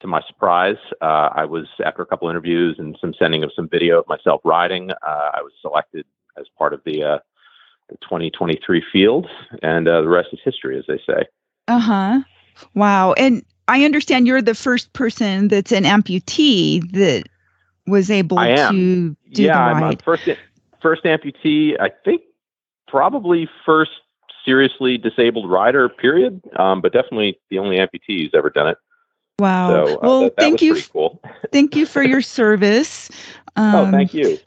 To 0.00 0.06
my 0.06 0.20
surprise, 0.28 0.76
uh, 1.00 1.30
I 1.32 1.46
was 1.46 1.66
after 1.82 2.02
a 2.02 2.06
couple 2.06 2.28
interviews 2.28 2.76
and 2.78 2.98
some 3.00 3.14
sending 3.18 3.42
of 3.42 3.50
some 3.56 3.66
video 3.66 3.98
of 3.98 4.06
myself 4.06 4.42
riding. 4.44 4.90
Uh, 4.90 5.30
I 5.32 5.40
was 5.40 5.52
selected 5.62 6.04
as 6.38 6.44
part 6.58 6.74
of 6.74 6.82
the, 6.84 7.02
uh, 7.02 7.18
the 7.88 7.96
2023 8.02 8.84
field, 8.92 9.26
and 9.62 9.88
uh, 9.88 10.02
the 10.02 10.08
rest 10.08 10.28
is 10.32 10.40
history, 10.44 10.78
as 10.78 10.84
they 10.86 10.98
say. 10.98 11.24
Uh 11.66 11.78
huh. 11.78 12.20
Wow. 12.74 13.14
And 13.14 13.42
I 13.68 13.84
understand 13.84 14.26
you're 14.26 14.42
the 14.42 14.54
first 14.54 14.92
person 14.92 15.48
that's 15.48 15.72
an 15.72 15.84
amputee 15.84 16.90
that 16.92 17.24
was 17.86 18.10
able 18.10 18.38
to 18.38 19.16
do 19.32 19.42
yeah, 19.42 19.52
the 19.52 19.86
I'm 19.86 19.92
a 19.92 19.96
first 19.96 20.28
first 20.80 21.04
amputee. 21.04 21.80
I 21.80 21.90
think 22.04 22.22
probably 22.88 23.48
first 23.64 23.90
seriously 24.44 24.96
disabled 24.98 25.50
rider. 25.50 25.88
Period. 25.88 26.40
Um, 26.56 26.80
but 26.80 26.92
definitely 26.92 27.38
the 27.50 27.58
only 27.58 27.76
amputee 27.76 28.22
who's 28.22 28.30
ever 28.34 28.50
done 28.50 28.68
it. 28.68 28.78
Wow. 29.38 29.68
So 29.68 29.94
uh, 29.94 29.98
well, 30.02 30.20
that, 30.20 30.36
that 30.36 30.42
thank 30.42 30.62
you. 30.62 30.80
Cool. 30.92 31.20
Thank 31.52 31.76
you 31.76 31.84
for 31.86 32.02
your 32.02 32.22
service. 32.22 33.10
Um, 33.56 33.74
oh, 33.74 33.90
thank 33.90 34.14
you. 34.14 34.38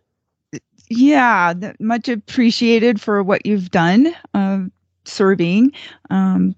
Yeah, 0.90 1.54
much 1.80 2.10
appreciated 2.10 3.00
for 3.00 3.22
what 3.22 3.46
you've 3.46 3.70
done 3.70 4.12
uh, 4.34 4.62
serving. 5.06 5.74
Um, 6.10 6.56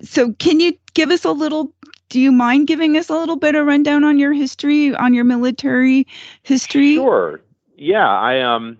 so, 0.00 0.32
can 0.34 0.60
you 0.60 0.72
give 0.94 1.10
us 1.10 1.26
a 1.26 1.32
little? 1.32 1.74
Do 2.08 2.20
you 2.20 2.32
mind 2.32 2.66
giving 2.66 2.96
us 2.96 3.10
a 3.10 3.14
little 3.14 3.36
bit 3.36 3.54
of 3.54 3.66
rundown 3.66 4.04
on 4.04 4.18
your 4.18 4.32
history, 4.32 4.94
on 4.94 5.12
your 5.12 5.24
military 5.24 6.06
history? 6.42 6.94
Sure. 6.94 7.40
Yeah, 7.76 8.08
I 8.08 8.40
um. 8.40 8.78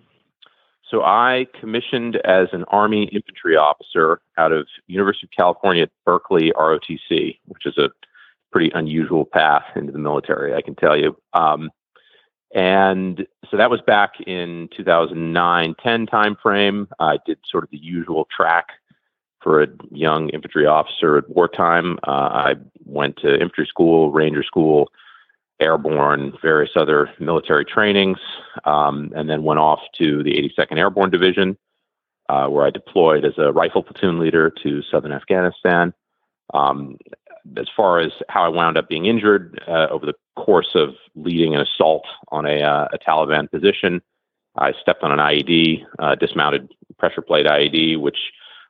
So 0.91 1.03
I 1.03 1.47
commissioned 1.61 2.17
as 2.25 2.49
an 2.53 2.65
Army 2.69 3.11
infantry 3.13 3.57
officer 3.57 4.23
out 4.39 4.53
of 4.53 4.67
University 4.87 5.27
of 5.27 5.37
California 5.37 5.83
at 5.83 5.91
Berkeley 6.07 6.51
ROTC, 6.57 7.39
which 7.45 7.67
is 7.67 7.77
a 7.77 7.91
pretty 8.51 8.71
unusual 8.75 9.27
path 9.27 9.65
into 9.77 9.93
the 9.93 9.99
military, 9.99 10.55
I 10.55 10.63
can 10.63 10.75
tell 10.75 10.97
you. 10.97 11.15
Um, 11.35 11.71
and 12.55 13.27
so 13.51 13.59
that 13.59 13.71
was 13.71 13.81
back 13.83 14.13
in 14.27 14.71
2009 14.75 15.75
10 15.83 16.07
timeframe. 16.07 16.89
I 16.99 17.19
did 17.27 17.39
sort 17.45 17.65
of 17.65 17.71
the 17.71 17.79
usual 17.79 18.27
track 18.35 18.69
for 19.43 19.63
a 19.63 19.69
young 19.91 20.29
infantry 20.31 20.67
officer 20.67 21.19
at 21.19 21.29
wartime. 21.29 21.99
Uh, 22.07 22.11
I 22.11 22.55
went 22.85 23.17
to 23.19 23.33
infantry 23.33 23.67
school, 23.67 24.11
ranger 24.11 24.43
school, 24.43 24.91
airborne, 25.61 26.33
various 26.43 26.71
other 26.77 27.11
military 27.19 27.65
trainings, 27.65 28.19
um, 28.65 29.13
and 29.15 29.29
then 29.29 29.43
went 29.43 29.61
off 29.61 29.81
to 29.99 30.23
the 30.23 30.33
82nd 30.33 30.79
Airborne 30.79 31.11
Division, 31.11 31.57
uh, 32.29 32.47
where 32.47 32.67
I 32.67 32.71
deployed 32.71 33.25
as 33.25 33.35
a 33.39 33.53
rifle 33.53 33.83
platoon 33.83 34.19
leader 34.19 34.53
to 34.63 34.83
southern 34.91 35.13
Afghanistan. 35.13 35.93
Um, 36.55 36.97
as 37.57 37.67
far 37.77 38.01
as 38.01 38.13
how 38.29 38.45
I 38.45 38.49
wound 38.49 38.77
up 38.77 38.89
being 38.89 39.07
injured 39.07 39.61
uh, 39.67 39.87
over 39.91 40.07
the 40.07 40.15
course 40.37 40.71
of 40.75 40.91
leading 41.15 41.55
an 41.55 41.63
assault 41.63 42.05
on 42.29 42.47
a, 42.47 42.63
uh, 42.63 42.89
a 42.93 42.99
Taliban 42.99 43.51
position, 43.51 44.03
I 44.57 44.73
stepped 44.81 45.03
on 45.03 45.13
an 45.13 45.19
IED, 45.19 45.85
uh, 45.99 46.15
dismounted 46.17 46.73
pressure 46.99 47.23
plate 47.23 47.47
IED, 47.47 48.01
which 48.01 48.19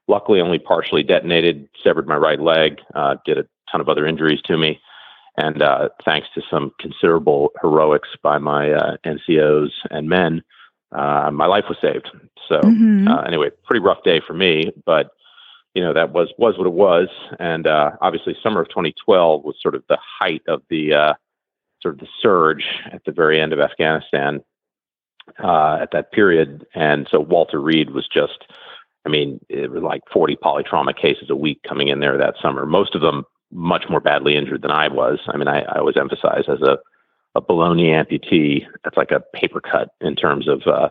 luckily 0.09 0.41
only 0.41 0.59
partially 0.59 1.03
detonated, 1.03 1.69
severed 1.83 2.09
my 2.09 2.17
right 2.17 2.41
leg, 2.41 2.81
uh, 2.95 3.17
did 3.25 3.39
a 3.39 3.47
ton 3.71 3.81
of 3.81 3.89
other 3.89 4.07
injuries 4.07 4.41
to 4.43 4.57
me. 4.57 4.81
And 5.37 5.63
uh, 5.63 5.91
thanks 6.05 6.29
to 6.35 6.43
some 6.51 6.73
considerable 6.81 7.53
heroics 7.63 8.09
by 8.23 8.39
my 8.39 8.73
uh, 8.73 8.97
NCOs 9.07 9.71
and 9.91 10.09
men, 10.09 10.43
uh, 10.93 11.31
my 11.33 11.47
life 11.47 11.67
was 11.69 11.79
saved. 11.81 12.11
So 12.49 12.61
Mhm. 12.61 13.09
uh, 13.09 13.21
anyway, 13.23 13.51
pretty 13.65 13.81
rough 13.81 14.03
day 14.03 14.21
for 14.21 14.35
me, 14.35 14.73
but 14.85 15.11
you 15.75 15.83
know 15.83 15.93
that 15.93 16.13
was 16.13 16.33
was 16.39 16.57
what 16.59 16.67
it 16.67 16.73
was. 16.73 17.09
And 17.39 17.67
uh, 17.67 17.93
obviously, 18.01 18.37
summer 18.43 18.61
of 18.63 18.69
2012 18.69 19.45
was 19.45 19.55
sort 19.61 19.75
of 19.75 19.85
the 19.89 19.99
height 20.01 20.43
of 20.49 20.63
the 20.71 20.95
uh, 20.95 21.15
sort 21.83 21.95
of 21.95 22.01
the 22.01 22.09
surge 22.21 22.65
at 22.91 23.05
the 23.05 23.13
very 23.13 23.41
end 23.41 23.53
of 23.53 23.61
Afghanistan 23.61 24.43
uh, 25.43 25.79
at 25.81 25.91
that 25.93 26.11
period. 26.13 26.67
And 26.75 27.07
so 27.11 27.21
Walter 27.21 27.61
Reed 27.61 27.91
was 27.91 28.09
just, 28.09 28.47
I 29.09 29.11
mean, 29.11 29.41
it 29.49 29.71
was 29.71 29.83
like 29.83 30.03
40 30.13 30.37
polytrauma 30.37 30.95
cases 30.95 31.31
a 31.31 31.37
week 31.37 31.63
coming 31.67 31.89
in 31.89 32.01
there 32.01 32.19
that 32.19 32.35
summer. 32.43 32.67
Most 32.67 32.95
of 32.95 33.01
them 33.01 33.25
much 33.51 33.85
more 33.89 34.01
badly 34.01 34.37
injured 34.37 34.61
than 34.61 34.71
I 34.71 34.89
was. 34.89 35.19
I 35.29 35.39
mean, 35.39 35.49
I, 35.49 35.63
I 35.63 35.79
always 35.79 35.97
emphasize 35.97 36.45
as 36.49 36.61
a 36.61 36.79
a 37.35 37.41
below-knee 37.43 37.91
amputee, 37.91 38.67
that's 38.83 38.97
like 38.97 39.11
a 39.11 39.21
paper 39.35 39.61
cut 39.61 39.91
in 40.01 40.17
terms 40.17 40.49
of 40.49 40.63
uh, 40.67 40.89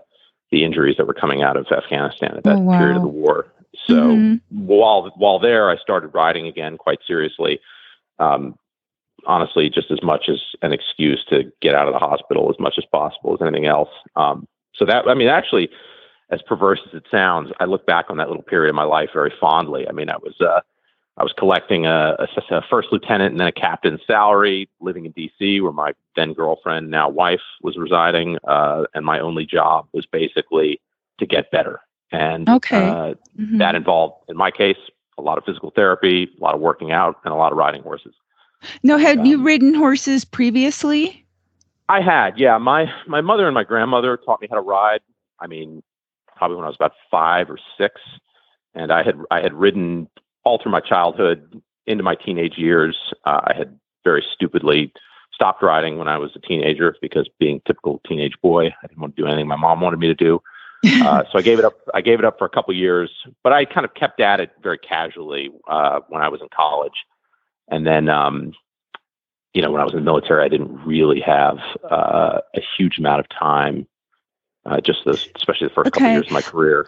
the 0.52 0.64
injuries 0.64 0.96
that 0.98 1.08
were 1.08 1.14
coming 1.14 1.42
out 1.42 1.58
of 1.58 1.66
Afghanistan 1.72 2.36
at 2.38 2.44
that 2.44 2.58
Oh, 2.60 2.62
wow. 2.62 2.78
period 2.78 2.96
of 2.96 3.02
the 3.02 3.08
war. 3.10 3.48
So 3.86 4.12
Mhm. 4.16 4.40
while 4.50 5.12
while 5.18 5.40
there, 5.40 5.70
I 5.70 5.78
started 5.78 6.10
riding 6.10 6.48
again 6.48 6.78
quite 6.78 7.00
seriously. 7.06 7.60
Um, 8.20 8.56
honestly, 9.26 9.70
just 9.70 9.92
as 9.92 10.02
much 10.04 10.30
as 10.30 10.40
an 10.62 10.74
excuse 10.74 11.24
to 11.26 11.52
get 11.62 11.76
out 11.76 11.88
of 11.88 11.94
the 11.94 12.00
hospital 12.00 12.50
as 12.50 12.60
much 12.60 12.76
as 12.78 12.86
possible 12.86 13.34
as 13.34 13.42
anything 13.42 13.66
else. 13.66 13.90
Um, 14.16 14.48
so 14.74 14.86
that 14.86 15.08
I 15.08 15.16
mean, 15.16 15.28
actually, 15.28 15.70
as 16.30 16.42
perverse 16.42 16.82
as 16.88 16.94
it 16.94 17.06
sounds, 17.10 17.52
I 17.60 17.66
look 17.66 17.86
back 17.86 18.06
on 18.10 18.18
that 18.18 18.28
little 18.28 18.44
period 18.44 18.70
of 18.70 18.76
my 18.76 18.84
life 18.84 19.10
very 19.14 19.34
fondly. 19.40 19.88
I 19.88 19.92
mean, 19.92 20.10
I 20.10 20.18
was 20.18 20.36
uh, 20.42 20.62
I 21.18 21.24
was 21.24 21.34
collecting 21.38 21.86
a, 21.86 22.16
a, 22.20 22.56
a 22.56 22.62
first 22.70 22.90
lieutenant 22.92 23.32
and 23.32 23.40
then 23.40 23.48
a 23.48 23.52
captain's 23.52 24.02
salary, 24.06 24.70
living 24.80 25.06
in 25.06 25.12
D.C., 25.14 25.62
where 25.62 25.72
my 25.72 25.94
then 26.16 26.34
girlfriend, 26.34 26.92
now 26.92 27.10
wife, 27.10 27.42
was 27.62 27.76
residing, 27.78 28.38
uh, 28.48 28.84
and 28.94 29.04
my 29.06 29.20
only 29.20 29.46
job 29.46 29.88
was 29.94 30.06
basically 30.06 30.80
to 31.20 31.26
get 31.26 31.50
better. 31.50 31.80
And 32.12 32.48
Okay. 32.48 32.88
uh, 32.90 33.14
Mhm. 33.40 33.58
that 33.60 33.76
involved, 33.76 34.30
in 34.30 34.38
my 34.38 34.52
case, 34.52 34.78
a 35.18 35.22
lot 35.22 35.38
of 35.38 35.46
physical 35.46 35.72
therapy, 35.72 36.30
a 36.40 36.44
lot 36.44 36.54
of 36.54 36.62
working 36.62 36.92
out, 36.92 37.18
and 37.26 37.34
a 37.34 37.38
lot 37.38 37.52
of 37.52 37.58
riding 37.58 37.82
horses. 37.82 38.14
Now, 38.84 38.98
had 38.98 39.26
you 39.26 39.38
um, 39.38 39.44
ridden 39.44 39.74
horses 39.74 40.24
previously? 40.24 41.26
I 41.90 42.02
had, 42.02 42.38
yeah. 42.38 42.58
My 42.58 42.92
my 43.08 43.22
mother 43.22 43.48
and 43.48 43.54
my 43.56 43.64
grandmother 43.64 44.18
taught 44.18 44.42
me 44.42 44.48
how 44.50 44.56
to 44.56 44.62
ride. 44.62 45.00
I 45.40 45.48
mean, 45.48 45.82
probably 46.38 46.58
when 46.58 46.66
I 46.66 46.70
was 46.70 46.76
about 46.76 46.94
five 47.10 47.50
or 47.50 47.58
six, 47.78 48.02
and 48.74 48.92
I 48.92 49.04
had 49.04 49.20
I 49.32 49.42
had 49.42 49.54
ridden 49.54 50.08
all 50.44 50.60
through 50.62 50.72
my 50.72 50.80
childhood 50.80 51.62
into 51.86 52.04
my 52.04 52.16
teenage 52.16 52.58
years. 52.58 52.96
Uh, 53.26 53.42
I 53.44 53.54
had 53.58 53.78
very 54.04 54.24
stupidly 54.34 54.94
stopped 55.34 55.62
riding 55.62 55.98
when 55.98 56.08
I 56.08 56.18
was 56.18 56.32
a 56.36 56.40
teenager 56.40 56.96
because 57.02 57.30
being 57.40 57.62
typical 57.66 58.02
teenage 58.08 58.36
boy, 58.42 58.68
I 58.68 58.88
didn't 58.88 59.00
want 59.00 59.16
to 59.16 59.22
do 59.22 59.28
anything 59.28 59.48
my 59.48 59.56
mom 59.56 59.82
wanted 59.82 60.00
me 60.00 60.08
to 60.08 60.16
do. 60.16 60.42
Uh, 61.02 61.24
so 61.32 61.40
I 61.40 61.42
gave 61.42 61.58
it 61.58 61.66
up. 61.66 61.74
I 61.96 62.02
gave 62.02 62.20
it 62.20 62.26
up 62.26 62.38
for 62.38 62.46
a 62.46 62.50
couple 62.50 62.74
years, 62.74 63.10
but 63.44 63.52
I 63.52 63.66
kind 63.66 63.84
of 63.84 63.96
kept 63.96 64.20
at 64.20 64.40
it 64.40 64.52
very 64.62 64.78
casually 64.78 65.50
uh, 65.68 66.02
when 66.08 66.22
I 66.22 66.30
was 66.30 66.40
in 66.40 66.48
college, 66.56 67.04
and 67.68 67.86
then 67.86 68.10
um, 68.10 68.54
you 69.54 69.62
know 69.62 69.72
when 69.72 69.82
I 69.82 69.84
was 69.84 69.94
in 69.94 70.00
the 70.00 70.06
military, 70.06 70.46
I 70.46 70.48
didn't 70.48 70.74
really 70.86 71.20
have 71.22 71.58
uh, 71.90 72.42
a 72.56 72.62
huge 72.78 73.00
amount 73.00 73.22
of 73.22 73.28
time. 73.30 73.88
Uh, 74.68 74.82
just 74.82 75.00
this, 75.06 75.28
especially 75.36 75.68
the 75.68 75.74
first 75.74 75.92
couple 75.92 76.02
Okay. 76.02 76.14
years 76.14 76.26
of 76.28 76.32
my 76.32 76.42
career. 76.42 76.88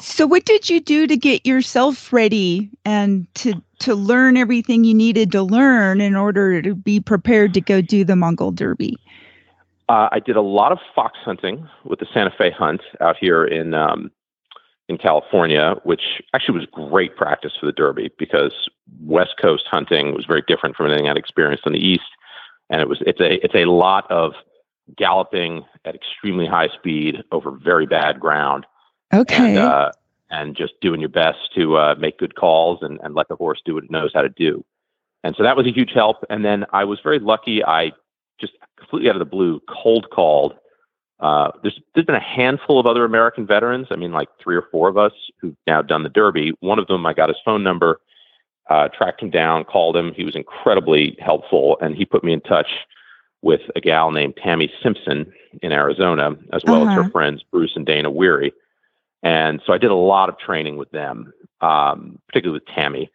So, 0.00 0.26
what 0.26 0.44
did 0.44 0.68
you 0.68 0.80
do 0.80 1.06
to 1.06 1.16
get 1.16 1.46
yourself 1.46 2.12
ready 2.12 2.68
and 2.84 3.32
to 3.34 3.54
to 3.80 3.94
learn 3.94 4.36
everything 4.36 4.82
you 4.82 4.94
needed 4.94 5.30
to 5.32 5.42
learn 5.42 6.00
in 6.00 6.16
order 6.16 6.60
to 6.62 6.74
be 6.74 7.00
prepared 7.00 7.54
to 7.54 7.60
go 7.60 7.80
do 7.80 8.04
the 8.04 8.16
Mongol 8.16 8.50
Derby? 8.50 8.96
Uh, 9.88 10.08
I 10.10 10.18
did 10.18 10.34
a 10.34 10.40
lot 10.40 10.72
of 10.72 10.78
fox 10.94 11.18
hunting 11.24 11.68
with 11.84 12.00
the 12.00 12.06
Santa 12.12 12.32
Fe 12.36 12.50
hunt 12.50 12.80
out 13.00 13.16
here 13.20 13.44
in 13.44 13.74
um, 13.74 14.10
in 14.88 14.98
California, 14.98 15.76
which 15.84 16.22
actually 16.34 16.58
was 16.58 16.66
great 16.72 17.16
practice 17.16 17.52
for 17.58 17.66
the 17.66 17.72
Derby 17.72 18.10
because 18.18 18.68
West 19.02 19.34
Coast 19.40 19.64
hunting 19.70 20.12
was 20.12 20.24
very 20.26 20.42
different 20.48 20.74
from 20.74 20.86
anything 20.86 21.08
I'd 21.08 21.16
experienced 21.16 21.66
in 21.66 21.72
the 21.72 21.78
East, 21.78 22.10
and 22.68 22.80
it 22.80 22.88
was 22.88 23.00
it's 23.06 23.20
a 23.20 23.44
it's 23.44 23.54
a 23.54 23.66
lot 23.66 24.10
of 24.10 24.32
galloping 24.96 25.64
at 25.84 25.94
extremely 25.94 26.46
high 26.46 26.68
speed 26.68 27.22
over 27.32 27.50
very 27.50 27.86
bad 27.86 28.20
ground. 28.20 28.66
Okay. 29.12 29.50
And 29.50 29.58
uh, 29.58 29.92
and 30.30 30.56
just 30.56 30.74
doing 30.80 31.00
your 31.00 31.10
best 31.10 31.38
to 31.54 31.76
uh, 31.76 31.94
make 31.98 32.18
good 32.18 32.34
calls 32.34 32.80
and, 32.82 32.98
and 33.02 33.14
let 33.14 33.28
the 33.28 33.36
horse 33.36 33.60
do 33.64 33.74
what 33.74 33.84
it 33.84 33.90
knows 33.90 34.10
how 34.14 34.22
to 34.22 34.28
do. 34.28 34.64
And 35.22 35.34
so 35.36 35.42
that 35.42 35.56
was 35.56 35.66
a 35.66 35.72
huge 35.72 35.92
help. 35.94 36.24
And 36.28 36.44
then 36.44 36.66
I 36.72 36.84
was 36.84 36.98
very 37.02 37.18
lucky. 37.18 37.64
I 37.64 37.92
just 38.40 38.54
completely 38.78 39.08
out 39.08 39.16
of 39.16 39.20
the 39.20 39.24
blue 39.24 39.60
cold 39.68 40.10
called. 40.10 40.54
Uh, 41.20 41.50
there's 41.62 41.80
there's 41.94 42.06
been 42.06 42.14
a 42.16 42.20
handful 42.20 42.80
of 42.80 42.86
other 42.86 43.04
American 43.04 43.46
veterans. 43.46 43.86
I 43.90 43.96
mean, 43.96 44.12
like 44.12 44.28
three 44.42 44.56
or 44.56 44.66
four 44.70 44.88
of 44.88 44.98
us 44.98 45.12
who've 45.40 45.56
now 45.66 45.80
done 45.80 46.02
the 46.02 46.08
Derby. 46.08 46.52
One 46.60 46.78
of 46.78 46.86
them, 46.88 47.06
I 47.06 47.14
got 47.14 47.28
his 47.28 47.38
phone 47.44 47.62
number, 47.62 48.00
uh, 48.68 48.88
tracked 48.88 49.22
him 49.22 49.30
down, 49.30 49.64
called 49.64 49.96
him. 49.96 50.12
He 50.14 50.24
was 50.24 50.34
incredibly 50.34 51.16
helpful, 51.20 51.78
and 51.80 51.94
he 51.94 52.04
put 52.04 52.24
me 52.24 52.32
in 52.32 52.40
touch 52.40 52.68
with 53.44 53.60
a 53.76 53.80
gal 53.80 54.10
named 54.10 54.34
Tammy 54.42 54.72
Simpson 54.82 55.30
in 55.62 55.70
Arizona, 55.70 56.32
as 56.52 56.62
well 56.66 56.82
uh-huh. 56.82 56.90
as 56.90 56.94
her 56.94 57.00
uh-huh. 57.02 57.10
friends 57.10 57.44
Bruce 57.52 57.72
and 57.76 57.84
Dana 57.84 58.10
Weary. 58.10 58.52
And 59.22 59.60
so 59.64 59.72
I 59.72 59.78
did 59.78 59.90
a 59.90 59.94
lot 59.94 60.28
of 60.28 60.38
training 60.38 60.76
with 60.76 60.90
them, 60.90 61.32
um, 61.60 62.18
particularly 62.26 62.60
with 62.60 62.74
Tammy. 62.74 63.10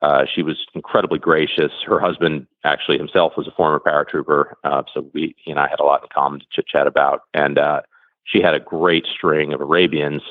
Uh, 0.00 0.26
she 0.32 0.42
was 0.42 0.66
incredibly 0.74 1.18
gracious. 1.18 1.72
Her 1.86 1.98
husband 1.98 2.46
actually 2.64 2.98
himself 2.98 3.32
was 3.36 3.48
a 3.48 3.52
former 3.52 3.80
paratrooper, 3.80 4.52
uh, 4.62 4.82
so 4.92 5.10
we 5.12 5.34
he 5.38 5.50
and 5.50 5.58
I 5.58 5.68
had 5.68 5.80
a 5.80 5.84
lot 5.84 6.02
in 6.02 6.08
common 6.12 6.40
to 6.40 6.46
chit 6.52 6.66
chat 6.66 6.86
about. 6.86 7.22
And 7.32 7.58
uh, 7.58 7.82
she 8.24 8.40
had 8.40 8.54
a 8.54 8.60
great 8.60 9.06
string 9.06 9.52
of 9.52 9.60
Arabians 9.60 10.22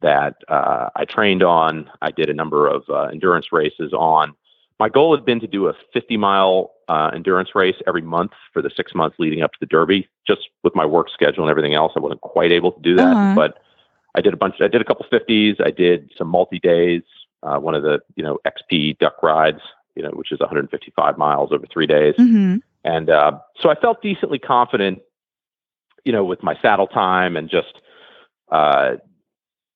that 0.00 0.36
uh, 0.48 0.88
I 0.96 1.04
trained 1.04 1.42
on. 1.42 1.88
I 2.00 2.10
did 2.10 2.30
a 2.30 2.34
number 2.34 2.66
of 2.66 2.84
uh, 2.88 3.04
endurance 3.04 3.52
races 3.52 3.92
on. 3.92 4.34
My 4.82 4.88
goal 4.88 5.14
had 5.14 5.24
been 5.24 5.38
to 5.38 5.46
do 5.46 5.68
a 5.68 5.74
50 5.92 6.16
mile 6.16 6.72
uh, 6.88 7.12
endurance 7.14 7.50
race 7.54 7.76
every 7.86 8.02
month 8.02 8.32
for 8.52 8.60
the 8.60 8.70
six 8.76 8.96
months 8.96 9.14
leading 9.20 9.40
up 9.40 9.52
to 9.52 9.58
the 9.60 9.66
Derby. 9.66 10.08
Just 10.26 10.48
with 10.64 10.74
my 10.74 10.84
work 10.84 11.06
schedule 11.08 11.44
and 11.44 11.50
everything 11.52 11.72
else, 11.72 11.92
I 11.94 12.00
wasn't 12.00 12.20
quite 12.22 12.50
able 12.50 12.72
to 12.72 12.80
do 12.80 12.96
that. 12.96 13.16
Uh-huh. 13.16 13.34
But 13.36 13.62
I 14.16 14.20
did 14.20 14.34
a 14.34 14.36
bunch. 14.36 14.56
I 14.60 14.66
did 14.66 14.80
a 14.80 14.84
couple 14.84 15.06
50s. 15.06 15.64
I 15.64 15.70
did 15.70 16.10
some 16.18 16.26
multi 16.26 16.58
days. 16.58 17.02
Uh, 17.44 17.58
one 17.58 17.76
of 17.76 17.84
the 17.84 18.00
you 18.16 18.24
know 18.24 18.40
XP 18.44 18.98
duck 18.98 19.22
rides, 19.22 19.60
you 19.94 20.02
know, 20.02 20.10
which 20.10 20.32
is 20.32 20.40
155 20.40 21.16
miles 21.16 21.52
over 21.52 21.64
three 21.72 21.86
days. 21.86 22.16
Mm-hmm. 22.18 22.56
And 22.82 23.08
uh, 23.08 23.38
so 23.60 23.70
I 23.70 23.76
felt 23.76 24.02
decently 24.02 24.40
confident, 24.40 24.98
you 26.04 26.10
know, 26.10 26.24
with 26.24 26.42
my 26.42 26.58
saddle 26.60 26.88
time 26.88 27.36
and 27.36 27.48
just 27.48 27.74
uh, 28.50 28.96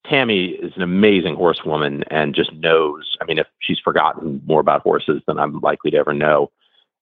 Tammy 0.09 0.46
is 0.46 0.72
an 0.76 0.82
amazing 0.82 1.34
horsewoman 1.34 2.04
and 2.11 2.34
just 2.34 2.52
knows. 2.52 3.16
I 3.20 3.24
mean, 3.24 3.38
if 3.38 3.46
she's 3.61 3.78
forgotten 3.78 4.42
more 4.46 4.61
about 4.61 4.82
horses 4.82 5.22
than 5.26 5.38
I'm 5.38 5.61
likely 5.61 5.90
to 5.92 5.96
ever 5.96 6.12
know, 6.12 6.50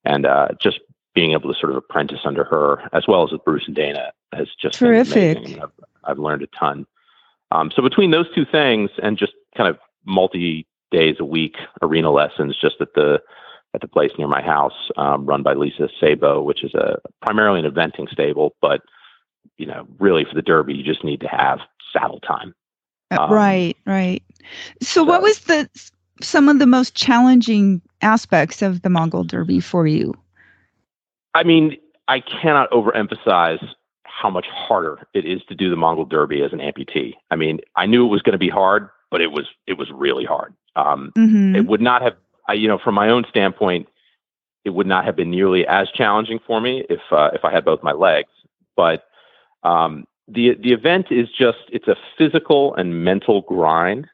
and 0.03 0.25
uh, 0.25 0.49
just 0.61 0.79
being 1.13 1.31
able 1.31 1.51
to 1.51 1.59
sort 1.59 1.71
of 1.71 1.77
apprentice 1.77 2.19
under 2.25 2.43
her, 2.43 2.89
as 2.93 3.05
well 3.07 3.23
as 3.23 3.31
with 3.31 3.43
Bruce 3.45 3.63
and 3.67 3.75
Dana, 3.75 4.11
has 4.33 4.47
just 4.61 4.77
terrific. 4.77 5.37
I've, 5.61 5.71
I've, 6.03 6.19
learned 6.19 6.43
a 6.43 6.47
ton. 6.47 6.85
Um, 7.51 7.71
so 7.73 7.81
between 7.81 8.11
those 8.11 8.27
two 8.35 8.45
things 8.45 8.89
and 9.01 9.17
just 9.17 9.33
kind 9.55 9.69
of 9.69 9.77
multi 10.05 10.67
days 10.91 11.15
a 11.19 11.25
week 11.25 11.55
arena 11.81 12.11
lessons, 12.11 12.57
just 12.59 12.75
at 12.81 12.93
the 12.95 13.21
at 13.73 13.81
the 13.81 13.87
place 13.87 14.11
near 14.17 14.27
my 14.27 14.41
house, 14.41 14.89
um, 14.95 15.25
run 15.25 15.43
by 15.43 15.53
Lisa 15.53 15.89
Sabo, 15.99 16.41
which 16.41 16.63
is 16.63 16.73
a 16.73 16.97
primarily 17.21 17.59
an 17.59 17.69
eventing 17.69 18.09
stable, 18.09 18.55
but 18.61 18.81
you 19.57 19.65
know, 19.65 19.87
really 19.99 20.25
for 20.25 20.35
the 20.35 20.41
Derby, 20.41 20.73
you 20.73 20.83
just 20.83 21.03
need 21.03 21.21
to 21.21 21.27
have 21.27 21.59
saddle 21.93 22.19
time. 22.19 22.53
Uh, 23.11 23.21
um, 23.21 23.31
right, 23.31 23.77
right. 23.85 24.23
So, 24.81 24.87
so, 24.87 25.03
what 25.03 25.21
was 25.21 25.39
the 25.41 25.69
some 26.21 26.49
of 26.49 26.59
the 26.59 26.65
most 26.65 26.95
challenging 26.95 27.81
aspects 28.01 28.61
of 28.61 28.81
the 28.81 28.89
Mongol 28.89 29.23
Derby 29.23 29.59
for 29.59 29.87
you? 29.87 30.13
I 31.33 31.43
mean, 31.43 31.77
I 32.07 32.21
cannot 32.21 32.69
overemphasize 32.71 33.65
how 34.03 34.29
much 34.29 34.47
harder 34.47 35.05
it 35.13 35.25
is 35.25 35.41
to 35.49 35.55
do 35.55 35.69
the 35.69 35.75
Mongol 35.75 36.05
Derby 36.05 36.41
as 36.41 36.53
an 36.53 36.59
amputee. 36.59 37.13
I 37.31 37.35
mean, 37.35 37.59
I 37.75 37.85
knew 37.85 38.05
it 38.05 38.09
was 38.09 38.21
going 38.21 38.33
to 38.33 38.39
be 38.39 38.49
hard, 38.49 38.89
but 39.11 39.21
it 39.21 39.31
was 39.31 39.45
it 39.67 39.73
was 39.73 39.91
really 39.91 40.25
hard. 40.25 40.53
Um, 40.75 41.11
mm-hmm. 41.17 41.55
It 41.55 41.67
would 41.67 41.81
not 41.81 42.01
have, 42.01 42.13
I, 42.47 42.53
you 42.53 42.67
know, 42.67 42.77
from 42.77 42.95
my 42.95 43.09
own 43.09 43.25
standpoint, 43.29 43.87
it 44.63 44.71
would 44.71 44.87
not 44.87 45.05
have 45.05 45.15
been 45.15 45.31
nearly 45.31 45.65
as 45.67 45.89
challenging 45.91 46.39
for 46.45 46.59
me 46.61 46.85
if 46.89 47.01
uh, 47.11 47.31
if 47.33 47.43
I 47.43 47.51
had 47.51 47.65
both 47.65 47.83
my 47.83 47.91
legs. 47.91 48.29
But 48.75 49.03
um, 49.63 50.05
the 50.27 50.55
the 50.61 50.73
event 50.73 51.07
is 51.11 51.27
just 51.29 51.59
it's 51.71 51.87
a 51.87 51.95
physical 52.17 52.75
and 52.75 53.03
mental 53.03 53.41
grind. 53.41 54.07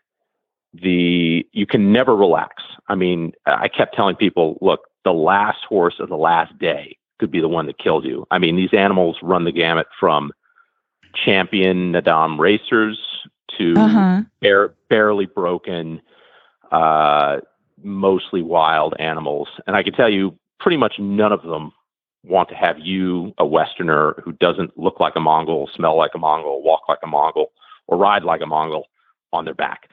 The 0.73 1.45
you 1.51 1.65
can 1.65 1.91
never 1.91 2.15
relax. 2.15 2.63
I 2.87 2.95
mean, 2.95 3.33
I 3.45 3.67
kept 3.67 3.95
telling 3.95 4.15
people, 4.15 4.57
look, 4.61 4.81
the 5.03 5.13
last 5.13 5.59
horse 5.67 5.95
of 5.99 6.09
the 6.09 6.17
last 6.17 6.57
day 6.59 6.97
could 7.19 7.31
be 7.31 7.39
the 7.39 7.47
one 7.47 7.67
that 7.67 7.77
kills 7.77 8.05
you. 8.05 8.25
I 8.31 8.39
mean, 8.39 8.55
these 8.55 8.73
animals 8.73 9.17
run 9.21 9.45
the 9.45 9.51
gamut 9.51 9.87
from 9.99 10.31
champion 11.13 11.93
Naadam 11.93 12.39
racers 12.39 12.99
to 13.57 13.73
uh-huh. 13.77 14.21
bare, 14.41 14.73
barely 14.89 15.25
broken, 15.25 16.01
uh, 16.71 17.37
mostly 17.83 18.41
wild 18.41 18.95
animals. 18.97 19.49
And 19.67 19.75
I 19.75 19.83
can 19.83 19.93
tell 19.93 20.09
you, 20.09 20.37
pretty 20.59 20.77
much 20.77 20.95
none 20.99 21.31
of 21.31 21.43
them 21.43 21.71
want 22.23 22.49
to 22.49 22.55
have 22.55 22.77
you, 22.79 23.33
a 23.37 23.45
Westerner 23.45 24.21
who 24.23 24.31
doesn't 24.33 24.77
look 24.77 24.99
like 24.99 25.13
a 25.15 25.19
Mongol, 25.19 25.69
smell 25.75 25.97
like 25.97 26.11
a 26.13 26.19
Mongol, 26.19 26.63
walk 26.63 26.81
like 26.87 26.99
a 27.03 27.07
Mongol, 27.07 27.51
or 27.87 27.97
ride 27.97 28.23
like 28.23 28.41
a 28.41 28.45
Mongol 28.45 28.85
on 29.33 29.45
their 29.45 29.53
back. 29.53 29.89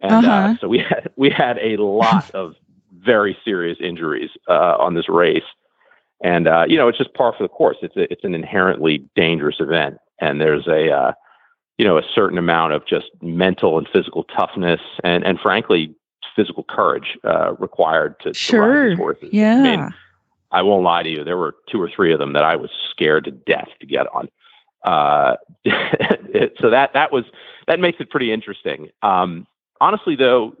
And 0.00 0.12
uh, 0.12 0.16
uh-huh. 0.16 0.30
uh, 0.30 0.54
so 0.60 0.68
we 0.68 0.78
had 0.88 1.10
we 1.16 1.30
had 1.30 1.58
a 1.58 1.76
lot 1.82 2.30
of 2.32 2.54
very 2.92 3.36
serious 3.44 3.78
injuries 3.80 4.30
uh, 4.48 4.76
on 4.78 4.94
this 4.94 5.08
race, 5.08 5.42
and 6.22 6.46
uh, 6.46 6.64
you 6.68 6.76
know 6.76 6.88
it's 6.88 6.98
just 6.98 7.14
par 7.14 7.34
for 7.36 7.42
the 7.42 7.48
course. 7.48 7.78
It's 7.82 7.96
a, 7.96 8.10
it's 8.12 8.24
an 8.24 8.34
inherently 8.34 9.04
dangerous 9.16 9.56
event, 9.58 9.98
and 10.20 10.40
there's 10.40 10.66
a 10.66 10.90
uh, 10.90 11.12
you 11.78 11.84
know 11.84 11.98
a 11.98 12.02
certain 12.14 12.38
amount 12.38 12.74
of 12.74 12.86
just 12.86 13.10
mental 13.22 13.78
and 13.78 13.88
physical 13.92 14.24
toughness, 14.24 14.80
and 15.04 15.24
and 15.24 15.40
frankly 15.40 15.94
physical 16.34 16.64
courage 16.68 17.18
uh, 17.24 17.54
required 17.58 18.18
to, 18.20 18.32
sure. 18.32 18.60
to 18.60 18.66
ride 18.66 18.90
these 18.90 18.98
horses. 18.98 19.28
Yeah. 19.32 19.56
I 19.56 19.62
mean, 19.62 19.94
I 20.52 20.62
won't 20.62 20.84
lie 20.84 21.02
to 21.02 21.08
you. 21.08 21.24
There 21.24 21.36
were 21.38 21.56
two 21.70 21.80
or 21.80 21.90
three 21.94 22.12
of 22.12 22.18
them 22.18 22.34
that 22.34 22.44
I 22.44 22.56
was 22.56 22.70
scared 22.90 23.24
to 23.24 23.30
death 23.30 23.68
to 23.80 23.86
get 23.86 24.06
on. 24.14 24.28
Uh, 24.84 25.36
so 26.60 26.70
that 26.70 26.90
that 26.94 27.12
was 27.12 27.24
that 27.66 27.80
makes 27.80 28.00
it 28.00 28.10
pretty 28.10 28.32
interesting. 28.32 28.88
Um, 29.02 29.46
honestly, 29.80 30.16
though, 30.16 30.54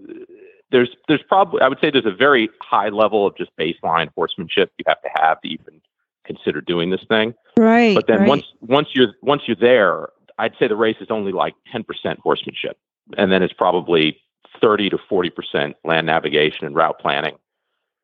there's 0.70 0.90
there's 1.08 1.22
probably 1.28 1.60
I 1.60 1.68
would 1.68 1.78
say 1.80 1.90
there's 1.90 2.06
a 2.06 2.14
very 2.14 2.48
high 2.60 2.88
level 2.88 3.26
of 3.26 3.36
just 3.36 3.50
baseline 3.58 4.08
horsemanship 4.14 4.72
you 4.78 4.84
have 4.88 5.02
to 5.02 5.08
have 5.14 5.40
to 5.42 5.48
even 5.48 5.80
consider 6.24 6.60
doing 6.60 6.90
this 6.90 7.04
thing. 7.08 7.34
Right. 7.58 7.94
But 7.94 8.06
then 8.06 8.20
right. 8.20 8.28
once 8.28 8.44
once 8.60 8.88
you're 8.92 9.14
once 9.22 9.42
you're 9.46 9.56
there, 9.56 10.08
I'd 10.38 10.54
say 10.58 10.68
the 10.68 10.76
race 10.76 10.96
is 11.00 11.08
only 11.10 11.32
like 11.32 11.54
10% 11.74 11.84
horsemanship, 12.18 12.78
and 13.16 13.30
then 13.30 13.42
it's 13.42 13.52
probably 13.52 14.18
30 14.60 14.90
to 14.90 14.98
40% 14.98 15.74
land 15.84 16.06
navigation 16.06 16.66
and 16.66 16.74
route 16.74 16.98
planning, 17.00 17.34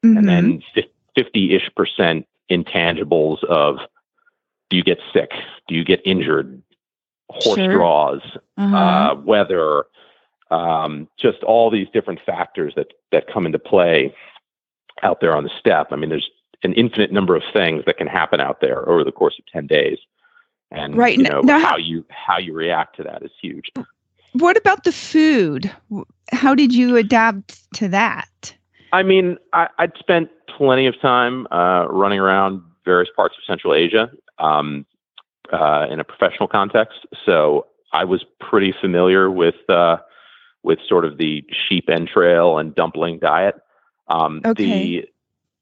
mm-hmm. 0.05 0.17
and 0.17 0.29
then 0.29 0.63
50 1.19 1.57
ish 1.57 1.71
percent 1.75 2.27
intangibles 2.51 3.43
of 3.45 3.79
do 4.71 4.77
you 4.77 4.85
get 4.85 4.99
sick? 5.13 5.33
Do 5.67 5.75
you 5.75 5.85
get 5.85 6.01
injured? 6.05 6.63
Horse 7.31 7.59
sure. 7.59 7.73
draws, 7.73 8.21
uh-huh. 8.57 8.77
uh, 8.77 9.15
weather, 9.17 9.85
um, 10.51 11.09
just 11.19 11.43
all 11.43 11.71
these 11.71 11.89
different 11.93 12.21
factors 12.25 12.73
that, 12.77 12.93
that 13.13 13.27
come 13.33 13.47
into 13.47 13.59
play 13.59 14.15
out 15.03 15.21
there 15.21 15.37
on 15.37 15.45
the 15.45 15.51
steppe. 15.59 15.89
I 15.91 15.97
mean, 15.97 16.09
there's 16.09 16.31
an 16.63 16.73
infinite 16.75 17.13
number 17.13 17.37
of 17.37 17.43
things 17.53 17.85
that 17.87 17.99
can 17.99 18.07
happen 18.07 18.41
out 18.41 18.61
there 18.61 18.89
over 18.89 19.05
the 19.05 19.13
course 19.13 19.39
of 19.39 19.47
10 19.53 19.67
days. 19.67 19.99
And 20.71 20.97
right. 20.97 21.17
you 21.17 21.25
know, 21.25 21.41
now, 21.41 21.61
how 21.61 21.77
you 21.77 22.05
how 22.11 22.39
you 22.39 22.53
react 22.53 22.97
to 22.97 23.03
that 23.05 23.23
is 23.23 23.31
huge. 23.41 23.73
What 24.33 24.59
about 24.59 24.85
the 24.85 24.93
food? 24.93 25.75
How 26.31 26.55
did 26.55 26.75
you 26.75 26.97
adapt 26.97 27.73
to 27.75 27.89
that? 27.89 28.55
I 28.93 29.03
mean, 29.03 29.39
I, 29.53 29.69
would 29.79 29.93
spent 29.99 30.31
plenty 30.57 30.87
of 30.87 31.01
time 31.01 31.47
uh, 31.51 31.87
running 31.89 32.19
around 32.19 32.63
various 32.85 33.11
parts 33.15 33.35
of 33.37 33.45
Central 33.45 33.75
Asia 33.75 34.11
um, 34.39 34.87
uh, 35.53 35.87
in 35.91 36.01
a 36.01 36.05
professional 36.05 36.49
context, 36.49 37.07
so 37.25 37.67
I 37.93 38.05
was 38.05 38.25
pretty 38.41 38.75
familiar 38.81 39.31
with 39.31 39.57
uh, 39.69 39.99
with 40.63 40.79
sort 40.89 41.05
of 41.05 41.19
the 41.19 41.45
sheep 41.69 41.89
entrail 41.89 42.59
and 42.59 42.75
dumpling 42.75 43.19
diet. 43.19 43.57
Um, 44.09 44.41
okay. 44.45 44.65
The 44.65 45.09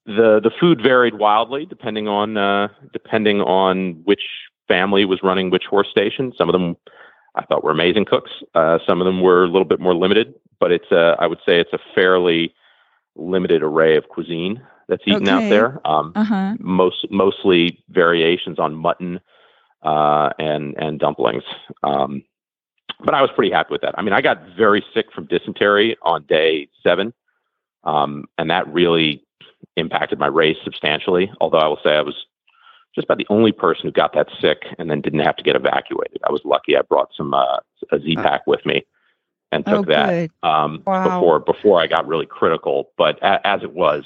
the 0.07 0.41
the 0.41 0.51
food 0.61 0.81
varied 0.83 1.15
wildly 1.15 1.67
depending 1.67 2.09
on 2.09 2.37
uh, 2.37 2.69
depending 2.93 3.41
on 3.41 4.03
which 4.05 4.23
family 4.69 5.05
was 5.05 5.23
running 5.23 5.51
which 5.51 5.65
horse 5.65 5.89
station. 5.91 6.33
Some 6.37 6.49
of 6.49 6.53
them 6.53 6.77
I 7.35 7.45
thought 7.45 7.63
were 7.63 7.71
amazing 7.71 8.07
cooks. 8.07 8.31
Uh, 8.55 8.79
some 8.87 9.01
of 9.01 9.05
them 9.05 9.21
were 9.21 9.45
a 9.45 9.49
little 9.49 9.65
bit 9.65 9.81
more 9.81 9.95
limited, 9.95 10.35
but 10.59 10.73
it's 10.73 10.91
a, 10.91 11.17
I 11.19 11.27
would 11.27 11.39
say 11.47 11.61
it's 11.61 11.73
a 11.73 11.79
fairly 11.95 12.55
limited 13.17 13.63
array 13.63 13.97
of 13.97 14.09
cuisine 14.09 14.63
that's 14.89 15.03
eaten 15.07 15.29
okay. 15.29 15.33
out 15.33 15.51
there. 15.51 15.81
Um, 15.87 16.13
uh-huh. 16.15 16.57
Most 16.61 17.07
mostly 17.11 17.83
variations 17.89 18.59
on 18.59 18.75
mutton 18.75 19.21
uh, 19.83 20.31
and 20.39 20.75
and 20.79 20.99
dumplings. 20.99 21.43
Um, 21.83 22.23
but 23.05 23.15
I 23.15 23.21
was 23.21 23.31
pretty 23.35 23.53
happy 23.53 23.73
with 23.73 23.83
that. 23.83 23.95
I 23.99 24.03
mean, 24.03 24.13
I 24.13 24.21
got 24.21 24.41
very 24.57 24.85
sick 24.95 25.07
from 25.13 25.27
dysentery 25.27 25.97
on 26.03 26.25
day 26.25 26.69
seven, 26.83 27.13
um, 27.85 28.25
and 28.39 28.51
that 28.51 28.67
really 28.73 29.23
impacted 29.77 30.19
my 30.19 30.29
race 30.29 30.57
substantially. 30.65 31.31
Although 31.41 31.59
I 31.59 31.69
will 31.69 31.81
say 31.83 31.91
I 31.91 32.03
was 32.03 32.27
just 32.95 33.05
about 33.05 33.19
the 33.19 33.27
only 33.29 33.53
person 33.53 33.83
who 33.85 33.93
got 33.93 34.15
that 34.15 34.29
sick 34.41 34.63
and 34.79 34.91
then 34.91 35.03
didn't 35.03 35.21
have 35.21 35.37
to 35.37 35.43
get 35.43 35.55
evacuated. 35.55 36.19
I 36.27 36.33
was 36.33 36.41
lucky. 36.45 36.77
I 36.77 36.83
brought 36.83 37.11
some 37.15 37.35
uh, 37.35 37.59
a 37.93 38.01
Z 38.01 38.17
pack 38.17 38.47
with 38.47 38.65
me, 38.65 38.85
and 39.53 39.65
took 39.65 39.87
Oh, 39.89 39.91
that 39.93 40.31
um, 40.43 40.83
Wow. 40.87 41.05
before 41.05 41.39
before 41.41 41.81
I 41.81 41.87
got 41.87 42.07
really 42.07 42.27
critical. 42.27 42.91
But 42.97 43.19
a, 43.23 43.45
as 43.47 43.63
it 43.63 43.73
was, 43.73 44.05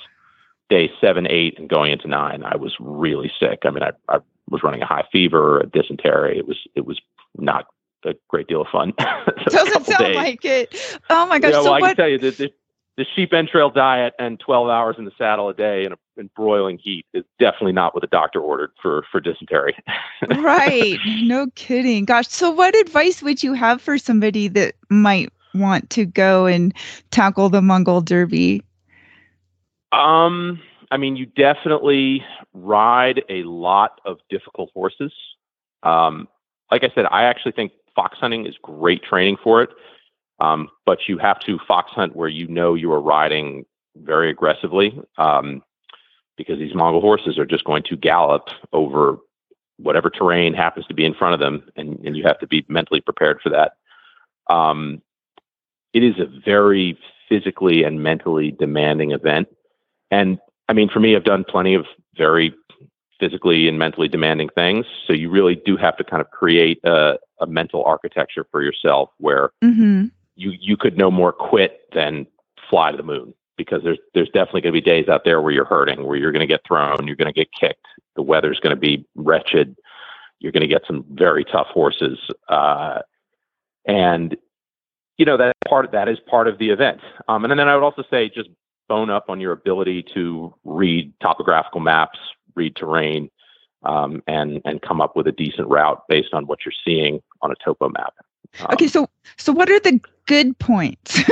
day 0.69 0.91
seven, 1.01 1.27
eight, 1.29 1.59
and 1.59 1.69
going 1.69 1.93
into 1.93 2.09
nine, 2.09 2.43
I 2.45 2.57
was 2.57 2.75
really 2.81 3.31
sick. 3.41 3.61
I 3.65 3.71
mean, 3.71 3.83
I, 3.83 3.93
I 4.09 4.19
was 4.49 4.63
running 4.63 4.83
a 4.83 4.87
high 4.87 5.05
fever, 5.13 5.61
a 5.61 5.67
dysentery. 5.67 6.39
It 6.39 6.47
was 6.47 6.59
it 6.75 6.85
was 6.87 7.01
not 7.39 7.67
a 8.05 8.15
great 8.29 8.47
deal 8.49 8.63
of 8.63 8.69
fun. 8.69 8.93
So 9.45 9.51
Doesn't 9.51 9.87
sound 9.87 10.05
days. 10.05 10.17
like 10.17 10.45
it. 10.45 10.75
Oh 11.09 11.27
my 11.27 11.39
gosh. 11.39 11.51
Yeah, 11.53 11.59
well, 11.59 11.65
so 11.67 11.73
I 11.75 11.81
can 11.81 11.97
tell 11.97 12.09
you 12.09 12.19
that 12.19 12.37
the, 12.37 12.53
the 12.97 13.07
sheep 13.15 13.33
entrail 13.33 13.71
diet 13.71 14.13
and 14.19 14.39
12 14.41 14.69
hours 14.69 14.97
in 14.99 15.05
the 15.07 15.13
saddle 15.17 15.49
a 15.49 15.55
day 15.55 15.85
in, 15.87 15.93
a, 15.93 15.97
in 16.21 16.31
broiling 16.37 16.79
heat 16.79 17.07
is 17.13 17.25
definitely 17.41 17.73
not 17.73 17.95
what 17.95 18.03
the 18.03 18.07
doctor 18.07 18.41
ordered 18.41 18.71
for 18.81 19.05
for 19.11 19.21
dysentery. 19.21 19.77
right. 20.39 20.99
No 21.23 21.49
kidding. 21.57 22.05
Gosh. 22.05 22.29
So 22.29 22.51
what 22.51 22.77
advice 22.77 23.23
would 23.23 23.43
you 23.43 23.55
have 23.55 23.81
for 23.81 23.99
somebody 23.99 24.47
that 24.49 24.75
might 24.91 25.33
want 25.55 25.91
to 25.91 26.05
go 26.05 26.47
and 26.47 26.73
tackle 27.11 27.49
the 27.49 27.63
Mongol 27.63 28.03
Derby? 28.03 28.63
Um, 29.91 30.61
I 30.93 30.97
mean, 30.97 31.17
you 31.17 31.27
definitely 31.27 32.25
ride 32.53 33.25
a 33.29 33.43
lot 33.43 34.01
of 34.05 34.19
difficult 34.29 34.71
horses. 34.73 35.13
Um, 35.83 36.29
like 36.71 36.85
I 36.85 36.91
said, 36.95 37.07
I 37.11 37.25
actually 37.25 37.53
think 37.53 37.73
fox 37.97 38.19
hunting 38.19 38.47
is 38.47 38.55
great 38.63 39.03
training 39.03 39.39
for 39.43 39.63
it. 39.63 39.71
Um, 40.39 40.71
but 40.87 41.01
you 41.07 41.19
have 41.19 41.41
to 41.41 41.59
fox 41.69 41.91
hunt 41.91 42.17
where 42.17 42.29
you 42.29 42.49
know 42.49 42.75
you 42.75 42.93
are 42.93 43.01
riding 43.01 43.67
very 43.97 44.31
aggressively, 44.31 44.99
um, 45.19 45.63
because 46.41 46.59
these 46.59 46.75
Mongol 46.75 47.03
horses 47.03 47.39
are 47.39 47.45
just 47.45 47.65
going 47.65 47.83
to 47.83 47.97
gallop 47.97 48.49
over 48.73 49.19
whatever 49.77 50.09
terrain 50.09 50.55
happens 50.55 50.87
to 50.87 50.95
be 50.95 51.05
in 51.05 51.15
front 51.15 51.35
of 51.35 51.41
them, 51.41 51.71
and, 51.77 51.99
and 52.05 52.17
you 52.17 52.25
have 52.25 52.39
to 52.39 52.47
be 52.47 52.65
mentally 52.69 53.01
prepared 53.01 53.41
for 53.43 53.51
that. 53.51 53.73
Um, 54.49 55.03
it 55.93 56.03
is 56.03 56.15
a 56.19 56.27
very 56.45 56.99
physically 57.29 57.85
and 57.85 58.03
mentally 58.03 58.51
demanding 58.51 59.13
event. 59.13 59.49
And 60.11 60.39
I 60.69 60.73
mean, 60.73 60.89
for 60.89 61.01
me, 61.01 61.15
I've 61.15 61.25
done 61.25 61.45
plenty 61.45 61.75
of 61.75 61.85
very 62.17 62.55
physically 63.19 63.69
and 63.69 63.79
mentally 63.79 64.09
demanding 64.09 64.49
things. 64.55 64.87
So 65.07 65.13
you 65.13 65.29
really 65.31 65.57
do 65.57 65.77
have 65.77 65.97
to 65.99 66.05
kind 66.05 66.23
of 66.23 66.31
create 66.31 66.81
a, 66.85 67.19
a 67.41 67.47
mental 67.47 67.85
architecture 67.85 68.47
for 68.51 68.63
yourself 68.63 69.11
where 69.19 69.51
Mm-hmm. 69.63 70.07
you 70.37 70.53
you 70.59 70.77
could 70.77 70.97
no 70.97 71.11
more 71.11 71.33
quit 71.33 71.81
than 71.93 72.27
fly 72.71 72.91
to 72.91 72.97
the 72.97 73.03
moon 73.03 73.35
because 73.65 73.83
there's 73.83 73.99
there's 74.15 74.31
definitely 74.31 74.63
going 74.63 74.75
to 74.75 74.81
be 74.81 74.85
days 74.85 75.09
out 75.09 75.25
there 75.25 75.43
where 75.43 75.53
you're 75.53 75.67
hurting, 75.67 76.07
where 76.07 76.17
you're 76.17 76.33
going 76.33 76.41
to 76.41 76.47
get 76.47 76.63
thrown, 76.67 77.07
you're 77.07 77.17
going 77.17 77.33
to 77.33 77.39
get 77.39 77.49
kicked, 77.53 77.85
the 78.17 78.23
weather's 78.23 78.59
going 78.59 78.75
to 78.75 78.81
be 78.81 79.07
wretched, 79.15 79.77
you're 80.39 80.53
going 80.53 80.63
to 80.63 80.67
get 80.67 80.83
some 80.87 81.05
very 81.11 81.45
tough 81.45 81.67
horses, 81.67 82.19
uh, 82.49 83.01
and 83.87 84.37
you 85.19 85.27
know 85.27 85.37
that 85.37 85.55
part 85.69 85.85
of 85.85 85.91
that 85.93 86.09
is 86.09 86.19
part 86.21 86.49
of 86.49 86.59
the 86.59 86.71
event. 86.71 87.01
Um, 87.29 87.45
and 87.45 87.59
then 87.59 87.69
I 87.69 87.75
would 87.75 87.85
also 87.85 88.03
say 88.11 88.31
just 88.31 88.49
bone 88.89 89.11
up 89.11 89.27
on 89.29 89.41
your 89.41 89.53
ability 89.53 90.05
to 90.15 90.55
read 90.65 91.13
topographical 91.21 91.81
maps, 91.81 92.19
read 92.55 92.75
terrain, 92.77 93.31
um, 93.83 94.23
and 94.27 94.63
and 94.65 94.81
come 94.81 95.03
up 95.03 95.17
with 95.17 95.27
a 95.27 95.33
decent 95.33 95.69
route 95.69 96.03
based 96.09 96.33
on 96.33 96.47
what 96.47 96.61
you're 96.65 96.73
seeing 96.85 97.21
on 97.43 97.53
a 97.53 97.57
topo 97.63 97.91
map. 97.91 98.15
Um, 98.61 98.69
Okay. 98.73 98.89
So 98.89 99.09
so 99.37 99.53
what 99.53 99.69
are 99.69 99.81
the 99.81 100.01
good 100.27 100.59
points? 100.59 101.21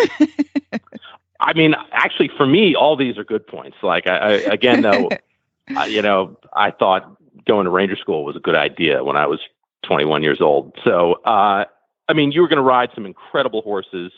I 1.41 1.53
mean, 1.53 1.75
actually, 1.93 2.31
for 2.37 2.47
me, 2.47 2.75
all 2.75 2.97
these 2.97 3.17
are 3.17 3.25
good 3.25 3.47
points. 3.47 3.77
Like, 3.83 4.07
I, 4.07 4.17
I 4.17 4.33
again, 4.53 4.83
though, 4.83 5.09
uh, 5.77 5.85
you 5.85 6.03
know, 6.03 6.37
I 6.55 6.71
thought 6.71 7.17
going 7.47 7.65
to 7.65 7.71
ranger 7.71 7.97
school 7.97 8.25
was 8.25 8.37
a 8.37 8.41
good 8.41 8.57
idea 8.57 9.05
when 9.05 9.17
I 9.17 9.27
was 9.27 9.41
21 9.85 10.23
years 10.23 10.41
old. 10.41 10.77
So, 10.85 11.15
uh, 11.25 11.65
I 12.09 12.13
mean, 12.13 12.33
you 12.33 12.41
were 12.41 12.49
going 12.49 12.59
to 12.59 12.63
ride 12.63 12.91
some 12.95 13.07
incredible 13.07 13.63
horses. 13.63 14.13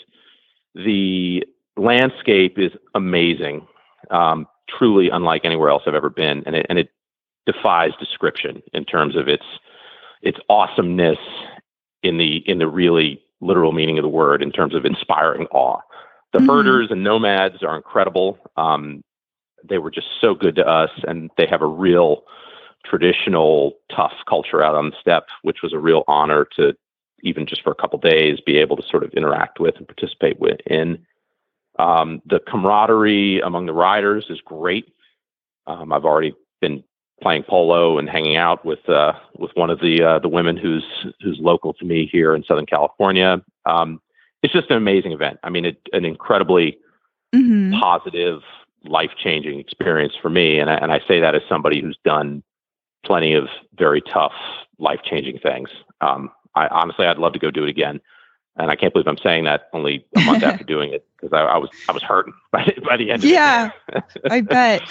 The 0.75 1.45
landscape 1.77 2.59
is 2.59 2.73
amazing, 2.95 3.67
um, 4.11 4.47
truly 4.69 5.11
unlike 5.11 5.45
anywhere 5.45 5.71
else 5.71 5.83
I've 5.87 5.95
ever 5.95 6.11
been, 6.11 6.43
and 6.47 6.55
it 6.55 6.67
and 6.69 6.79
it 6.79 6.91
defies 7.47 7.93
description 7.99 8.63
in 8.73 8.85
terms 8.85 9.17
of 9.17 9.29
its 9.29 9.45
its 10.23 10.39
awesomeness 10.49 11.19
in 12.03 12.19
the 12.19 12.37
in 12.47 12.59
the 12.59 12.69
really 12.69 13.21
literal 13.41 13.73
meaning 13.73 13.99
of 13.99 14.03
the 14.03 14.09
word 14.09 14.43
in 14.43 14.53
terms 14.53 14.75
of 14.75 14.85
inspiring 14.85 15.47
awe. 15.51 15.81
The 16.33 16.39
Mhm. 16.39 16.47
herders 16.47 16.91
and 16.91 17.03
nomads 17.03 17.63
are 17.63 17.77
incredible. 17.77 18.39
Um, 18.57 19.03
they 19.65 19.79
were 19.79 19.91
just 19.91 20.09
so 20.21 20.35
good 20.35 20.57
to 20.57 20.67
us, 20.67 20.91
and 21.07 21.31
they 21.37 21.47
have 21.47 21.63
a 21.63 21.67
real 21.67 22.25
traditional 22.85 23.77
tough 23.91 24.15
culture 24.27 24.63
out 24.63 24.75
on 24.75 24.91
the 24.91 24.97
steppe, 25.01 25.29
which 25.43 25.63
was 25.63 25.73
a 25.73 25.79
real 25.79 26.05
honor 26.09 26.47
to 26.57 26.75
even 27.23 27.45
just 27.45 27.63
for 27.63 27.71
a 27.71 27.75
couple 27.75 27.99
days 27.99 28.41
be 28.41 28.57
able 28.57 28.77
to 28.77 28.83
sort 28.83 29.05
of 29.05 29.13
interact 29.13 29.61
with 29.61 29.77
and 29.77 29.87
participate 29.87 30.41
with 30.41 30.59
in. 30.67 31.05
Um, 31.79 32.23
the 32.25 32.41
camaraderie 32.41 33.41
among 33.41 33.67
the 33.67 33.75
riders 33.75 34.27
is 34.31 34.41
great. 34.41 34.93
Um, 35.67 35.93
I've 35.93 36.05
already 36.05 36.35
been 36.61 36.83
playing 37.21 37.43
polo 37.43 37.99
and 37.99 38.09
hanging 38.09 38.37
out 38.37 38.65
with 38.65 38.89
uh, 38.89 39.13
with 39.37 39.51
one 39.55 39.71
of 39.71 39.81
the 39.81 40.03
uh, 40.03 40.19
the 40.19 40.29
women 40.29 40.57
who's 40.57 40.85
who's 41.23 41.39
local 41.39 41.75
to 41.75 41.85
me 41.85 42.07
here 42.11 42.35
in 42.35 42.43
Southern 42.45 42.67
California. 42.67 43.43
Um, 43.67 44.01
it's 44.43 44.53
just 44.53 44.71
an 44.71 44.77
amazing 44.77 45.13
event. 45.13 45.39
I 45.43 45.51
mean, 45.51 45.65
it, 45.65 45.81
an 45.93 46.05
incredibly 46.05 46.79
hmm 47.33 47.79
positive, 47.79 48.43
life 48.85 49.13
changing 49.17 49.61
experience 49.61 50.15
for 50.21 50.31
me, 50.31 50.59
and 50.59 50.71
I, 50.71 50.75
and 50.75 50.93
I 50.93 51.01
say 51.07 51.21
that 51.21 51.35
as 51.35 51.43
somebody 51.49 51.81
who's 51.81 51.99
done 52.05 52.43
plenty 53.05 53.35
of 53.35 53.49
very 53.79 54.01
tough, 54.01 54.33
life 54.79 55.01
changing 55.05 55.39
things. 55.39 55.71
Um, 56.01 56.31
I 56.55 56.69
honestly, 56.69 57.07
I'd 57.07 57.19
love 57.19 57.33
to 57.35 57.39
go 57.39 57.51
do 57.51 57.65
it 57.65 57.71
again. 57.71 58.01
And 58.57 58.71
I 58.71 58.77
can't 58.77 58.93
believe 58.93 59.07
I'm 59.07 59.17
saying 59.17 59.45
that 59.45 59.69
only 59.73 60.05
a 60.17 60.21
month 60.21 60.43
after 60.43 60.65
doing 60.67 60.93
it 60.93 61.07
because 61.17 61.33
I, 61.33 61.43
I 61.43 61.57
was 61.57 61.71
I 61.89 61.93
was 61.93 62.03
hurting 62.03 62.35
by, 62.53 62.75
by 62.87 62.97
the 62.97 63.11
end. 63.11 63.23
Of 63.23 63.31
it. 63.31 63.33
Yeah. 63.33 63.71
I 64.29 64.41
bet. 64.41 64.83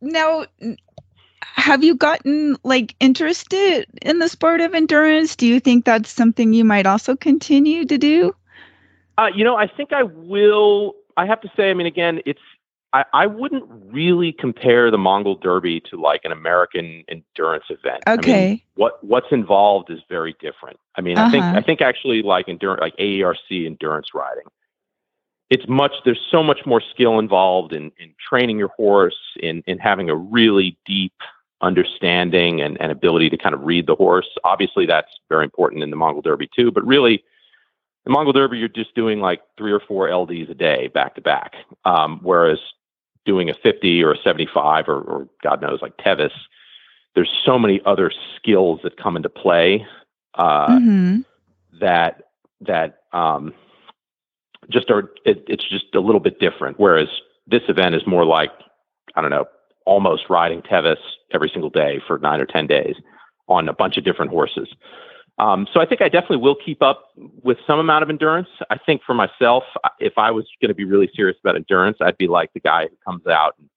Now, 0.00 0.46
have 1.42 1.82
you 1.82 1.94
gotten 1.94 2.56
like 2.62 2.94
interested 3.00 3.86
in 4.02 4.20
the 4.20 4.28
sport 4.28 4.60
of 4.60 4.74
endurance? 4.74 5.36
Do 5.36 5.46
you 5.46 5.60
think 5.60 5.84
that's 5.84 6.10
something 6.10 6.52
you 6.52 6.64
might 6.64 6.86
also 6.86 7.16
continue 7.16 7.84
to 7.84 7.98
do? 7.98 8.34
Uh, 9.18 9.30
you 9.34 9.44
know, 9.44 9.56
I 9.56 9.66
think 9.66 9.92
I 9.92 10.02
will. 10.02 10.94
I 11.16 11.26
have 11.26 11.40
to 11.42 11.50
say, 11.56 11.70
I 11.70 11.74
mean, 11.74 11.86
again, 11.86 12.20
it's 12.24 12.40
I, 12.92 13.04
I 13.12 13.26
wouldn't 13.26 13.64
really 13.68 14.32
compare 14.32 14.90
the 14.90 14.98
Mongol 14.98 15.36
Derby 15.36 15.80
to 15.90 16.00
like 16.00 16.22
an 16.24 16.32
American 16.32 17.04
endurance 17.08 17.64
event. 17.68 18.02
I 18.06 18.16
mean, 18.16 18.20
Okay. 18.20 18.64
what 18.74 19.02
what's 19.04 19.30
involved 19.30 19.90
is 19.90 20.00
very 20.08 20.34
different. 20.40 20.78
I 20.96 21.00
mean, 21.00 21.18
I 21.18 21.30
think 21.30 21.44
Uh-huh. 21.44 21.58
I 21.58 21.62
think 21.62 21.80
actually 21.82 22.22
like 22.22 22.48
endurance, 22.48 22.80
like 22.80 22.96
AERC 22.96 23.66
endurance 23.66 24.08
riding, 24.14 24.44
it's 25.50 25.68
much. 25.68 25.92
There's 26.04 26.20
so 26.30 26.42
much 26.42 26.64
more 26.64 26.80
skill 26.80 27.18
involved 27.18 27.72
in 27.72 27.92
in 27.98 28.14
training 28.28 28.58
your 28.58 28.72
horse, 28.76 29.18
in 29.40 29.62
in 29.66 29.78
having 29.78 30.08
a 30.10 30.16
really 30.16 30.76
deep 30.86 31.14
understanding 31.62 32.62
and, 32.62 32.80
and 32.80 32.90
ability 32.90 33.28
to 33.28 33.36
kind 33.36 33.54
of 33.54 33.62
read 33.62 33.86
the 33.86 33.94
horse. 33.94 34.28
Obviously, 34.44 34.86
that's 34.86 35.10
very 35.28 35.44
important 35.44 35.82
in 35.82 35.90
the 35.90 35.96
Mongol 35.96 36.22
Derby 36.22 36.48
too. 36.56 36.70
But 36.72 36.86
really, 36.86 37.22
the 38.04 38.10
Mongol 38.10 38.32
Derby, 38.32 38.58
you're 38.58 38.68
just 38.68 38.94
doing 38.94 39.20
like 39.20 39.40
three 39.58 39.72
or 39.72 39.80
four 39.80 40.08
LDs 40.08 40.50
a 40.50 40.54
day 40.54 40.88
back 40.88 41.14
to 41.16 41.20
back. 41.20 41.52
Um, 41.84 42.20
whereas 42.22 42.58
doing 43.26 43.50
a 43.50 43.54
50 43.62 44.02
or 44.02 44.12
a 44.12 44.18
75 44.22 44.88
or, 44.88 45.00
or 45.00 45.28
God 45.42 45.60
knows 45.60 45.80
like 45.82 45.96
Tevis, 45.98 46.32
there's 47.14 47.30
so 47.44 47.58
many 47.58 47.80
other 47.84 48.10
skills 48.36 48.80
that 48.82 48.96
come 48.96 49.16
into 49.16 49.28
play 49.28 49.86
uh, 50.34 50.78
hmm 50.78 51.20
that 51.80 52.22
that 52.60 52.98
um, 53.12 53.54
just 54.70 54.90
are 54.90 55.10
it, 55.24 55.44
it's 55.48 55.68
just 55.68 55.94
a 55.94 56.00
little 56.00 56.20
bit 56.20 56.38
different. 56.38 56.78
Whereas 56.78 57.08
this 57.46 57.62
event 57.68 57.94
is 57.94 58.06
more 58.06 58.24
like 58.24 58.50
I 59.14 59.22
don't 59.22 59.30
know, 59.30 59.46
almost 59.86 60.24
riding 60.28 60.62
Tevis 60.62 60.98
every 61.32 61.50
single 61.52 61.70
day 61.70 62.00
for 62.06 62.18
nine 62.18 62.40
or 62.40 62.46
ten 62.46 62.66
days 62.66 62.96
on 63.48 63.68
a 63.68 63.72
bunch 63.72 63.96
of 63.96 64.04
different 64.04 64.30
horses. 64.30 64.68
Um, 65.40 65.66
so 65.72 65.80
I 65.80 65.86
think 65.86 66.02
I 66.02 66.08
definitely 66.10 66.36
will 66.38 66.54
keep 66.54 66.82
up 66.82 67.08
with 67.42 67.56
some 67.66 67.78
amount 67.78 68.02
of 68.02 68.10
endurance. 68.10 68.48
I 68.68 68.76
think 68.76 69.02
for 69.06 69.14
myself, 69.14 69.64
if 69.98 70.18
I 70.18 70.30
was 70.30 70.44
going 70.60 70.68
to 70.68 70.74
be 70.74 70.84
really 70.84 71.10
serious 71.16 71.38
about 71.42 71.56
endurance, 71.56 71.96
I'd 72.00 72.18
be 72.18 72.28
like 72.28 72.52
the 72.52 72.60
guy 72.60 72.88
who 72.88 72.96
comes 73.06 73.26
out 73.26 73.54
and 73.58 73.68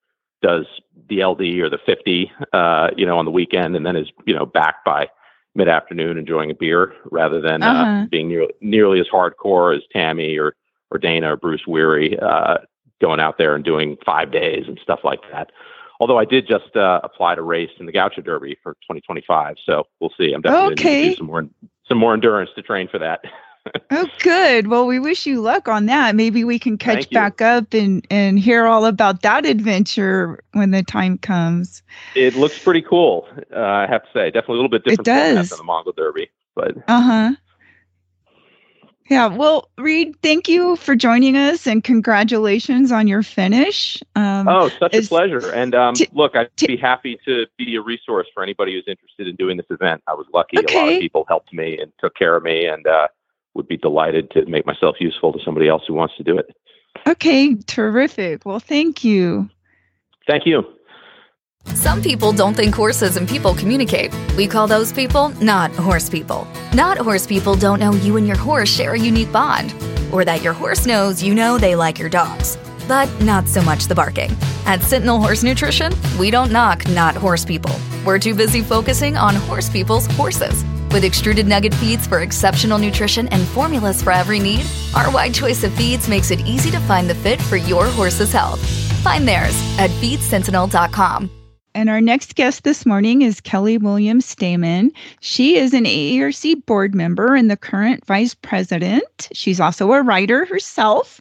does 0.41 0.65
the 1.07 1.23
LD 1.23 1.41
or 1.63 1.69
the 1.69 1.79
50, 1.85 2.31
uh, 2.51 2.89
you 2.97 3.05
know, 3.05 3.17
on 3.17 3.23
the 3.23 3.31
weekend, 3.31 3.77
and 3.77 3.85
then 3.85 3.95
is 3.95 4.09
you 4.25 4.35
know 4.35 4.45
back 4.45 4.83
by 4.83 5.07
mid 5.55 5.69
afternoon 5.69 6.17
enjoying 6.17 6.51
a 6.51 6.55
beer, 6.55 6.93
rather 7.11 7.39
than 7.39 7.63
uh, 7.63 7.67
Uh-huh. 7.71 8.07
being 8.11 8.27
nearly 8.27 8.53
nearly 8.59 8.99
as 8.99 9.07
hardcore 9.07 9.75
as 9.75 9.83
Tammy 9.91 10.37
or 10.37 10.55
or 10.91 10.97
Dana 10.99 11.31
or 11.33 11.37
Bruce 11.37 11.65
Weary, 11.65 12.19
uh, 12.19 12.57
going 12.99 13.21
out 13.21 13.37
there 13.37 13.55
and 13.55 13.63
doing 13.63 13.97
five 14.05 14.31
days 14.31 14.65
and 14.67 14.77
stuff 14.83 14.99
like 15.03 15.21
that. 15.31 15.51
Although 16.03 16.17
I 16.19 16.25
did 16.25 16.45
just 16.45 16.75
uh, 16.75 16.99
apply 17.01 17.35
to 17.35 17.41
race 17.41 17.69
in 17.79 17.85
the 17.85 17.93
Gaucho 17.93 18.21
Derby 18.21 18.57
for 18.61 18.73
2025, 18.73 19.55
so 19.65 19.87
we'll 20.01 20.11
see. 20.17 20.33
I'm 20.33 20.41
definitely 20.41 20.75
going 20.75 20.97
to 20.99 21.09
do 21.11 21.15
some 21.15 21.27
more 21.27 21.45
some 21.87 21.97
more 21.97 22.13
endurance 22.13 22.49
to 22.57 22.61
train 22.61 22.89
for 22.89 22.99
that. 22.99 23.21
Oh, 23.91 24.09
good. 24.19 24.67
Well, 24.67 24.85
we 24.85 24.99
wish 24.99 25.25
you 25.25 25.39
luck 25.39 25.69
on 25.69 25.85
that. 25.85 26.17
Maybe 26.17 26.43
we 26.43 26.59
can 26.59 26.77
catch 26.77 27.09
back 27.11 27.41
up 27.41 27.73
and 27.73 28.05
and 28.09 28.37
hear 28.37 28.65
all 28.65 28.85
about 28.85 29.21
that 29.21 29.45
adventure 29.45 30.43
when 30.51 30.71
the 30.71 30.83
time 30.83 31.17
comes. 31.17 31.81
It 32.13 32.35
looks 32.35 32.59
pretty 32.59 32.81
cool, 32.81 33.25
uh, 33.55 33.61
I 33.61 33.87
have 33.87 34.03
to 34.03 34.09
say. 34.13 34.31
Definitely 34.31 34.55
a 34.55 34.61
little 34.63 34.69
bit 34.69 34.83
different 34.83 35.07
format 35.07 35.35
does. 35.35 35.49
than 35.51 35.59
the 35.59 35.63
Mongol 35.63 35.93
Derby, 35.95 36.29
but 36.55 36.75
Uh 36.89 37.01
huh. 37.01 37.31
Yeah, 39.09 39.27
well, 39.27 39.69
Reid, 39.77 40.15
thank 40.21 40.47
you 40.47 40.77
for 40.77 40.95
joining 40.95 41.35
us 41.35 41.67
and 41.67 41.83
congratulations 41.83 42.91
on 42.91 43.07
your 43.07 43.21
finish. 43.21 44.01
Um, 44.15 44.47
oh, 44.47 44.69
such 44.79 44.95
a 44.95 45.01
pleasure. 45.01 45.51
And 45.51 45.75
um, 45.75 45.93
t- 45.95 46.07
look, 46.13 46.35
I'd 46.35 46.55
t- 46.55 46.67
be 46.67 46.77
happy 46.77 47.19
to 47.25 47.45
be 47.57 47.75
a 47.75 47.81
resource 47.81 48.27
for 48.33 48.41
anybody 48.43 48.73
who's 48.73 48.85
interested 48.87 49.27
in 49.27 49.35
doing 49.35 49.57
this 49.57 49.65
event. 49.69 50.03
I 50.07 50.13
was 50.13 50.25
lucky. 50.33 50.57
Okay. 50.59 50.77
A 50.77 50.81
lot 50.85 50.93
of 50.93 50.99
people 50.99 51.25
helped 51.27 51.53
me 51.53 51.77
and 51.79 51.91
took 51.99 52.15
care 52.15 52.35
of 52.35 52.43
me 52.43 52.65
and 52.65 52.87
uh, 52.87 53.07
would 53.55 53.67
be 53.67 53.77
delighted 53.77 54.31
to 54.31 54.45
make 54.45 54.65
myself 54.65 54.95
useful 54.99 55.33
to 55.33 55.39
somebody 55.43 55.67
else 55.67 55.83
who 55.85 55.93
wants 55.93 56.15
to 56.17 56.23
do 56.23 56.37
it. 56.37 56.55
Okay, 57.05 57.55
terrific. 57.67 58.45
Well, 58.45 58.59
thank 58.59 59.03
you. 59.03 59.49
Thank 60.27 60.45
you. 60.45 60.63
Some 61.75 62.01
people 62.01 62.31
don't 62.33 62.53
think 62.55 62.73
horses 62.73 63.17
and 63.17 63.27
people 63.27 63.53
communicate. 63.53 64.13
We 64.37 64.47
call 64.47 64.67
those 64.67 64.91
people 64.91 65.29
not 65.41 65.71
horse 65.71 66.09
people. 66.09 66.47
Not 66.73 66.97
horse 66.97 67.27
people 67.27 67.55
don't 67.55 67.79
know 67.79 67.91
you 67.93 68.17
and 68.17 68.27
your 68.27 68.37
horse 68.37 68.69
share 68.69 68.93
a 68.93 68.99
unique 68.99 69.31
bond, 69.31 69.73
or 70.11 70.25
that 70.25 70.41
your 70.41 70.53
horse 70.53 70.85
knows 70.85 71.21
you 71.21 71.33
know 71.33 71.57
they 71.57 71.75
like 71.75 71.99
your 71.99 72.09
dogs. 72.09 72.57
But 72.87 73.09
not 73.21 73.47
so 73.47 73.61
much 73.61 73.85
the 73.85 73.95
barking. 73.95 74.31
At 74.65 74.81
Sentinel 74.81 75.19
Horse 75.19 75.43
Nutrition, 75.43 75.93
we 76.17 76.31
don't 76.31 76.51
knock 76.51 76.87
not 76.89 77.15
horse 77.15 77.45
people. 77.45 77.75
We're 78.05 78.19
too 78.19 78.35
busy 78.35 78.61
focusing 78.61 79.15
on 79.17 79.35
horse 79.35 79.69
people's 79.69 80.05
horses. 80.15 80.63
With 80.91 81.03
extruded 81.03 81.47
nugget 81.47 81.73
feeds 81.75 82.05
for 82.07 82.21
exceptional 82.21 82.77
nutrition 82.77 83.27
and 83.29 83.47
formulas 83.47 84.01
for 84.01 84.11
every 84.11 84.39
need, 84.39 84.65
our 84.95 85.11
wide 85.11 85.33
choice 85.33 85.63
of 85.63 85.73
feeds 85.73 86.07
makes 86.07 86.29
it 86.31 86.41
easy 86.41 86.71
to 86.71 86.79
find 86.81 87.09
the 87.09 87.15
fit 87.15 87.41
for 87.41 87.57
your 87.57 87.87
horse's 87.87 88.31
health. 88.31 88.63
Find 89.01 89.27
theirs 89.27 89.55
at 89.79 89.89
feedsentinel.com. 89.89 91.29
And 91.75 91.89
our 91.89 92.01
next 92.01 92.35
guest 92.35 92.63
this 92.63 92.85
morning 92.85 93.23
is 93.23 93.41
Kelly 93.41 93.79
Williams 93.79 94.27
Stehman. 94.27 94.91
She 95.21 95.57
is 95.57 95.73
an 95.73 95.85
AERC 95.85 96.65
board 96.67 96.93
member 96.93 97.33
and 97.33 97.49
the 97.49 97.57
current 97.57 98.05
vice 98.05 98.35
president. 98.35 99.29
She's 99.33 99.59
also 99.59 99.91
a 99.91 100.03
writer 100.03 100.45
herself. 100.45 101.19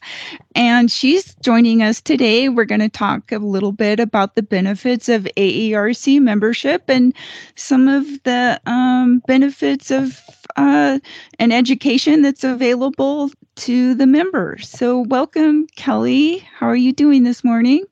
And 0.55 0.91
she's 0.91 1.35
joining 1.37 1.83
us 1.83 2.03
today. 2.03 2.51
We're 2.51 2.67
going 2.67 2.83
to 2.83 2.91
talk 2.91 3.33
a 3.33 3.39
little 3.39 3.73
bit 3.73 3.99
about 3.99 4.35
the 4.35 4.43
benefits 4.43 5.09
of 5.09 5.27
AERC 5.39 6.21
membership 6.21 6.85
and 6.87 7.15
some 7.57 7.89
of 7.89 8.05
the 8.25 8.61
um, 8.67 9.23
benefits 9.27 9.91
of 9.91 10.21
uh, 10.57 10.99
an 11.39 11.51
education 11.51 12.21
that's 12.21 12.45
available 12.45 13.31
to 13.57 13.95
the 13.95 14.07
members. 14.07 14.69
So, 14.69 15.01
welcome, 15.01 15.67
Kelly. 15.77 16.47
How 16.59 16.67
are 16.67 16.77
you 16.77 16.93
doing 16.93 17.25
this 17.25 17.43
morning? 17.43 17.87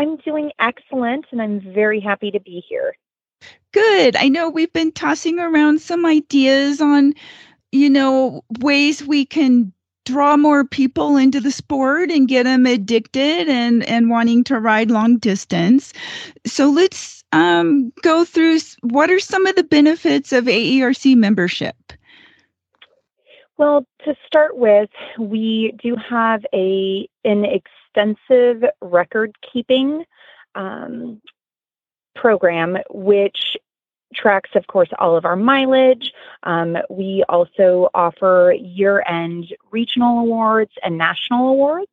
I'm 0.00 0.16
doing 0.16 0.50
excellent 0.58 1.26
and 1.30 1.42
I'm 1.42 1.60
very 1.60 2.00
happy 2.00 2.30
to 2.30 2.40
be 2.40 2.64
here. 2.66 2.94
Good. 3.72 4.16
I 4.16 4.30
know 4.30 4.48
we've 4.48 4.72
been 4.72 4.92
tossing 4.92 5.38
around 5.38 5.82
some 5.82 6.06
ideas 6.06 6.80
on, 6.80 7.12
you 7.70 7.90
know, 7.90 8.42
ways 8.60 9.04
we 9.04 9.26
can 9.26 9.74
draw 10.06 10.38
more 10.38 10.64
people 10.64 11.18
into 11.18 11.38
the 11.38 11.50
sport 11.50 12.10
and 12.10 12.28
get 12.28 12.44
them 12.44 12.64
addicted 12.64 13.50
and 13.50 13.84
and 13.84 14.08
wanting 14.08 14.42
to 14.44 14.58
ride 14.58 14.90
long 14.90 15.18
distance. 15.18 15.92
So 16.46 16.70
let's 16.70 17.22
um, 17.32 17.92
go 18.02 18.24
through 18.24 18.60
what 18.80 19.10
are 19.10 19.20
some 19.20 19.44
of 19.44 19.54
the 19.54 19.64
benefits 19.64 20.32
of 20.32 20.46
AERC 20.46 21.14
membership. 21.14 21.76
Well, 23.58 23.84
to 24.06 24.14
start 24.26 24.56
with, 24.56 24.88
we 25.18 25.74
do 25.82 25.94
have 26.08 26.42
a 26.54 27.06
an 27.22 27.44
extensive 27.94 28.64
record 28.80 29.36
keeping 29.52 30.04
um, 30.54 31.20
program, 32.14 32.78
which 32.90 33.56
tracks, 34.14 34.50
of 34.54 34.66
course, 34.66 34.88
all 34.98 35.16
of 35.16 35.24
our 35.24 35.36
mileage. 35.36 36.12
Um, 36.42 36.76
we 36.88 37.24
also 37.28 37.88
offer 37.94 38.54
year 38.58 39.02
end 39.06 39.54
regional 39.70 40.20
awards 40.20 40.72
and 40.82 40.98
national 40.98 41.48
awards. 41.48 41.90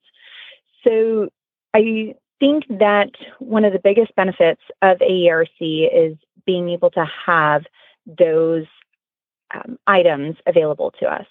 So 0.83 1.29
I 1.73 2.15
think 2.39 2.65
that 2.79 3.11
one 3.39 3.65
of 3.65 3.73
the 3.73 3.79
biggest 3.79 4.15
benefits 4.15 4.61
of 4.81 4.97
AERC 4.99 5.49
is 5.59 6.17
being 6.45 6.69
able 6.69 6.89
to 6.91 7.05
have 7.25 7.65
those 8.05 8.65
um, 9.53 9.77
items 9.85 10.37
available 10.45 10.91
to 10.99 11.07
us. 11.07 11.25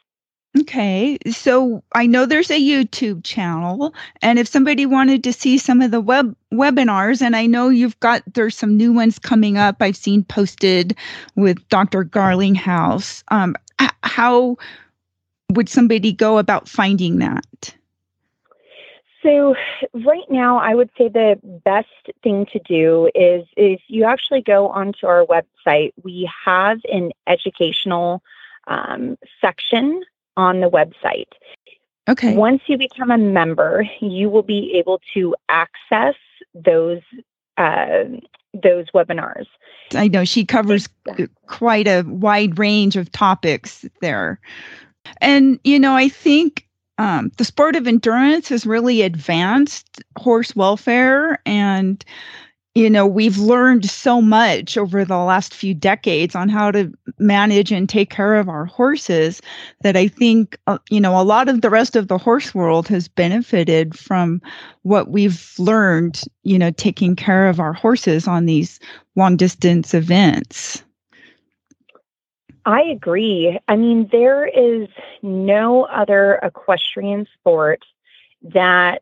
Okay. 0.60 1.18
So 1.30 1.82
I 1.92 2.06
know 2.06 2.24
there's 2.24 2.50
a 2.50 2.60
YouTube 2.60 3.24
channel 3.24 3.92
and 4.22 4.38
if 4.38 4.48
somebody 4.48 4.86
wanted 4.86 5.22
to 5.24 5.32
see 5.32 5.58
some 5.58 5.82
of 5.82 5.90
the 5.90 6.00
web 6.00 6.34
webinars 6.52 7.20
and 7.20 7.36
I 7.36 7.46
know 7.46 7.68
you've 7.68 7.98
got 8.00 8.22
there's 8.34 8.56
some 8.56 8.76
new 8.76 8.92
ones 8.92 9.18
coming 9.18 9.58
up 9.58 9.76
I've 9.80 9.96
seen 9.96 10.22
posted 10.24 10.96
with 11.34 11.66
Dr. 11.68 12.04
Garlinghouse. 12.04 13.22
Um 13.28 13.56
how 14.02 14.56
would 15.50 15.68
somebody 15.68 16.12
go 16.12 16.38
about 16.38 16.68
finding 16.68 17.18
that? 17.18 17.74
So 19.22 19.56
right 19.92 20.30
now 20.30 20.58
I 20.58 20.74
would 20.74 20.90
say 20.96 21.08
the 21.08 21.38
best 21.64 21.88
thing 22.22 22.46
to 22.52 22.60
do 22.60 23.10
is 23.14 23.44
if 23.56 23.80
you 23.88 24.04
actually 24.04 24.42
go 24.42 24.68
onto 24.68 25.06
our 25.06 25.26
website, 25.26 25.92
we 26.02 26.30
have 26.44 26.78
an 26.90 27.10
educational 27.26 28.22
um, 28.68 29.18
section 29.40 30.02
on 30.36 30.60
the 30.60 30.68
website. 30.68 31.30
Okay. 32.08 32.36
Once 32.36 32.62
you 32.66 32.78
become 32.78 33.10
a 33.10 33.18
member, 33.18 33.84
you 34.00 34.30
will 34.30 34.42
be 34.42 34.72
able 34.76 35.00
to 35.14 35.34
access 35.48 36.14
those 36.54 37.00
uh, 37.56 38.04
those 38.62 38.86
webinars. 38.94 39.46
I 39.94 40.08
know 40.08 40.24
she 40.24 40.44
covers 40.44 40.88
quite 41.46 41.86
a 41.86 42.02
wide 42.06 42.58
range 42.58 42.96
of 42.96 43.10
topics 43.12 43.84
there. 44.00 44.40
And, 45.20 45.60
you 45.64 45.78
know, 45.78 45.94
I 45.94 46.08
think 46.08 46.66
um, 46.98 47.30
the 47.36 47.44
sport 47.44 47.76
of 47.76 47.86
endurance 47.86 48.48
has 48.48 48.66
really 48.66 49.02
advanced 49.02 50.02
horse 50.18 50.56
welfare 50.56 51.40
and 51.46 52.04
you 52.76 52.90
know, 52.90 53.06
we've 53.06 53.38
learned 53.38 53.88
so 53.88 54.20
much 54.20 54.76
over 54.76 55.02
the 55.02 55.16
last 55.16 55.54
few 55.54 55.72
decades 55.72 56.34
on 56.34 56.50
how 56.50 56.70
to 56.70 56.92
manage 57.18 57.72
and 57.72 57.88
take 57.88 58.10
care 58.10 58.34
of 58.34 58.50
our 58.50 58.66
horses 58.66 59.40
that 59.80 59.96
I 59.96 60.08
think, 60.08 60.58
uh, 60.66 60.76
you 60.90 61.00
know, 61.00 61.18
a 61.18 61.24
lot 61.24 61.48
of 61.48 61.62
the 61.62 61.70
rest 61.70 61.96
of 61.96 62.08
the 62.08 62.18
horse 62.18 62.54
world 62.54 62.86
has 62.88 63.08
benefited 63.08 63.98
from 63.98 64.42
what 64.82 65.10
we've 65.10 65.54
learned, 65.58 66.20
you 66.42 66.58
know, 66.58 66.70
taking 66.70 67.16
care 67.16 67.48
of 67.48 67.60
our 67.60 67.72
horses 67.72 68.28
on 68.28 68.44
these 68.44 68.78
long 69.14 69.38
distance 69.38 69.94
events. 69.94 70.84
I 72.66 72.82
agree. 72.82 73.58
I 73.68 73.76
mean, 73.76 74.10
there 74.12 74.46
is 74.46 74.86
no 75.22 75.84
other 75.84 76.38
equestrian 76.42 77.26
sport 77.38 77.80
that 78.42 79.00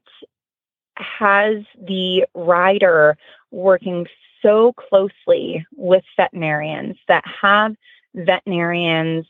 has 0.96 1.64
the 1.76 2.24
rider 2.34 3.16
working 3.54 4.06
so 4.42 4.72
closely 4.74 5.66
with 5.76 6.04
veterinarians 6.16 6.96
that 7.08 7.24
have 7.26 7.74
veterinarians 8.14 9.26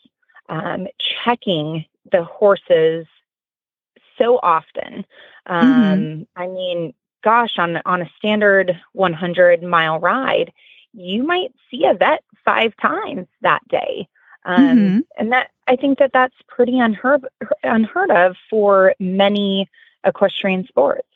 um, 0.49 0.87
checking 0.99 1.85
the 2.11 2.25
horses 2.25 3.07
so 4.18 4.39
often. 4.43 5.05
Um, 5.47 5.66
mm-hmm. 5.66 6.22
I 6.37 6.47
mean, 6.49 6.95
gosh, 7.22 7.59
on 7.59 7.81
on 7.85 8.03
a 8.03 8.11
standard 8.16 8.79
100 8.93 9.62
mile 9.62 9.99
ride, 10.01 10.53
you 10.93 11.22
might 11.22 11.53
see 11.70 11.85
a 11.87 11.95
vet 11.95 12.22
five 12.45 12.77
times 12.81 13.27
that 13.43 13.66
day, 13.68 14.09
um, 14.45 14.79
mm-hmm. 14.79 14.99
and 15.18 15.33
that 15.33 15.51
I 15.66 15.77
think 15.77 15.99
that 15.99 16.12
that's 16.12 16.37
pretty 16.49 16.79
unheard 16.79 17.27
unheard 17.62 18.11
of 18.11 18.37
for 18.51 18.95
many 18.99 19.68
equestrian 20.05 20.66
sports. 20.66 21.09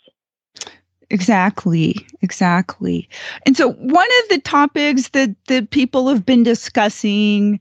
Exactly, 1.10 2.06
exactly. 2.20 3.08
And 3.46 3.56
so, 3.56 3.72
one 3.72 4.08
of 4.22 4.28
the 4.28 4.40
topics 4.42 5.08
that 5.10 5.34
the 5.46 5.66
people 5.70 6.08
have 6.08 6.26
been 6.26 6.42
discussing 6.42 7.60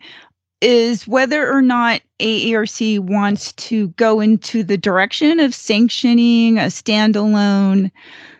is 0.62 1.08
whether 1.08 1.52
or 1.52 1.62
not 1.62 2.02
AERC 2.20 3.00
wants 3.00 3.54
to 3.54 3.89
go 3.89 4.20
into 4.22 4.64
the 4.64 4.78
direction 4.78 5.39
of 5.39 5.56
sanctioning 5.56 6.58
a 6.58 6.64
standalone 6.68 7.91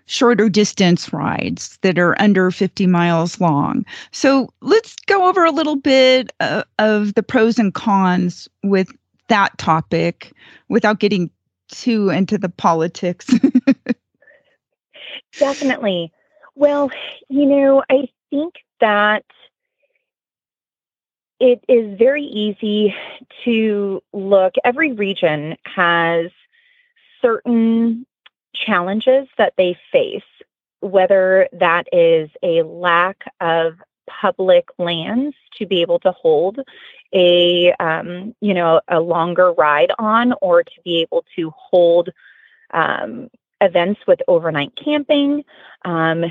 shorter 0.08 0.49
distance 0.49 1.14
rides 1.14 1.78
that 1.84 1.99
are 1.99 2.20
under 2.22 2.51
50 2.51 2.88
miles 2.88 3.41
long. 3.41 3.86
So, 4.12 4.49
let's 4.62 4.95
go 5.08 5.28
over 5.30 5.45
a 5.45 5.51
little 5.51 5.78
bit 5.78 6.32
uh, 6.41 6.64
of 6.80 7.16
the 7.16 7.24
pros 7.24 7.60
and 7.60 7.74
cons 7.74 8.49
with 8.64 8.89
that 9.30 9.58
topic 9.58 10.34
without 10.70 10.99
getting 10.99 11.32
too 11.70 12.10
into 12.10 12.38
the 12.38 12.49
politics. 12.49 13.28
Definitely. 15.39 16.11
Well, 16.55 16.89
you 17.29 17.45
know, 17.45 17.83
I 17.89 18.09
think 18.29 18.55
that 18.79 19.23
it 21.39 21.63
is 21.67 21.97
very 21.97 22.23
easy 22.23 22.95
to 23.45 24.01
look, 24.13 24.55
every 24.63 24.93
region 24.93 25.55
has 25.63 26.31
certain 27.21 28.05
challenges 28.55 29.27
that 29.38 29.53
they 29.57 29.77
face, 29.91 30.23
whether 30.79 31.47
that 31.53 31.85
is 31.91 32.29
a 32.41 32.63
lack 32.63 33.23
of 33.39 33.75
public 34.09 34.65
lands 34.79 35.35
to 35.57 35.65
be 35.65 35.81
able 35.81 35.99
to 35.99 36.11
hold 36.11 36.59
a 37.13 37.73
um, 37.79 38.33
you 38.41 38.53
know 38.53 38.81
a 38.88 38.99
longer 38.99 39.51
ride 39.53 39.91
on 39.99 40.33
or 40.41 40.63
to 40.63 40.81
be 40.83 41.01
able 41.01 41.23
to 41.35 41.51
hold 41.55 42.09
um, 42.73 43.29
events 43.62 43.99
with 44.08 44.20
overnight 44.28 44.74
camping. 44.76 45.43
Um, 45.86 46.26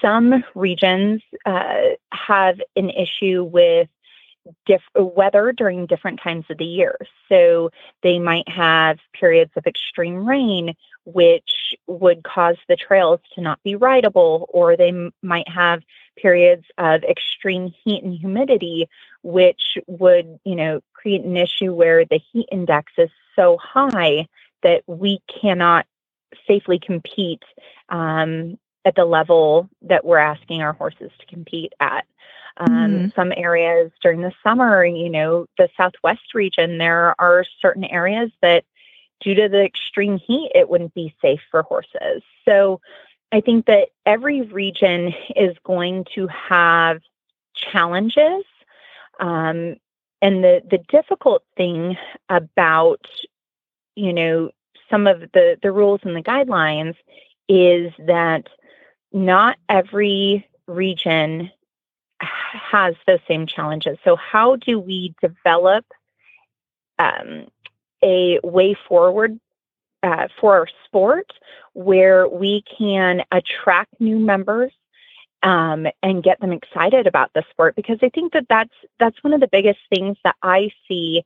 some 0.00 0.44
regions 0.54 1.22
uh, 1.44 1.80
have 2.12 2.60
an 2.76 2.90
issue 2.90 3.44
with 3.44 3.88
diff- 4.66 4.82
weather 4.94 5.52
during 5.52 5.86
different 5.86 6.20
times 6.22 6.44
of 6.50 6.58
the 6.58 6.64
year. 6.64 6.96
So 7.28 7.70
they 8.02 8.18
might 8.18 8.48
have 8.48 8.98
periods 9.12 9.52
of 9.56 9.66
extreme 9.66 10.26
rain, 10.26 10.74
which 11.04 11.74
would 11.86 12.22
cause 12.22 12.56
the 12.68 12.76
trails 12.76 13.20
to 13.34 13.40
not 13.40 13.62
be 13.62 13.74
rideable, 13.74 14.46
or 14.50 14.76
they 14.76 14.88
m- 14.88 15.12
might 15.22 15.48
have 15.48 15.82
periods 16.16 16.64
of 16.78 17.02
extreme 17.04 17.72
heat 17.84 18.02
and 18.02 18.14
humidity, 18.14 18.88
which 19.22 19.78
would, 19.86 20.38
you 20.44 20.54
know, 20.54 20.80
create 20.92 21.24
an 21.24 21.36
issue 21.36 21.72
where 21.72 22.04
the 22.04 22.20
heat 22.32 22.48
index 22.50 22.92
is 22.98 23.10
so 23.36 23.56
high 23.60 24.26
that 24.62 24.82
we 24.86 25.20
cannot 25.40 25.86
safely 26.46 26.78
compete 26.78 27.42
um, 27.88 28.58
at 28.84 28.94
the 28.94 29.04
level 29.04 29.68
that 29.82 30.04
we're 30.04 30.18
asking 30.18 30.62
our 30.62 30.72
horses 30.72 31.10
to 31.18 31.26
compete 31.26 31.72
at. 31.80 32.06
Um, 32.58 32.68
Mhm. 32.68 33.14
Some 33.14 33.32
areas 33.36 33.92
during 34.02 34.20
the 34.20 34.32
summer, 34.42 34.84
you 34.84 35.08
know, 35.08 35.46
the 35.58 35.68
Southwest 35.76 36.34
region, 36.34 36.78
there 36.78 37.14
are 37.20 37.44
certain 37.60 37.84
areas 37.84 38.30
that, 38.42 38.64
due 39.20 39.34
to 39.34 39.48
the 39.48 39.64
extreme 39.64 40.18
heat, 40.18 40.50
it 40.54 40.68
wouldn't 40.68 40.94
be 40.94 41.14
safe 41.22 41.40
for 41.50 41.62
horses. 41.62 42.22
So 42.44 42.80
I 43.30 43.40
think 43.40 43.66
that 43.66 43.90
every 44.06 44.42
region 44.42 45.14
is 45.36 45.56
going 45.62 46.04
to 46.14 46.26
have 46.28 47.00
challenges. 47.54 48.44
Um, 49.20 49.76
and 50.20 50.42
the, 50.42 50.62
the 50.68 50.78
difficult 50.88 51.44
thing 51.56 51.96
about, 52.28 53.06
you 53.94 54.12
know, 54.12 54.50
some 54.90 55.06
of 55.06 55.20
the, 55.32 55.58
the 55.62 55.72
rules 55.72 56.00
and 56.04 56.16
the 56.16 56.22
guidelines 56.22 56.94
is 57.48 57.92
that 58.06 58.46
not 59.12 59.56
every 59.68 60.46
region 60.66 61.50
has 62.20 62.94
those 63.06 63.20
same 63.26 63.46
challenges. 63.46 63.98
So, 64.04 64.16
how 64.16 64.56
do 64.56 64.78
we 64.78 65.14
develop 65.20 65.84
um, 66.98 67.46
a 68.02 68.40
way 68.42 68.76
forward 68.88 69.38
uh, 70.02 70.28
for 70.40 70.58
our 70.58 70.68
sport 70.84 71.30
where 71.72 72.28
we 72.28 72.62
can 72.78 73.22
attract 73.32 74.00
new 74.00 74.18
members 74.18 74.72
um, 75.42 75.86
and 76.02 76.22
get 76.22 76.40
them 76.40 76.52
excited 76.52 77.06
about 77.06 77.32
the 77.34 77.44
sport? 77.50 77.76
Because 77.76 77.98
I 78.02 78.08
think 78.08 78.32
that 78.32 78.46
that's 78.48 78.74
that's 78.98 79.22
one 79.22 79.32
of 79.32 79.40
the 79.40 79.48
biggest 79.48 79.80
things 79.90 80.16
that 80.24 80.36
I 80.42 80.70
see. 80.86 81.22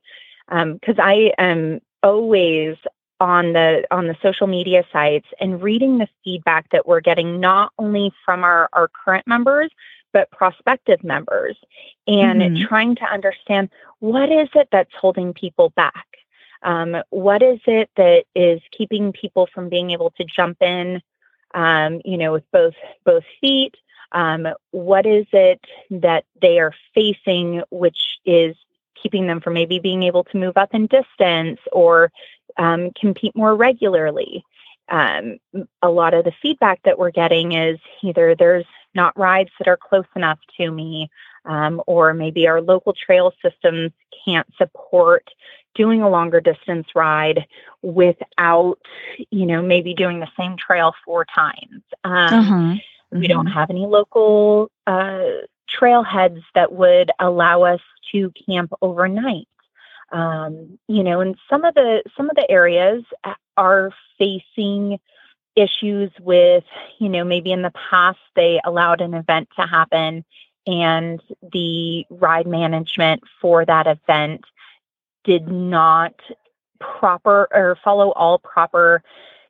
Because 0.47 0.99
I 0.99 1.31
am 1.37 1.79
always 2.03 2.75
on 3.23 3.53
the 3.53 3.87
on 3.89 4.07
the 4.07 4.17
social 4.21 4.47
media 4.47 4.83
sites 4.91 5.27
and 5.39 5.63
reading 5.63 5.97
the 5.97 6.09
feedback 6.25 6.69
that 6.71 6.85
we're 6.85 6.99
getting 6.99 7.39
not 7.39 7.71
only 7.79 8.11
from 8.25 8.43
our 8.43 8.67
our 8.73 8.89
current 8.89 9.25
members 9.25 9.71
but 10.11 10.29
prospective 10.29 11.01
members 11.05 11.55
and 12.05 12.41
Mhm. 12.41 12.67
trying 12.67 12.95
to 12.95 13.05
understand 13.05 13.69
what 13.99 14.29
is 14.29 14.49
it 14.55 14.67
that's 14.73 14.93
holding 14.93 15.33
people 15.33 15.69
back 15.69 16.05
um, 16.63 17.01
what 17.11 17.41
is 17.41 17.61
it 17.65 17.89
that 17.95 18.25
is 18.35 18.61
keeping 18.71 19.13
people 19.13 19.47
from 19.53 19.69
being 19.69 19.91
able 19.91 20.11
to 20.11 20.25
jump 20.25 20.61
in 20.61 21.01
um, 21.53 22.01
you 22.03 22.17
know 22.17 22.33
with 22.33 22.51
both 22.51 22.75
both 23.05 23.23
feet 23.39 23.75
um, 24.11 24.49
what 24.71 25.05
is 25.05 25.25
it 25.31 25.61
that 25.89 26.25
they 26.41 26.59
are 26.59 26.73
facing 26.93 27.63
which 27.69 28.19
is 28.25 28.57
keeping 29.01 29.27
them 29.27 29.39
from 29.41 29.53
maybe 29.53 29.79
being 29.79 30.03
able 30.03 30.23
to 30.25 30.37
move 30.37 30.57
up 30.57 30.73
in 30.73 30.87
distance 30.87 31.59
or 31.71 32.11
um, 32.57 32.91
compete 32.99 33.35
more 33.35 33.55
regularly. 33.55 34.43
Um, 34.89 35.37
a 35.81 35.89
lot 35.89 36.13
of 36.13 36.25
the 36.25 36.33
feedback 36.41 36.81
that 36.83 36.99
we're 36.99 37.11
getting 37.11 37.53
is 37.53 37.79
either 38.01 38.35
there's 38.35 38.65
not 38.93 39.17
rides 39.17 39.49
that 39.57 39.67
are 39.67 39.77
close 39.77 40.05
enough 40.15 40.39
to 40.57 40.69
me, 40.69 41.09
um, 41.45 41.81
or 41.87 42.13
maybe 42.13 42.47
our 42.47 42.61
local 42.61 42.93
trail 42.93 43.33
systems 43.41 43.91
can't 44.25 44.47
support 44.57 45.27
doing 45.73 46.01
a 46.01 46.09
longer 46.09 46.39
distance 46.39 46.87
ride 46.93 47.45
without, 47.81 48.77
you 49.31 49.45
know, 49.45 49.61
maybe 49.61 49.93
doing 49.93 50.19
the 50.19 50.29
same 50.37 50.55
trail 50.57 50.93
four 51.03 51.25
times. 51.25 51.81
Um, 52.03 52.33
Uh-huh. 52.33 52.75
we 53.11 53.27
don't 53.27 53.47
have 53.47 53.69
any 53.69 53.85
local 53.87 54.69
uh, 54.85 55.23
trailheads 55.67 56.43
that 56.55 56.73
would 56.73 57.09
allow 57.19 57.63
us 57.63 57.81
to 58.11 58.31
camp 58.45 58.73
overnight. 58.81 59.47
Um, 60.13 60.77
you 60.87 61.03
know, 61.03 61.21
and 61.21 61.35
some 61.49 61.65
of 61.65 61.73
the 61.73 62.03
some 62.15 62.29
of 62.29 62.35
the 62.35 62.49
areas 62.49 63.03
are 63.57 63.91
facing 64.17 64.99
issues 65.55 66.11
with, 66.19 66.63
you 66.99 67.09
know, 67.09 67.23
maybe 67.23 67.51
in 67.51 67.63
the 67.63 67.73
past 67.89 68.19
they 68.35 68.59
allowed 68.63 69.01
an 69.01 69.13
event 69.13 69.49
to 69.59 69.65
happen 69.65 70.23
and 70.65 71.21
the 71.51 72.05
ride 72.09 72.47
management 72.47 73.23
for 73.41 73.65
that 73.65 73.87
event 73.87 74.45
did 75.23 75.47
not 75.47 76.13
proper 76.79 77.47
or 77.51 77.77
follow 77.83 78.11
all 78.11 78.39
proper 78.39 79.03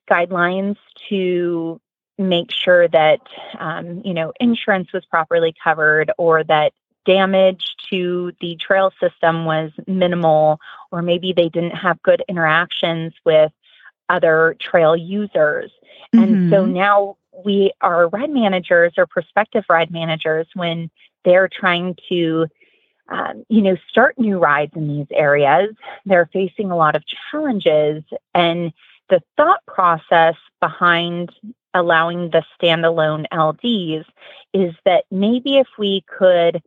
guidelines 0.09 0.77
to 1.09 1.79
make 2.17 2.51
sure 2.51 2.87
that 2.87 3.21
um, 3.59 4.01
you 4.05 4.13
know 4.13 4.31
insurance 4.39 4.93
was 4.93 5.03
properly 5.05 5.53
covered 5.63 6.11
or 6.17 6.43
that 6.43 6.73
damage 7.05 7.75
to 7.89 8.31
the 8.41 8.55
trail 8.55 8.91
system 8.99 9.45
was 9.45 9.71
minimal 9.87 10.59
or 10.91 11.01
maybe 11.01 11.33
they 11.33 11.49
didn't 11.49 11.75
have 11.75 12.01
good 12.03 12.23
interactions 12.27 13.13
with 13.25 13.51
other 14.09 14.55
trail 14.59 14.95
users 14.95 15.71
and 16.13 16.49
so 16.51 16.65
Mhm. 16.65 16.73
now 16.73 17.17
we 17.45 17.71
are 17.81 18.09
ride 18.09 18.29
managers 18.29 18.93
or 18.97 19.07
prospective 19.07 19.65
ride 19.69 19.91
managers 19.91 20.47
when 20.53 20.89
they're 21.23 21.47
trying 21.47 21.95
to 22.09 22.47
um, 23.09 23.43
you 23.49 23.61
know 23.61 23.75
start 23.89 24.17
new 24.17 24.37
rides 24.39 24.73
in 24.75 24.87
these 24.87 25.07
areas 25.11 25.75
they're 26.05 26.29
facing 26.31 26.71
a 26.71 26.75
lot 26.77 26.95
of 26.95 27.03
challenges 27.05 28.03
and 28.33 28.71
the 29.09 29.21
thought 29.35 29.59
process 29.67 30.35
behind 30.61 31.31
allowing 31.73 32.29
the 32.29 32.43
standalone 32.57 33.25
LDs 33.33 34.05
is 34.53 34.73
that 34.85 35.05
maybe 35.11 35.57
if 35.57 35.67
we 35.77 36.03
could 36.07 36.61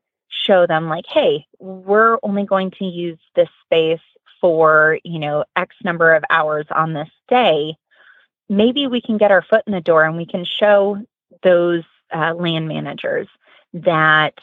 show 0.44 0.66
them 0.66 0.88
like, 0.88 1.06
hey, 1.06 1.46
we're 1.58 2.18
only 2.22 2.44
going 2.44 2.70
to 2.72 2.84
use 2.84 3.18
this 3.34 3.48
space 3.64 4.00
for, 4.40 4.98
you 5.04 5.18
know, 5.18 5.44
X 5.56 5.74
number 5.82 6.14
of 6.14 6.24
hours 6.30 6.66
on 6.70 6.92
this 6.92 7.08
day, 7.28 7.76
maybe 8.48 8.86
we 8.86 9.00
can 9.00 9.16
get 9.16 9.30
our 9.30 9.42
foot 9.42 9.64
in 9.66 9.72
the 9.72 9.80
door 9.80 10.04
and 10.04 10.16
we 10.16 10.26
can 10.26 10.44
show 10.44 11.02
those 11.42 11.84
uh, 12.14 12.34
land 12.34 12.68
managers 12.68 13.28
that 13.72 14.34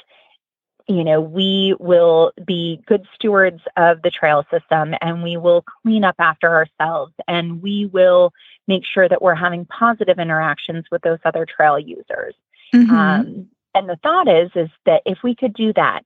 you 0.87 1.03
know, 1.03 1.21
we 1.21 1.75
will 1.79 2.33
be 2.45 2.81
good 2.85 3.07
stewards 3.15 3.61
of 3.77 4.01
the 4.01 4.11
trail 4.11 4.45
system 4.51 4.93
and 5.01 5.23
we 5.23 5.37
will 5.37 5.63
clean 5.81 6.03
up 6.03 6.15
after 6.19 6.49
ourselves 6.49 7.13
and 7.27 7.61
we 7.61 7.85
will 7.85 8.33
make 8.67 8.83
sure 8.85 9.07
that 9.07 9.21
we're 9.21 9.35
having 9.35 9.65
positive 9.65 10.19
interactions 10.19 10.85
with 10.91 11.01
those 11.01 11.19
other 11.23 11.45
trail 11.45 11.79
users. 11.79 12.35
Mhm. 12.73 12.89
Um, 12.89 13.49
and 13.75 13.89
the 13.89 13.97
thought 13.97 14.27
is, 14.27 14.51
is 14.55 14.69
that 14.85 15.01
if 15.05 15.19
we 15.23 15.35
could 15.35 15.53
do 15.53 15.73
that 15.73 16.03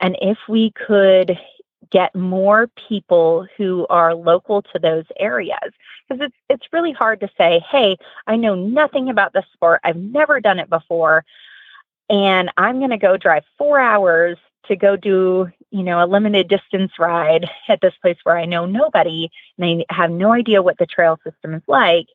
and 0.00 0.16
if 0.20 0.38
we 0.48 0.72
could 0.72 1.38
get 1.90 2.14
more 2.14 2.68
people 2.88 3.46
who 3.56 3.86
are 3.88 4.14
local 4.14 4.62
to 4.62 4.78
those 4.78 5.04
areas, 5.18 5.72
because 6.08 6.26
it's, 6.26 6.36
it's 6.50 6.72
really 6.72 6.92
hard 6.92 7.20
to 7.20 7.28
say, 7.38 7.64
hey, 7.70 7.96
I 8.26 8.36
know 8.36 8.54
nothing 8.54 9.08
about 9.08 9.32
the 9.32 9.44
sport. 9.52 9.80
I've 9.84 9.96
never 9.96 10.40
done 10.40 10.58
it 10.58 10.68
before 10.68 11.24
and 12.08 12.50
I'm 12.56 12.78
going 12.78 12.90
to 12.90 12.98
go 12.98 13.16
drive 13.16 13.44
four 13.58 13.80
hours 13.80 14.38
to 14.68 14.76
go 14.76 14.96
do, 14.96 15.48
you 15.70 15.82
know, 15.82 16.04
a 16.04 16.06
limited 16.06 16.48
distance 16.48 16.92
ride 16.98 17.48
at 17.68 17.80
this 17.80 17.94
place 18.00 18.16
where 18.24 18.36
I 18.36 18.44
know 18.44 18.66
nobody 18.66 19.30
and 19.58 19.84
I 19.88 19.94
have 19.94 20.10
no 20.10 20.32
idea 20.32 20.62
what 20.62 20.78
the 20.78 20.86
trail 20.86 21.18
system 21.24 21.54
is 21.54 21.62
like. 21.66 22.06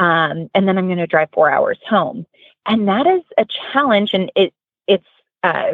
Um, 0.00 0.50
and 0.54 0.66
then 0.66 0.76
I'm 0.78 0.86
going 0.86 0.98
to 0.98 1.06
drive 1.06 1.28
four 1.32 1.50
hours 1.50 1.78
home. 1.88 2.26
And 2.66 2.88
that 2.88 3.06
is 3.06 3.22
a 3.38 3.46
challenge. 3.72 4.10
And 4.14 4.32
it, 4.34 4.52
it's, 4.88 5.06
uh, 5.44 5.72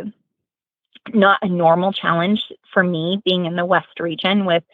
not 1.14 1.38
a 1.42 1.48
normal 1.48 1.92
challenge 1.92 2.42
for 2.72 2.82
me 2.82 3.20
being 3.24 3.46
in 3.46 3.56
the 3.56 3.64
West 3.64 4.00
region 4.00 4.44
with 4.44 4.64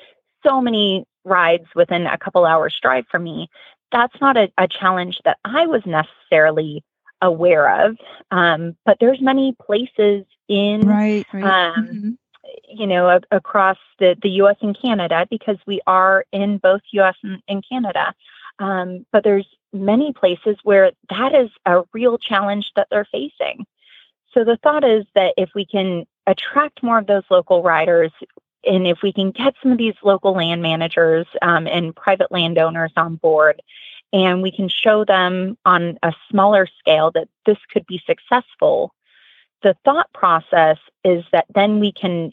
so 0.46 0.60
many 0.60 1.04
rides 1.24 1.66
within 1.74 2.06
a 2.06 2.18
couple 2.18 2.44
hours 2.44 2.78
drive 2.82 3.04
for 3.10 3.18
me. 3.18 3.48
That's 3.92 4.18
not 4.20 4.36
a, 4.36 4.50
a 4.58 4.66
challenge 4.66 5.20
that 5.24 5.38
I 5.44 5.66
was 5.66 5.82
necessarily 5.84 6.82
aware 7.20 7.86
of. 7.86 7.96
Um, 8.30 8.76
but 8.84 8.96
there's 8.98 9.20
many 9.20 9.54
places 9.64 10.24
in 10.48 10.80
Right, 10.86 11.26
right. 11.32 11.44
um, 11.44 11.86
Mhm. 11.86 12.16
you 12.68 12.86
know, 12.86 13.08
a- 13.08 13.36
across 13.36 13.78
the, 13.98 14.16
the 14.22 14.30
US 14.42 14.56
and 14.62 14.76
Canada 14.80 15.26
because 15.30 15.58
we 15.66 15.80
are 15.86 16.24
in 16.32 16.58
both 16.58 16.80
US 16.92 17.16
and, 17.22 17.42
and 17.48 17.64
Canada. 17.68 18.14
Um, 18.62 19.04
but 19.10 19.24
there's 19.24 19.48
many 19.72 20.12
places 20.12 20.56
where 20.62 20.92
that 21.10 21.34
is 21.34 21.50
a 21.66 21.82
real 21.92 22.16
challenge 22.16 22.70
that 22.76 22.86
they're 22.90 23.08
facing. 23.10 23.66
so 24.32 24.44
the 24.44 24.56
thought 24.62 24.84
is 24.84 25.04
that 25.14 25.34
if 25.36 25.50
we 25.54 25.66
can 25.66 26.06
attract 26.28 26.82
more 26.82 26.98
of 26.98 27.06
those 27.08 27.24
local 27.28 27.62
riders, 27.62 28.12
and 28.64 28.86
if 28.86 29.02
we 29.02 29.12
can 29.12 29.32
get 29.32 29.54
some 29.60 29.72
of 29.72 29.78
these 29.78 29.96
local 30.04 30.32
land 30.34 30.62
managers 30.62 31.26
um, 31.42 31.66
and 31.66 31.96
private 31.96 32.30
landowners 32.30 32.92
on 32.96 33.16
board, 33.16 33.60
and 34.12 34.42
we 34.42 34.52
can 34.52 34.68
show 34.68 35.04
them 35.04 35.58
on 35.64 35.98
a 36.04 36.12
smaller 36.30 36.68
scale 36.78 37.10
that 37.10 37.28
this 37.44 37.58
could 37.72 37.84
be 37.86 38.00
successful, 38.06 38.94
the 39.64 39.74
thought 39.84 40.12
process 40.12 40.78
is 41.02 41.24
that 41.32 41.46
then 41.52 41.80
we 41.80 41.90
can 41.90 42.32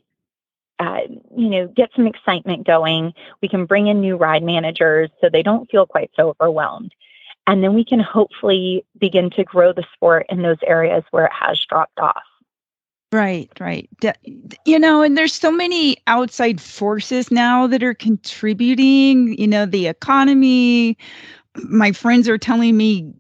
uh, 0.80 1.01
you 1.36 1.49
know, 1.49 1.67
get 1.67 1.89
some 1.95 2.07
excitement 2.07 2.65
going. 2.65 3.13
We 3.41 3.49
can 3.49 3.65
bring 3.65 3.88
in 3.88 3.99
new 3.99 4.15
ride 4.15 4.43
managers 4.43 5.09
so 5.19 5.30
they 5.30 5.43
don't 5.43 5.69
feel 5.69 5.86
quite 5.86 6.11
so 6.15 6.36
overwhelmed. 6.39 6.93
And 7.47 7.63
then 7.63 7.73
we 7.73 7.84
can 7.84 7.99
hopefully 7.99 8.86
begin 8.99 9.30
to 9.32 9.43
grow 9.43 9.73
the 9.73 9.86
sport 9.93 10.25
in 10.30 10.41
those 10.41 10.59
areas 10.65 11.03
where 11.11 11.25
it 11.25 11.34
has 11.34 11.59
dropped 11.67 11.99
off. 11.99 12.23
Right, 13.11 13.49
right. 13.59 13.89
You 14.65 14.77
know, 14.77 15.01
and 15.01 15.17
there's 15.17 15.34
so 15.34 15.51
many 15.51 15.97
outside 16.05 16.61
forces 16.61 17.32
now 17.32 17.65
that 17.65 17.82
are 17.82 17.95
contributing, 17.95 19.36
you 19.39 19.47
know, 19.47 19.65
the 19.65 19.88
economy. 19.88 20.95
My 21.55 21.91
friends 21.91 22.30
are 22.30 22.38
telling 22.38 22.77
me 22.77 23.11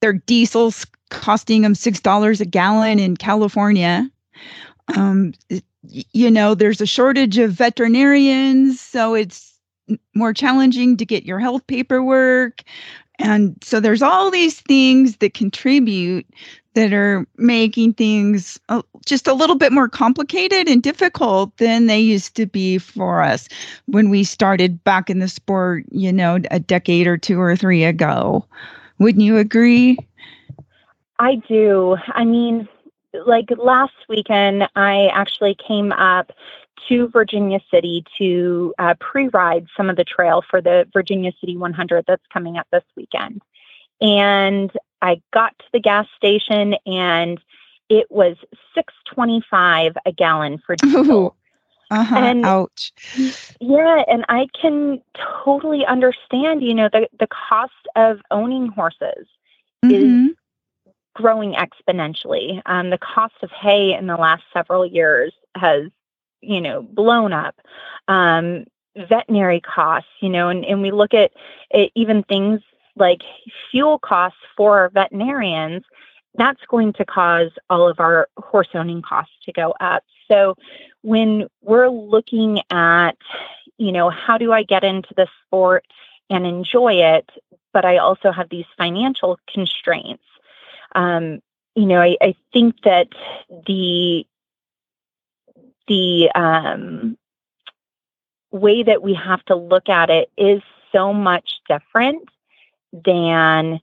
their 0.00 0.14
diesel's 0.14 0.86
costing 1.10 1.62
them 1.62 1.74
$6 1.74 2.40
a 2.40 2.44
gallon 2.46 2.98
in 2.98 3.18
California. 3.18 4.10
Um, 4.96 5.34
you 5.88 6.30
know, 6.30 6.54
there's 6.54 6.80
a 6.80 6.86
shortage 6.86 7.38
of 7.38 7.52
veterinarians, 7.52 8.80
so 8.80 9.14
it's 9.14 9.52
more 10.14 10.32
challenging 10.32 10.96
to 10.96 11.04
get 11.04 11.24
your 11.24 11.38
health 11.38 11.66
paperwork. 11.66 12.62
And 13.18 13.56
so 13.62 13.80
there's 13.80 14.02
all 14.02 14.30
these 14.30 14.60
things 14.60 15.18
that 15.18 15.34
contribute 15.34 16.26
that 16.74 16.92
are 16.92 17.24
making 17.36 17.92
things 17.92 18.58
just 19.06 19.28
a 19.28 19.34
little 19.34 19.54
bit 19.54 19.72
more 19.72 19.88
complicated 19.88 20.68
and 20.68 20.82
difficult 20.82 21.56
than 21.58 21.86
they 21.86 22.00
used 22.00 22.34
to 22.34 22.46
be 22.46 22.78
for 22.78 23.22
us 23.22 23.48
when 23.86 24.10
we 24.10 24.24
started 24.24 24.82
back 24.82 25.08
in 25.08 25.20
the 25.20 25.28
sport, 25.28 25.84
you 25.92 26.12
know, 26.12 26.40
a 26.50 26.58
decade 26.58 27.06
or 27.06 27.16
two 27.16 27.40
or 27.40 27.54
three 27.54 27.84
ago. 27.84 28.44
Wouldn't 28.98 29.22
you 29.22 29.36
agree? 29.36 29.96
I 31.20 31.36
do. 31.46 31.96
I 32.08 32.24
mean, 32.24 32.68
like 33.26 33.48
last 33.56 33.94
weekend, 34.08 34.68
I 34.76 35.08
actually 35.12 35.56
came 35.66 35.92
up 35.92 36.32
to 36.88 37.08
Virginia 37.08 37.60
City 37.70 38.04
to 38.18 38.74
uh, 38.78 38.94
pre 39.00 39.28
ride 39.28 39.66
some 39.76 39.88
of 39.88 39.96
the 39.96 40.04
trail 40.04 40.42
for 40.48 40.60
the 40.60 40.86
Virginia 40.92 41.32
City 41.40 41.56
100 41.56 42.04
that's 42.06 42.26
coming 42.32 42.56
up 42.56 42.66
this 42.72 42.84
weekend. 42.96 43.42
And 44.00 44.70
I 45.00 45.20
got 45.32 45.56
to 45.58 45.64
the 45.72 45.80
gas 45.80 46.06
station 46.16 46.74
and 46.86 47.40
it 47.88 48.10
was 48.10 48.36
625 48.74 49.96
a 50.04 50.12
gallon 50.12 50.58
for 50.64 50.76
diesel. 50.82 51.36
Uh-huh. 51.90 52.16
And 52.16 52.44
ouch. 52.44 52.92
Yeah, 53.60 54.02
and 54.08 54.24
I 54.28 54.48
can 54.60 55.00
totally 55.44 55.84
understand, 55.84 56.62
you 56.62 56.74
know, 56.74 56.88
the 56.90 57.08
the 57.20 57.28
cost 57.28 57.72
of 57.94 58.20
owning 58.30 58.68
horses 58.68 59.28
mm-hmm. 59.84 60.26
is 60.28 60.36
growing 61.14 61.54
exponentially. 61.54 62.60
Um, 62.66 62.90
the 62.90 62.98
cost 62.98 63.34
of 63.42 63.50
hay 63.50 63.94
in 63.94 64.06
the 64.06 64.16
last 64.16 64.42
several 64.52 64.84
years 64.84 65.32
has, 65.56 65.90
you 66.40 66.60
know, 66.60 66.82
blown 66.82 67.32
up. 67.32 67.56
Um, 68.08 68.64
veterinary 69.08 69.60
costs, 69.60 70.10
you 70.20 70.28
know, 70.28 70.48
and, 70.48 70.64
and 70.64 70.80
we 70.80 70.90
look 70.92 71.14
at 71.14 71.32
it, 71.70 71.90
even 71.94 72.22
things 72.22 72.60
like 72.96 73.22
fuel 73.70 73.98
costs 73.98 74.38
for 74.56 74.90
veterinarians, 74.94 75.82
that's 76.36 76.60
going 76.68 76.92
to 76.94 77.04
cause 77.04 77.50
all 77.70 77.88
of 77.88 78.00
our 78.00 78.28
horse 78.38 78.68
owning 78.74 79.02
costs 79.02 79.32
to 79.44 79.52
go 79.52 79.74
up. 79.80 80.04
So 80.30 80.56
when 81.02 81.48
we're 81.62 81.88
looking 81.88 82.60
at, 82.70 83.16
you 83.78 83.92
know, 83.92 84.10
how 84.10 84.38
do 84.38 84.52
I 84.52 84.62
get 84.62 84.84
into 84.84 85.12
the 85.16 85.26
sport 85.44 85.84
and 86.30 86.46
enjoy 86.46 86.94
it, 86.94 87.28
but 87.72 87.84
I 87.84 87.98
also 87.98 88.32
have 88.32 88.48
these 88.48 88.64
financial 88.78 89.38
constraints, 89.52 90.24
um, 90.94 91.40
you 91.74 91.86
know, 91.86 92.00
I, 92.00 92.16
I, 92.20 92.34
think 92.52 92.76
that 92.84 93.08
the 93.66 94.26
the 95.88 96.30
um, 96.34 97.18
way 98.50 98.82
that 98.82 99.02
we 99.02 99.14
have 99.14 99.44
to 99.46 99.56
look 99.56 99.88
at 99.88 100.10
it 100.10 100.30
is 100.38 100.62
so 100.92 101.12
much 101.12 101.60
different 101.68 102.28
than 102.92 103.80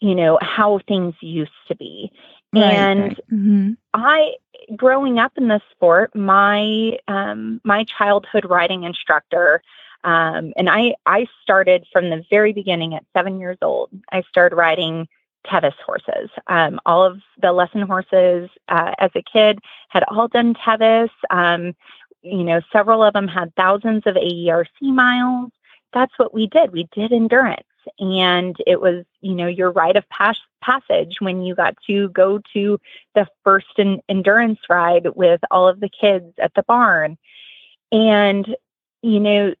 you 0.00 0.14
know 0.14 0.38
how 0.40 0.80
things 0.86 1.14
used 1.20 1.50
to 1.68 1.74
be 1.74 2.12
right, 2.54 2.62
and 2.62 3.00
right. 3.00 3.18
Mm-hmm. 3.32 3.72
i 3.94 4.32
growing 4.76 5.18
up 5.18 5.32
in 5.36 5.48
the 5.48 5.60
sport 5.70 6.14
my 6.14 6.98
um, 7.08 7.60
my 7.64 7.84
childhood 7.84 8.44
riding 8.44 8.84
instructor 8.84 9.62
um, 10.04 10.52
and 10.56 10.68
i 10.68 10.94
i 11.06 11.26
started 11.42 11.86
from 11.92 12.10
the 12.10 12.22
very 12.30 12.52
beginning 12.52 12.94
at 12.94 13.04
seven 13.16 13.40
years 13.40 13.58
old 13.62 13.90
i 14.12 14.22
started 14.28 14.54
riding 14.54 15.08
Tevis 15.46 15.74
horses. 15.84 16.30
Um, 16.46 16.80
all 16.86 17.04
of 17.04 17.20
the 17.40 17.52
lesson 17.52 17.82
horses 17.82 18.50
uh, 18.68 18.92
as 18.98 19.10
a 19.14 19.22
kid 19.22 19.60
had 19.88 20.04
all 20.04 20.28
done 20.28 20.54
Tevis. 20.54 21.10
Um, 21.30 21.74
you 22.22 22.44
know, 22.44 22.60
several 22.72 23.02
of 23.02 23.14
them 23.14 23.28
had 23.28 23.54
thousands 23.54 24.02
of 24.06 24.16
AERC 24.16 24.66
miles. 24.82 25.50
That's 25.92 26.18
what 26.18 26.34
we 26.34 26.46
did. 26.46 26.72
We 26.72 26.88
did 26.92 27.12
endurance. 27.12 27.62
And 27.98 28.56
it 28.66 28.80
was, 28.80 29.04
you 29.20 29.34
know, 29.34 29.46
your 29.46 29.70
rite 29.70 29.96
of 29.96 30.08
pas- 30.10 30.36
passage 30.60 31.16
when 31.20 31.42
you 31.42 31.54
got 31.54 31.74
to 31.86 32.10
go 32.10 32.40
to 32.52 32.78
the 33.14 33.26
first 33.44 33.78
endurance 34.08 34.58
ride 34.68 35.06
with 35.14 35.40
all 35.50 35.68
of 35.68 35.80
the 35.80 35.88
kids 35.88 36.34
at 36.38 36.52
the 36.54 36.64
barn. 36.64 37.16
And, 37.90 38.56
you 39.02 39.20
know, 39.20 39.54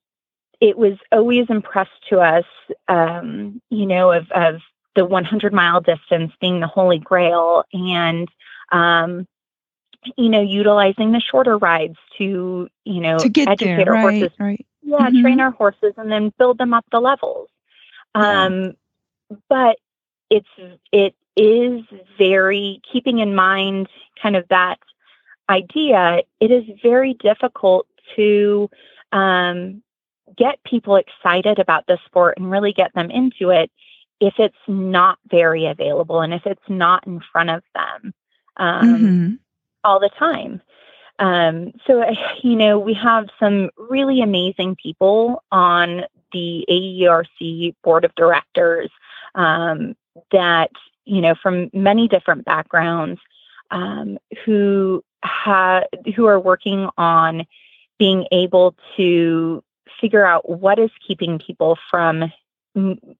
it 0.60 0.76
was 0.76 0.98
always 1.12 1.46
impressed 1.48 2.08
to 2.10 2.20
us, 2.20 2.44
um, 2.88 3.62
you 3.70 3.86
know, 3.86 4.10
of, 4.12 4.30
of 4.32 4.60
the 4.98 5.04
100 5.04 5.52
mile 5.52 5.80
distance 5.80 6.32
being 6.40 6.58
the 6.58 6.66
holy 6.66 6.98
grail 6.98 7.62
and 7.72 8.28
um, 8.72 9.28
you 10.16 10.28
know 10.28 10.40
utilizing 10.40 11.12
the 11.12 11.20
shorter 11.20 11.56
rides 11.56 11.96
to 12.18 12.68
you 12.84 13.00
know 13.00 13.16
to 13.16 13.28
get 13.28 13.48
educate 13.48 13.76
there, 13.76 13.94
our 13.94 14.04
right, 14.04 14.20
horses 14.20 14.36
right. 14.40 14.66
yeah 14.82 14.98
mm-hmm. 14.98 15.22
train 15.22 15.38
our 15.38 15.52
horses 15.52 15.94
and 15.96 16.10
then 16.10 16.32
build 16.36 16.58
them 16.58 16.74
up 16.74 16.84
the 16.90 16.98
levels 16.98 17.48
yeah. 18.16 18.46
um, 18.46 18.74
but 19.48 19.78
it's 20.30 20.48
it 20.90 21.14
is 21.36 21.82
very 22.18 22.80
keeping 22.92 23.20
in 23.20 23.36
mind 23.36 23.88
kind 24.20 24.34
of 24.34 24.44
that 24.48 24.80
idea 25.48 26.22
it 26.40 26.50
is 26.50 26.64
very 26.82 27.14
difficult 27.14 27.86
to 28.16 28.68
um, 29.12 29.80
get 30.36 30.60
people 30.64 30.96
excited 30.96 31.60
about 31.60 31.86
the 31.86 31.98
sport 32.04 32.36
and 32.36 32.50
really 32.50 32.72
get 32.72 32.92
them 32.94 33.12
into 33.12 33.50
it 33.50 33.70
if 34.20 34.34
it's 34.38 34.56
not 34.66 35.18
very 35.30 35.66
available 35.66 36.20
and 36.20 36.34
if 36.34 36.46
it's 36.46 36.68
not 36.68 37.06
in 37.06 37.20
front 37.32 37.50
of 37.50 37.62
them 37.74 38.14
um, 38.56 38.86
mm-hmm. 38.86 39.34
all 39.84 40.00
the 40.00 40.10
time. 40.18 40.60
Um, 41.18 41.72
so, 41.86 42.04
you 42.42 42.56
know, 42.56 42.78
we 42.78 42.94
have 42.94 43.28
some 43.40 43.70
really 43.76 44.20
amazing 44.20 44.76
people 44.76 45.42
on 45.50 46.02
the 46.32 46.64
AERC 46.68 47.74
board 47.82 48.04
of 48.04 48.14
directors 48.14 48.90
um, 49.34 49.96
that, 50.32 50.70
you 51.04 51.20
know, 51.20 51.34
from 51.42 51.70
many 51.72 52.08
different 52.08 52.44
backgrounds 52.44 53.20
um, 53.70 54.18
who 54.44 55.02
who 56.14 56.26
are 56.26 56.38
working 56.38 56.88
on 56.96 57.44
being 57.98 58.26
able 58.30 58.76
to 58.96 59.62
figure 60.00 60.24
out 60.24 60.48
what 60.48 60.78
is 60.78 60.90
keeping 61.06 61.38
people 61.38 61.76
from 61.90 62.32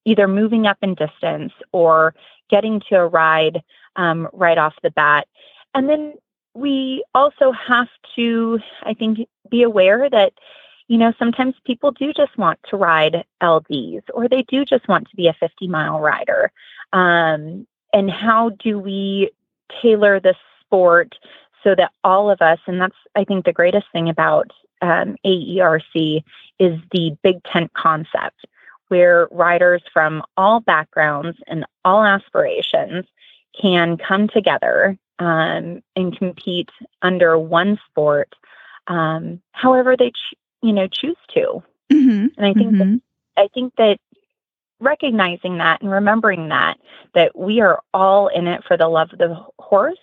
either 0.04 0.28
moving 0.28 0.66
up 0.66 0.78
in 0.82 0.94
distance 0.94 1.52
or 1.72 2.14
getting 2.50 2.80
to 2.88 2.96
a 2.96 3.06
ride 3.06 3.62
um, 3.96 4.28
right 4.32 4.58
off 4.58 4.74
the 4.82 4.90
bat. 4.90 5.26
And 5.74 5.88
then 5.88 6.14
we 6.54 7.04
also 7.14 7.52
have 7.52 7.88
to, 8.16 8.58
I 8.82 8.94
think, 8.94 9.28
be 9.50 9.62
aware 9.62 10.08
that, 10.10 10.32
you 10.88 10.96
know, 10.98 11.12
sometimes 11.18 11.54
people 11.64 11.92
do 11.92 12.12
just 12.12 12.36
want 12.38 12.58
to 12.70 12.76
ride 12.76 13.24
LDs 13.42 14.02
or 14.14 14.28
they 14.28 14.42
do 14.42 14.64
just 14.64 14.88
want 14.88 15.08
to 15.08 15.16
be 15.16 15.28
a 15.28 15.34
50 15.34 15.68
mile 15.68 16.00
rider. 16.00 16.50
Um, 16.92 17.66
and 17.92 18.10
how 18.10 18.50
do 18.50 18.78
we 18.78 19.30
tailor 19.82 20.20
the 20.20 20.34
sport 20.60 21.14
so 21.62 21.74
that 21.74 21.92
all 22.04 22.30
of 22.30 22.40
us, 22.40 22.58
and 22.66 22.80
that's, 22.80 22.96
I 23.14 23.24
think, 23.24 23.44
the 23.44 23.52
greatest 23.52 23.86
thing 23.92 24.08
about 24.08 24.50
um, 24.80 25.16
AERC 25.24 26.22
is 26.58 26.80
the 26.92 27.16
big 27.22 27.42
tent 27.44 27.72
concept 27.74 28.46
where 28.88 29.28
riders 29.30 29.82
from 29.92 30.22
all 30.36 30.60
backgrounds 30.60 31.38
and 31.46 31.64
all 31.84 32.04
aspirations 32.04 33.04
can 33.60 33.96
come 33.96 34.28
together 34.28 34.98
um, 35.18 35.82
and 35.96 36.16
compete 36.16 36.70
under 37.02 37.38
one 37.38 37.78
sport, 37.88 38.34
um, 38.86 39.40
however 39.52 39.96
they 39.96 40.10
ch- 40.10 40.34
you 40.62 40.72
know 40.72 40.86
choose 40.86 41.16
to. 41.34 41.62
Mm-hmm. 41.92 42.26
And 42.36 42.46
I 42.46 42.52
think 42.52 42.72
mm-hmm. 42.72 42.78
that, 42.78 43.00
I 43.36 43.48
think 43.54 43.74
that 43.76 43.98
recognizing 44.80 45.58
that 45.58 45.82
and 45.82 45.90
remembering 45.90 46.48
that 46.48 46.78
that 47.14 47.36
we 47.36 47.60
are 47.60 47.80
all 47.92 48.28
in 48.28 48.46
it 48.46 48.62
for 48.64 48.76
the 48.76 48.88
love 48.88 49.12
of 49.12 49.18
the 49.18 49.36
horse. 49.58 49.98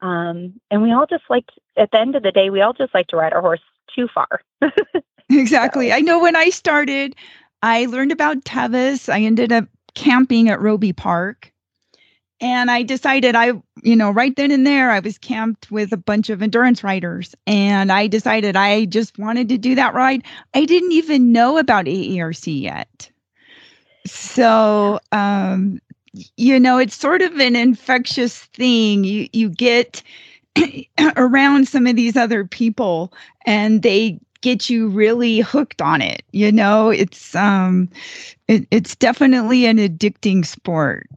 Um, 0.00 0.60
and 0.70 0.82
we 0.82 0.92
all 0.92 1.06
just 1.06 1.24
like 1.30 1.46
at 1.76 1.90
the 1.90 2.00
end 2.00 2.16
of 2.16 2.22
the 2.22 2.32
day, 2.32 2.50
we 2.50 2.60
all 2.60 2.72
just 2.72 2.94
like 2.94 3.06
to 3.08 3.16
ride 3.16 3.32
our 3.32 3.40
horse 3.40 3.60
too 3.94 4.08
far. 4.12 4.40
exactly. 5.30 5.90
So. 5.90 5.94
I 5.96 6.00
know 6.00 6.20
when 6.20 6.36
I 6.36 6.50
started, 6.50 7.14
I 7.62 7.86
learned 7.86 8.12
about 8.12 8.44
Tevis. 8.44 9.08
I 9.08 9.20
ended 9.20 9.52
up 9.52 9.66
camping 9.94 10.48
at 10.48 10.60
Robie 10.60 10.92
Park. 10.92 11.52
And 12.40 12.72
I 12.72 12.82
decided 12.82 13.36
I, 13.36 13.52
you 13.84 13.94
know, 13.94 14.10
right 14.10 14.34
then 14.34 14.50
and 14.50 14.66
there, 14.66 14.90
I 14.90 14.98
was 14.98 15.16
camped 15.16 15.70
with 15.70 15.92
a 15.92 15.96
bunch 15.96 16.28
of 16.28 16.42
endurance 16.42 16.82
riders. 16.82 17.36
And 17.46 17.92
I 17.92 18.08
decided 18.08 18.56
I 18.56 18.86
just 18.86 19.16
wanted 19.16 19.48
to 19.50 19.58
do 19.58 19.76
that 19.76 19.94
ride. 19.94 20.24
I 20.52 20.64
didn't 20.64 20.90
even 20.90 21.30
know 21.30 21.56
about 21.56 21.84
AERC 21.84 22.60
yet. 22.60 23.08
So, 24.06 24.98
um, 25.12 25.80
you 26.36 26.58
know, 26.58 26.78
it's 26.78 26.96
sort 26.96 27.22
of 27.22 27.38
an 27.38 27.54
infectious 27.54 28.40
thing. 28.46 29.04
You 29.04 29.28
you 29.32 29.48
get 29.48 30.02
around 31.16 31.68
some 31.68 31.86
of 31.86 31.94
these 31.94 32.16
other 32.16 32.44
people 32.44 33.12
and 33.46 33.82
they 33.82 34.18
get 34.42 34.68
you 34.68 34.88
really 34.88 35.40
hooked 35.40 35.80
on 35.80 36.02
it. 36.02 36.22
You 36.32 36.52
know, 36.52 36.90
it's 36.90 37.34
um 37.34 37.88
it, 38.48 38.66
it's 38.70 38.94
definitely 38.96 39.66
an 39.66 39.78
addicting 39.78 40.44
sport. 40.44 41.08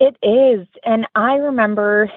It 0.00 0.16
is. 0.22 0.66
And 0.84 1.06
I 1.14 1.36
remember 1.36 2.10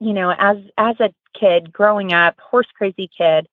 you 0.00 0.12
know, 0.12 0.34
as 0.38 0.58
as 0.76 1.00
a 1.00 1.12
kid 1.38 1.72
growing 1.72 2.12
up, 2.12 2.38
horse 2.38 2.68
crazy 2.76 3.10
kid, 3.16 3.48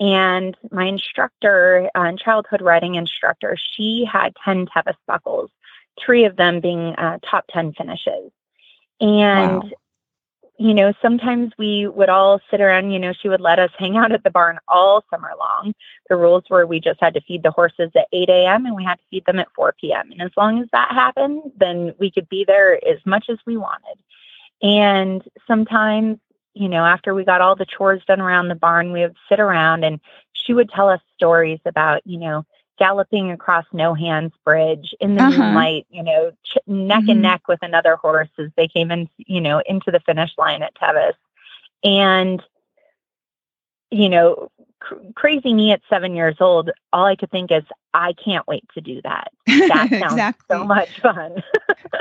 and 0.00 0.56
my 0.70 0.86
instructor, 0.86 1.88
uh, 1.94 2.12
childhood 2.16 2.62
riding 2.62 2.96
instructor, 2.96 3.56
she 3.56 4.04
had 4.10 4.34
10 4.44 4.66
Tevis 4.66 4.96
buckles 5.06 5.50
three 6.04 6.24
of 6.24 6.36
them 6.36 6.60
being 6.60 6.94
uh, 6.96 7.18
top 7.28 7.44
10 7.50 7.72
finishes. 7.74 8.30
And, 9.00 9.62
wow. 9.62 9.70
You 10.56 10.72
know, 10.72 10.92
sometimes 11.02 11.52
we 11.58 11.88
would 11.88 12.08
all 12.08 12.40
sit 12.50 12.60
around, 12.60 12.92
you 12.92 12.98
know, 12.98 13.12
she 13.12 13.28
would 13.28 13.40
let 13.40 13.58
us 13.58 13.70
hang 13.76 13.96
out 13.96 14.12
at 14.12 14.22
the 14.22 14.30
barn 14.30 14.58
all 14.68 15.04
summer 15.10 15.30
long. 15.38 15.74
The 16.08 16.16
rules 16.16 16.44
were 16.48 16.64
we 16.64 16.78
just 16.78 17.00
had 17.00 17.14
to 17.14 17.20
feed 17.22 17.42
the 17.42 17.50
horses 17.50 17.90
at 17.96 18.06
8 18.12 18.28
a.m. 18.28 18.66
and 18.66 18.76
we 18.76 18.84
had 18.84 18.96
to 18.96 19.04
feed 19.10 19.24
them 19.26 19.40
at 19.40 19.48
4 19.56 19.74
p.m. 19.80 20.12
And 20.12 20.22
as 20.22 20.30
long 20.36 20.62
as 20.62 20.68
that 20.72 20.92
happened, 20.92 21.42
then 21.56 21.92
we 21.98 22.10
could 22.10 22.28
be 22.28 22.44
there 22.44 22.74
as 22.86 22.98
much 23.04 23.26
as 23.28 23.38
we 23.46 23.56
wanted. 23.56 23.98
And 24.62 25.22
sometimes, 25.46 26.18
you 26.54 26.68
know, 26.68 26.84
after 26.84 27.14
we 27.14 27.24
got 27.24 27.40
all 27.40 27.56
the 27.56 27.66
chores 27.66 28.02
done 28.06 28.20
around 28.20 28.46
the 28.46 28.54
barn, 28.54 28.92
we 28.92 29.00
would 29.00 29.16
sit 29.28 29.40
around 29.40 29.84
and 29.84 29.98
she 30.34 30.52
would 30.52 30.70
tell 30.70 30.88
us 30.88 31.00
stories 31.16 31.58
about, 31.66 32.02
you 32.06 32.18
know, 32.18 32.46
galloping 32.78 33.30
across 33.30 33.64
No 33.72 33.94
Hands 33.94 34.32
Bridge 34.44 34.94
in 35.00 35.16
the 35.16 35.22
uh-huh. 35.22 35.38
moonlight, 35.38 35.86
you 35.90 36.02
know, 36.02 36.32
ch- 36.44 36.58
neck 36.66 37.00
mm-hmm. 37.00 37.10
and 37.10 37.22
neck 37.22 37.48
with 37.48 37.60
another 37.62 37.96
horse 37.96 38.28
as 38.38 38.50
they 38.56 38.68
came 38.68 38.90
in, 38.90 39.08
you 39.18 39.40
know, 39.40 39.62
into 39.66 39.90
the 39.90 40.00
finish 40.00 40.30
line 40.38 40.62
at 40.62 40.74
Tevis. 40.74 41.14
And, 41.82 42.42
you 43.90 44.08
know, 44.08 44.50
cr- 44.80 44.94
crazy 45.14 45.54
me 45.54 45.72
at 45.72 45.82
seven 45.88 46.14
years 46.14 46.36
old, 46.40 46.70
all 46.92 47.06
I 47.06 47.16
could 47.16 47.30
think 47.30 47.52
is, 47.52 47.64
I 47.92 48.12
can't 48.12 48.46
wait 48.48 48.64
to 48.74 48.80
do 48.80 49.00
that. 49.02 49.28
That 49.46 49.68
sounds 49.90 49.92
exactly. 49.92 50.56
so 50.56 50.64
much 50.64 51.00
fun. 51.00 51.42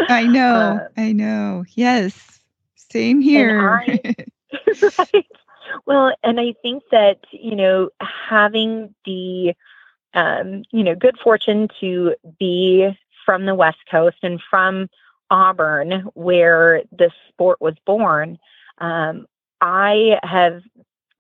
I 0.10 0.26
know. 0.26 0.80
Uh, 0.82 0.88
I 0.98 1.12
know. 1.12 1.66
Yes. 1.76 2.40
Same 2.76 3.22
here. 3.22 3.84
I, 3.88 4.16
right. 5.00 5.26
Well, 5.86 6.16
and 6.24 6.40
I 6.40 6.54
think 6.62 6.84
that, 6.92 7.20
you 7.32 7.56
know, 7.56 7.90
having 8.00 8.94
the, 9.06 9.54
um, 10.14 10.64
you 10.72 10.84
know, 10.84 10.96
good 10.96 11.18
fortune 11.20 11.70
to 11.80 12.16
be 12.40 12.90
from 13.26 13.46
the 13.46 13.56
West 13.56 13.80
Coast 13.90 14.18
and 14.24 14.42
from 14.50 14.90
Auburn, 15.30 16.10
where 16.14 16.84
the 16.92 17.12
sport 17.30 17.60
was 17.62 17.76
born. 17.86 18.38
Um, 18.78 19.26
I 19.62 20.20
have 20.24 20.62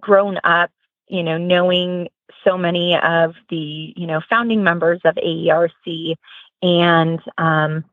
grown 0.01 0.39
up, 0.43 0.71
you 1.07 1.23
know, 1.23 1.37
knowing 1.37 2.09
so 2.43 2.57
many 2.57 2.97
of 2.97 3.35
the, 3.49 3.93
you 3.95 4.05
know, 4.05 4.21
founding 4.29 4.63
members 4.63 4.99
of 5.05 5.15
AERC 5.15 6.15
and, 6.61 7.19
um, 7.37 7.85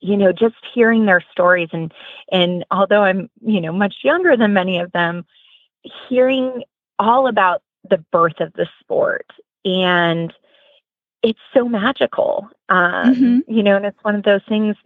you 0.00 0.16
know, 0.16 0.32
just 0.32 0.56
hearing 0.74 1.06
their 1.06 1.24
stories 1.32 1.68
and, 1.72 1.92
and 2.30 2.64
although 2.70 3.02
I'm, 3.02 3.30
you 3.40 3.60
know, 3.60 3.72
much 3.72 3.96
younger 4.02 4.36
than 4.36 4.52
many 4.52 4.78
of 4.78 4.92
them, 4.92 5.24
hearing 6.08 6.64
all 6.98 7.28
about 7.28 7.62
the 7.88 7.98
birth 8.10 8.40
of 8.40 8.52
the 8.54 8.66
sport 8.80 9.26
and 9.66 10.32
it's 11.22 11.40
so 11.52 11.68
magical. 11.68 12.48
Um, 12.68 13.14
mm-hmm. 13.14 13.52
You 13.52 13.62
know, 13.62 13.76
and 13.76 13.84
it's 13.84 14.02
one 14.02 14.14
of 14.14 14.22
those 14.22 14.42
things. 14.48 14.76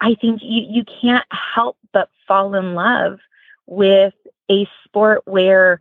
I 0.00 0.14
think 0.14 0.40
you 0.42 0.66
you 0.68 0.84
can't 0.84 1.26
help 1.30 1.76
but 1.92 2.08
fall 2.26 2.54
in 2.54 2.74
love 2.74 3.20
with 3.66 4.14
a 4.50 4.66
sport 4.84 5.22
where 5.26 5.80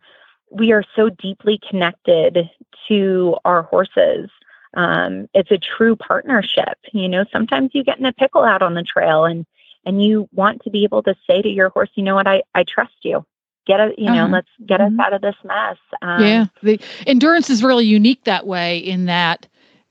we 0.52 0.74
are 0.74 0.84
so 0.96 1.10
deeply 1.10 1.60
connected 1.70 2.50
to 2.88 3.38
our 3.46 3.64
horses. 3.64 4.30
Um, 4.76 5.30
it's 5.34 5.52
a 5.52 5.58
true 5.58 5.96
partnership. 5.96 6.78
You 6.92 7.08
know, 7.08 7.26
sometimes 7.32 7.72
you 7.74 7.84
get 7.84 8.00
in 8.00 8.06
a 8.06 8.14
pickle 8.14 8.44
out 8.44 8.62
on 8.62 8.74
the 8.74 8.84
trail 8.84 9.26
and 9.26 9.46
and 9.86 10.04
you 10.04 10.28
want 10.34 10.64
to 10.64 10.70
be 10.70 10.84
able 10.84 11.02
to 11.04 11.16
say 11.26 11.42
to 11.42 11.50
your 11.50 11.70
horse, 11.70 11.90
you 11.96 12.04
know 12.04 12.16
what, 12.16 12.28
I, 12.28 12.44
I 12.54 12.64
trust 12.64 12.94
you 13.04 13.26
get 13.66 13.80
us, 13.80 13.92
you 13.98 14.06
know, 14.06 14.26
uh-huh. 14.26 14.34
let's 14.34 14.48
get 14.66 14.80
mm-hmm. 14.80 15.00
us 15.00 15.06
out 15.06 15.14
of 15.14 15.22
this 15.22 15.36
mess. 15.44 15.78
Um, 16.02 16.24
yeah, 16.24 16.46
the 16.64 16.80
endurance 17.08 17.50
is 17.50 17.64
really 17.64 17.86
unique 17.86 18.24
that 18.26 18.46
way 18.46 18.80
in 18.80 19.06
that 19.06 19.48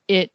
it 0.09 0.33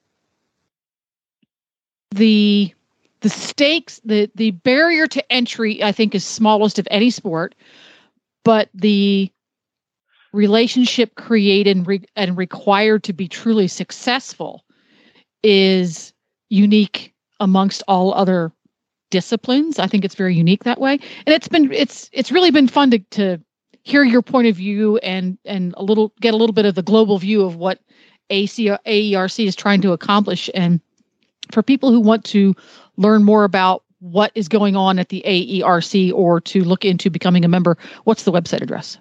the 2.12 2.74
the 3.22 3.30
stakes 3.30 4.02
the 4.06 4.30
the 4.36 4.52
barrier 4.52 5.08
to 5.08 5.32
entry 5.32 5.84
I 5.84 5.92
think 5.92 6.14
is 6.16 6.26
smallest 6.26 6.80
of 6.80 6.88
any 6.92 7.10
sport, 7.10 7.56
but 8.44 8.70
the 8.74 9.32
relationship 10.34 11.16
created 11.16 11.78
and, 11.78 11.88
re- 11.88 12.06
and 12.16 12.36
required 12.36 13.04
to 13.04 13.14
be 13.14 13.28
truly 13.28 13.68
successful 13.68 14.66
is 15.44 16.12
unique 16.50 17.14
amongst 17.40 17.84
all 17.88 18.14
other 18.14 18.52
disciplines. 19.14 19.78
I 19.78 19.86
think 19.86 20.04
it's 20.04 20.16
very 20.16 20.36
unique 20.36 20.64
that 20.64 20.82
way. 20.82 20.94
And 20.94 21.36
it's 21.36 21.48
been 21.48 21.72
it's 21.72 22.10
it's 22.12 22.32
really 22.32 22.50
been 22.50 22.68
fun 22.68 22.90
to 22.90 23.00
to 23.12 23.40
hear 23.84 24.04
your 24.04 24.24
point 24.24 24.48
of 24.48 24.56
view 24.56 24.98
and 24.98 25.38
and 25.46 25.72
a 25.78 25.84
little 25.84 26.12
get 26.20 26.34
a 26.34 26.38
little 26.38 26.54
bit 26.54 26.66
of 26.66 26.74
the 26.74 26.82
global 26.82 27.20
view 27.20 27.44
of 27.44 27.56
what 27.56 27.80
AC, 28.32 28.66
AERC 28.88 29.46
is 29.46 29.56
trying 29.56 29.82
to 29.82 29.92
accomplish. 29.92 30.50
And 30.56 30.82
for 31.52 31.62
people 31.62 31.92
who 31.92 32.00
want 32.00 32.26
to 32.26 32.56
learn 32.98 33.24
more 33.24 33.44
about 33.44 33.84
what 34.00 34.32
is 34.34 34.48
going 34.48 34.76
on 34.76 34.98
at 34.98 35.10
the 35.10 35.24
AERC 35.28 36.12
or 36.12 36.42
to 36.42 36.64
look 36.64 36.84
into 36.84 37.12
becoming 37.12 37.46
a 37.46 37.48
member, 37.48 37.78
what's 38.06 38.24
the 38.24 38.32
website 38.32 38.64
address? 38.64 38.98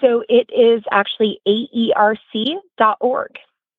So 0.00 0.22
it 0.28 0.48
is 0.52 0.84
actually 0.92 1.40
aerc.org. 1.48 3.30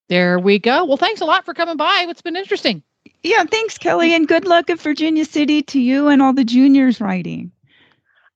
There 0.10 0.40
we 0.40 0.60
go. 0.60 0.84
Well, 0.84 0.98
thanks 0.98 1.22
a 1.22 1.26
lot 1.26 1.46
for 1.46 1.54
coming 1.54 1.78
by. 1.78 2.06
It's 2.10 2.22
been 2.22 2.36
interesting. 2.36 2.84
Yeah, 3.24 3.46
thanks, 3.46 3.78
Kelly, 3.78 4.14
and 4.14 4.28
good 4.28 4.46
luck 4.46 4.70
at 4.70 4.82
Virginia 4.82 5.24
City 5.24 5.62
to 5.64 5.80
you 5.80 6.10
and 6.10 6.22
all 6.22 6.34
the 6.34 6.44
juniors 6.44 7.00
riding. 7.00 7.52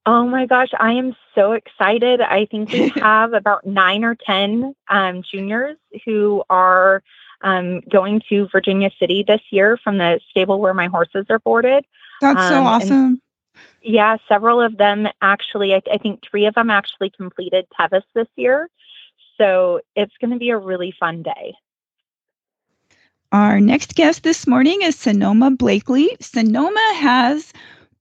Oh 0.06 0.26
my 0.26 0.46
gosh, 0.46 0.70
I 0.80 0.94
am 0.94 1.14
so 1.36 1.52
excited. 1.52 2.22
I 2.22 2.46
think 2.46 2.72
we 2.72 2.88
have 2.96 3.34
about 3.34 3.66
nine 3.66 4.06
or 4.06 4.16
10 4.16 4.74
um, 4.90 5.22
juniors 5.30 5.76
who 6.06 6.44
are 6.50 7.04
um, 7.42 7.82
going 7.82 8.22
to 8.30 8.48
Virginia 8.50 8.90
City 8.98 9.26
this 9.28 9.42
year 9.50 9.78
from 9.78 9.98
the 9.98 10.22
stable 10.30 10.62
where 10.62 10.74
my 10.74 10.88
horses 10.88 11.26
are 11.30 11.40
boarded. 11.40 11.86
That's 12.22 12.40
um, 12.40 12.50
so 12.50 12.64
awesome. 12.64 13.22
Yeah, 13.82 14.18
several 14.30 14.62
of 14.62 14.78
them 14.78 15.08
actually, 15.22 15.74
I, 15.74 15.82
I 15.92 15.98
think 15.98 16.22
three 16.24 16.46
of 16.46 16.56
them 16.56 16.70
actually 16.70 17.10
completed 17.10 17.68
Tevis 17.78 18.04
this 18.16 18.28
year. 18.38 18.70
So 19.38 19.82
it's 19.96 20.16
going 20.20 20.32
to 20.32 20.40
be 20.40 20.50
a 20.50 20.58
really 20.58 20.94
fun 20.98 21.24
day. 21.24 21.54
Our 23.34 23.60
next 23.60 23.96
guest 23.96 24.24
this 24.24 24.48
morning 24.48 24.82
is 24.84 24.96
Sanoma 24.96 25.58
Blakely. 25.58 26.16
Sanoma 26.22 26.94
has 26.96 27.52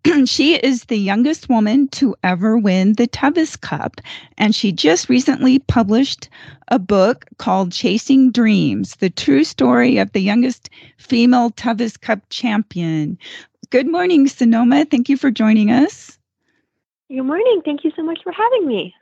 she 0.25 0.55
is 0.55 0.85
the 0.85 0.99
youngest 0.99 1.49
woman 1.49 1.89
to 1.89 2.15
ever 2.23 2.57
win 2.57 2.93
the 2.93 3.09
Tevis 3.09 3.61
Cup, 3.61 4.01
and 4.39 4.55
she 4.55 4.71
just 4.71 5.09
recently 5.09 5.59
published 5.59 6.29
a 6.69 6.79
book 6.79 7.25
called 7.39 7.73
Chasing 7.73 8.31
Dreams 8.31 8.95
The 8.97 9.11
True 9.11 9.43
Story 9.43 9.99
of 9.99 10.13
the 10.13 10.21
Youngest 10.21 10.71
Female 10.97 11.51
Tevis 11.51 11.97
Cup 11.97 12.21
Champion. 12.31 13.19
Good 13.71 13.91
morning, 13.91 14.27
Sanoma. 14.27 14.89
Thank 14.89 15.09
you 15.09 15.17
for 15.17 15.33
joining 15.33 15.73
us. 15.73 16.17
Good 17.09 17.23
morning. 17.23 17.63
Thank 17.65 17.83
you 17.83 17.91
so 17.97 18.05
much 18.05 18.21
for 18.23 18.31
having 18.31 18.69
me. 18.69 18.95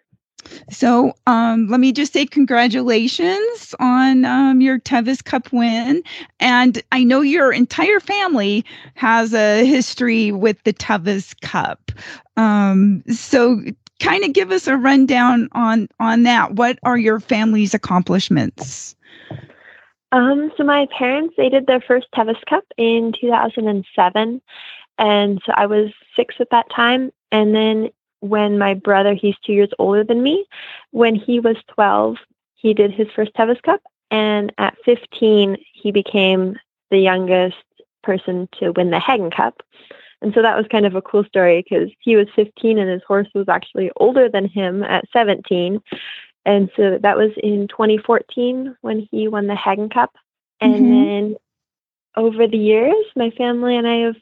So 0.71 1.13
um, 1.27 1.69
let 1.69 1.81
me 1.81 1.93
just 1.93 2.13
say 2.13 2.27
congratulations 2.27 3.75
on 3.79 4.25
um, 4.25 4.61
your 4.61 4.79
Tevis 4.79 5.23
Cup 5.23 5.53
win. 5.53 6.03
And 6.41 6.83
I 6.93 7.05
know 7.05 7.21
your 7.21 7.53
entire 7.53 8.01
family 8.01 8.65
has 8.95 9.35
a 9.35 9.65
history 9.65 10.33
with 10.33 10.63
the 10.65 10.73
Tevis 10.73 11.35
Cup. 11.41 11.91
Um, 12.37 13.03
so 13.11 13.61
kind 14.01 14.25
of 14.25 14.33
give 14.33 14.51
us 14.51 14.67
a 14.67 14.77
rundown 14.77 15.49
on 15.53 15.89
on 16.01 16.25
that. 16.25 16.55
What 16.55 16.79
are 16.83 16.99
your 16.99 17.21
family's 17.21 17.75
accomplishments? 17.75 18.97
Um, 20.13 20.53
so 20.57 20.65
my 20.65 20.87
parents 20.97 21.35
they 21.37 21.49
did 21.49 21.67
their 21.67 21.81
first 21.81 22.07
Tevis 22.15 22.37
Cup 22.49 22.65
in 22.77 23.13
2007, 23.21 24.41
And 24.99 25.43
so 25.45 25.53
I 25.57 25.67
was 25.67 25.91
six 26.17 26.37
at 26.39 26.51
that 26.51 26.67
time. 26.71 27.13
And 27.33 27.55
then 27.55 27.91
when 28.25 28.59
my 28.59 28.73
brother, 28.73 29.13
he's 29.15 29.37
two 29.45 29.53
years 29.53 29.69
older 29.79 30.03
than 30.03 30.23
me, 30.23 30.47
when 30.93 31.15
he 31.15 31.41
was 31.41 31.57
12, 31.69 32.17
he 32.55 32.73
did 32.73 32.91
his 32.91 33.09
first 33.15 33.35
Tevis 33.35 33.61
Cup. 33.63 33.83
And 34.11 34.53
at 34.59 34.77
15, 34.85 35.57
he 35.73 35.93
became 35.93 36.57
the 36.91 36.99
youngest 36.99 37.57
person 38.03 38.49
to 38.59 38.71
win 38.71 38.91
the 38.91 38.99
Haggin 38.99 39.31
Cup. 39.31 39.63
And 40.23 40.33
so 40.33 40.41
that 40.41 40.57
was 40.57 40.67
kind 40.71 40.87
of 40.87 40.95
a 40.95 41.03
cool 41.03 41.25
story 41.25 41.63
because 41.63 41.91
he 42.01 42.17
was 42.17 42.29
15 42.35 42.79
and 42.79 42.91
his 42.91 43.03
horse 43.07 43.29
was 43.35 43.49
actually 43.49 43.91
older 43.97 44.29
than 44.29 44.49
him 44.49 44.83
at 44.83 45.05
17. 45.13 45.83
And 46.47 46.71
so 46.77 46.99
that 47.03 47.17
was 47.19 47.33
in 47.43 47.69
2014 47.69 48.77
when 48.81 49.07
he 49.11 49.29
won 49.29 49.49
the 49.49 49.55
Haggin 49.55 49.91
Cup. 49.91 50.15
And 50.61 50.75
Mhm. 50.77 50.89
then 50.89 51.37
over 52.17 52.47
the 52.47 52.59
years, 52.59 53.05
my 53.17 53.31
family 53.31 53.77
and 53.77 53.87
I 53.87 53.97
have 54.07 54.17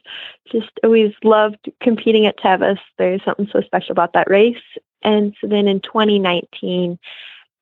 just 0.51 0.71
always 0.83 1.13
loved 1.23 1.71
competing 1.81 2.25
at 2.25 2.37
Tevis. 2.37 2.79
There's 2.97 3.23
something 3.23 3.47
so 3.51 3.61
special 3.61 3.91
about 3.91 4.13
that 4.13 4.29
race. 4.29 4.57
And 5.03 5.35
so 5.39 5.47
then 5.47 5.67
in 5.67 5.79
2019, 5.81 6.97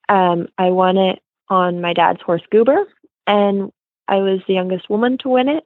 um, 0.09 0.47
I 0.57 0.69
won 0.69 0.97
it 0.97 1.21
on 1.49 1.81
my 1.81 1.93
dad's 1.93 2.21
horse 2.21 2.43
Goober, 2.51 2.85
and 3.27 3.71
I 4.07 4.17
was 4.17 4.41
the 4.47 4.53
youngest 4.53 4.89
woman 4.89 5.17
to 5.19 5.29
win 5.29 5.47
it. 5.47 5.65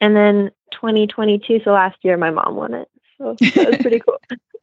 And 0.00 0.14
then 0.14 0.50
2022, 0.72 1.60
so 1.64 1.72
last 1.72 1.96
year, 2.02 2.16
my 2.16 2.30
mom 2.30 2.56
won 2.56 2.74
it. 2.74 2.88
So 3.18 3.36
that 3.40 3.68
was 3.68 3.76
pretty 3.80 4.00
cool. 4.00 4.18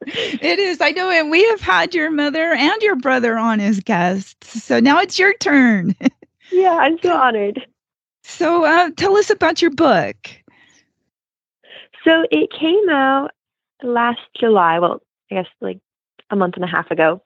It 0.06 0.58
is. 0.58 0.80
I 0.80 0.90
know. 0.90 1.10
And 1.10 1.30
we 1.30 1.44
have 1.50 1.60
had 1.60 1.94
your 1.94 2.10
mother 2.10 2.52
and 2.52 2.82
your 2.82 2.96
brother 2.96 3.38
on 3.38 3.60
as 3.60 3.80
guests. 3.80 4.62
So 4.62 4.80
now 4.80 5.00
it's 5.00 5.18
your 5.18 5.34
turn. 5.34 5.96
yeah, 6.52 6.76
I'm 6.76 6.98
so 7.00 7.16
honored. 7.16 7.66
So 8.24 8.64
uh, 8.64 8.90
tell 8.96 9.16
us 9.16 9.30
about 9.30 9.62
your 9.62 9.70
book. 9.70 10.16
So 12.02 12.26
it 12.30 12.50
came 12.50 12.88
out 12.88 13.30
last 13.82 14.20
July. 14.38 14.78
Well, 14.78 15.02
I 15.30 15.36
guess 15.36 15.46
like 15.60 15.78
a 16.30 16.36
month 16.36 16.56
and 16.56 16.64
a 16.64 16.68
half 16.68 16.90
ago, 16.90 17.22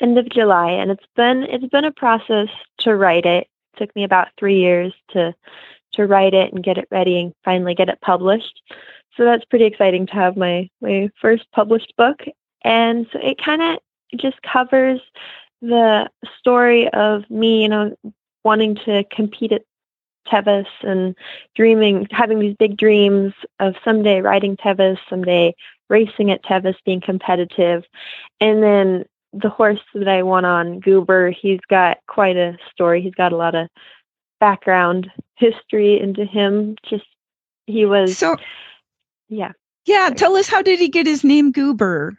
end 0.00 0.18
of 0.18 0.28
July, 0.28 0.70
and 0.70 0.90
it's 0.90 1.04
been 1.16 1.42
it's 1.44 1.66
been 1.66 1.84
a 1.84 1.92
process 1.92 2.48
to 2.78 2.94
write 2.94 3.26
it. 3.26 3.48
it 3.74 3.78
took 3.78 3.94
me 3.94 4.04
about 4.04 4.28
three 4.38 4.58
years 4.58 4.94
to 5.10 5.34
to 5.94 6.06
write 6.06 6.34
it 6.34 6.52
and 6.52 6.64
get 6.64 6.78
it 6.78 6.88
ready 6.90 7.20
and 7.20 7.34
finally 7.44 7.74
get 7.74 7.88
it 7.88 8.00
published. 8.00 8.62
So 9.16 9.24
that's 9.24 9.44
pretty 9.44 9.64
exciting 9.64 10.06
to 10.06 10.14
have 10.14 10.36
my 10.36 10.70
my 10.80 11.10
first 11.20 11.44
published 11.52 11.92
book. 11.96 12.22
And 12.62 13.06
so 13.12 13.18
it 13.20 13.38
kind 13.44 13.62
of 13.62 13.78
just 14.18 14.40
covers 14.42 15.00
the 15.60 16.08
story 16.38 16.88
of 16.92 17.28
me, 17.30 17.62
you 17.62 17.68
know, 17.68 17.96
wanting 18.44 18.76
to 18.84 19.04
compete 19.10 19.52
at 19.52 19.62
Tevis 20.26 20.66
and 20.82 21.14
dreaming, 21.54 22.06
having 22.10 22.38
these 22.38 22.56
big 22.58 22.76
dreams 22.76 23.32
of 23.60 23.74
someday 23.84 24.20
riding 24.20 24.56
Tevis, 24.56 24.98
someday 25.08 25.54
racing 25.88 26.30
at 26.30 26.42
Tevis, 26.44 26.76
being 26.84 27.00
competitive. 27.00 27.84
And 28.40 28.62
then 28.62 29.04
the 29.32 29.48
horse 29.48 29.80
that 29.94 30.08
I 30.08 30.22
won 30.22 30.44
on, 30.44 30.80
Goober, 30.80 31.30
he's 31.30 31.60
got 31.68 31.98
quite 32.08 32.36
a 32.36 32.56
story. 32.72 33.02
He's 33.02 33.14
got 33.14 33.32
a 33.32 33.36
lot 33.36 33.54
of 33.54 33.68
background 34.40 35.10
history 35.36 36.00
into 36.00 36.24
him. 36.24 36.76
Just, 36.88 37.06
he 37.66 37.84
was. 37.84 38.16
So, 38.16 38.36
yeah. 39.28 39.52
Yeah. 39.86 40.10
Tell 40.10 40.36
us 40.36 40.48
how 40.48 40.62
did 40.62 40.78
he 40.78 40.88
get 40.88 41.06
his 41.06 41.24
name 41.24 41.52
Goober? 41.52 42.16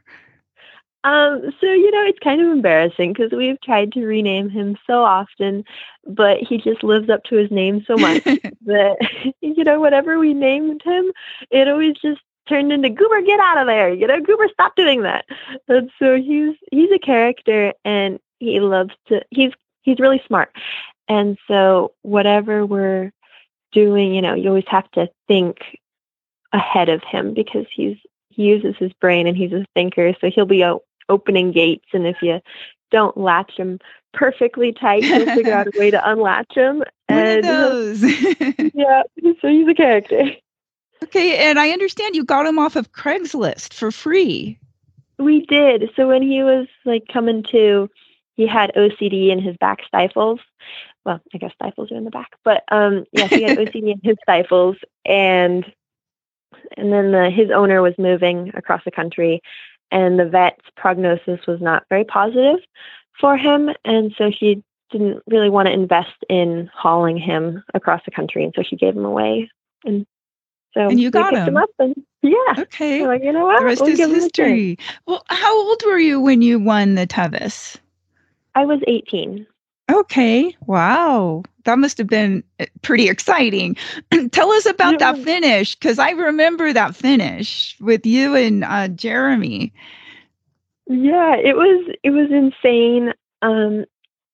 Um, 1.05 1.53
so 1.61 1.67
you 1.67 1.91
know, 1.91 2.03
it's 2.03 2.17
kind 2.19 2.41
of 2.41 2.47
embarrassing 2.47 3.13
because 3.13 3.31
we've 3.31 3.61
tried 3.61 3.91
to 3.91 4.03
rename 4.03 4.49
him 4.49 4.75
so 4.87 5.03
often, 5.03 5.63
but 6.07 6.39
he 6.39 6.57
just 6.57 6.83
lives 6.83 7.11
up 7.11 7.23
to 7.25 7.35
his 7.35 7.51
name 7.51 7.83
so 7.85 7.95
much 7.95 8.23
that 8.65 8.97
you 9.41 9.63
know, 9.63 9.79
whatever 9.79 10.17
we 10.17 10.33
named 10.33 10.81
him, 10.83 11.11
it 11.51 11.67
always 11.67 11.93
just 12.01 12.21
turned 12.49 12.71
into 12.71 12.89
Goober, 12.89 13.21
get 13.21 13.39
out 13.39 13.59
of 13.59 13.67
there. 13.67 13.93
You 13.93 14.07
know, 14.07 14.19
Goober, 14.19 14.47
stop 14.51 14.75
doing 14.75 15.03
that. 15.03 15.25
And 15.67 15.91
so 15.99 16.17
he's 16.17 16.55
he's 16.71 16.91
a 16.91 16.99
character 16.99 17.73
and 17.85 18.19
he 18.39 18.59
loves 18.59 18.95
to 19.09 19.21
he's 19.29 19.51
he's 19.83 19.99
really 19.99 20.23
smart. 20.25 20.55
And 21.07 21.37
so 21.47 21.93
whatever 22.01 22.65
we're 22.65 23.11
doing, 23.71 24.15
you 24.15 24.23
know, 24.23 24.33
you 24.33 24.49
always 24.49 24.67
have 24.69 24.89
to 24.93 25.07
think 25.27 25.57
ahead 26.51 26.89
of 26.89 27.03
him 27.03 27.35
because 27.35 27.67
he's 27.71 27.97
he 28.29 28.43
uses 28.43 28.75
his 28.79 28.91
brain 28.93 29.27
and 29.27 29.37
he's 29.37 29.53
a 29.53 29.67
thinker. 29.75 30.15
So 30.19 30.31
he'll 30.31 30.47
be 30.47 30.63
opening 31.09 31.51
gates, 31.51 31.85
and 31.93 32.05
if 32.05 32.17
you 32.21 32.39
don't 32.91 33.17
latch 33.17 33.57
them 33.57 33.79
perfectly 34.13 34.71
tight, 34.71 35.03
he'll 35.03 35.25
figure 35.35 35.53
out 35.53 35.67
a 35.67 35.79
way 35.79 35.91
to 35.91 36.09
unlatch 36.09 36.55
them. 36.55 36.83
And 37.07 37.43
those. 37.43 38.01
yeah, 38.73 39.03
so 39.39 39.47
he's 39.47 39.67
a 39.67 39.75
character. 39.75 40.23
okay. 41.03 41.37
And 41.37 41.59
I 41.59 41.69
understand 41.69 42.15
you 42.15 42.25
got 42.25 42.47
him 42.47 42.57
off 42.57 42.75
of 42.75 42.93
Craigslist 42.93 43.73
for 43.73 43.91
free. 43.91 44.57
We 45.19 45.45
did. 45.45 45.91
So 45.95 46.07
when 46.07 46.23
he 46.23 46.41
was 46.41 46.65
like 46.83 47.03
coming 47.07 47.43
to, 47.51 47.91
he 48.35 48.47
had 48.47 48.73
OCD 48.75 49.29
in 49.29 49.39
his 49.39 49.55
back 49.57 49.83
stifles. 49.87 50.39
Well, 51.05 51.21
I 51.31 51.37
guess 51.37 51.53
stifles 51.53 51.91
are 51.91 51.95
in 51.95 52.05
the 52.05 52.11
back, 52.11 52.31
but 52.43 52.63
um, 52.71 53.05
yeah, 53.11 53.27
he 53.27 53.43
had 53.43 53.57
OCD 53.59 53.91
in 53.91 53.99
his 54.03 54.17
stifles, 54.23 54.77
and 55.05 55.63
and 56.75 56.91
then 56.91 57.11
the, 57.11 57.29
his 57.29 57.51
owner 57.51 57.81
was 57.83 57.93
moving 57.99 58.51
across 58.55 58.83
the 58.83 58.91
country, 58.91 59.41
and 59.91 60.19
the 60.19 60.25
vet's 60.25 60.65
prognosis 60.75 61.45
was 61.47 61.61
not 61.61 61.83
very 61.89 62.03
positive 62.03 62.59
for 63.19 63.37
him, 63.37 63.69
and 63.85 64.13
so 64.17 64.31
she 64.31 64.63
didn't 64.91 65.23
really 65.27 65.49
want 65.49 65.67
to 65.67 65.73
invest 65.73 66.13
in 66.29 66.69
hauling 66.73 67.17
him 67.17 67.63
across 67.73 68.01
the 68.05 68.11
country, 68.11 68.43
and 68.43 68.53
so 68.55 68.63
she 68.63 68.75
gave 68.75 68.95
him 68.95 69.05
away, 69.05 69.49
and 69.85 70.05
so 70.73 70.81
And 70.89 70.99
you 70.99 71.11
got 71.11 71.33
picked 71.33 71.47
him. 71.47 71.57
up, 71.57 71.69
and 71.79 71.95
yeah, 72.21 72.33
Okay. 72.59 73.01
we're 73.01 73.07
like 73.07 73.23
you 73.23 73.31
know 73.31 73.45
what, 73.45 73.59
the 73.59 73.65
rest 73.65 73.81
We'll 73.81 73.91
is 73.91 73.97
give 73.97 74.09
him 74.09 74.15
a 74.15 74.19
chance. 74.19 74.33
history. 74.35 74.77
Well, 75.07 75.23
how 75.29 75.57
old 75.57 75.81
were 75.85 75.99
you 75.99 76.19
when 76.19 76.41
you 76.41 76.59
won 76.59 76.95
the 76.95 77.05
Tevis? 77.07 77.77
I 78.55 78.65
was 78.65 78.79
18. 78.87 79.45
Okay. 79.91 80.55
Wow. 80.65 81.43
That 81.65 81.79
must 81.79 81.97
have 81.97 82.07
been 82.07 82.43
uh, 82.59 82.65
pretty 82.81 83.09
exciting. 83.09 83.75
Tell 84.31 84.51
us 84.51 84.65
about 84.65 84.99
that 84.99 85.17
finish 85.19 85.75
because 85.75 85.99
I 85.99 86.11
remember 86.11 86.73
that 86.73 86.95
finish 86.95 87.75
with 87.79 88.05
you 88.05 88.35
and 88.35 88.63
uh, 88.63 88.87
Jeremy. 88.87 89.73
Yeah, 90.87 91.35
it 91.35 91.55
was 91.55 91.95
it 92.03 92.11
was 92.11 92.29
insane. 92.31 93.13
Um, 93.41 93.85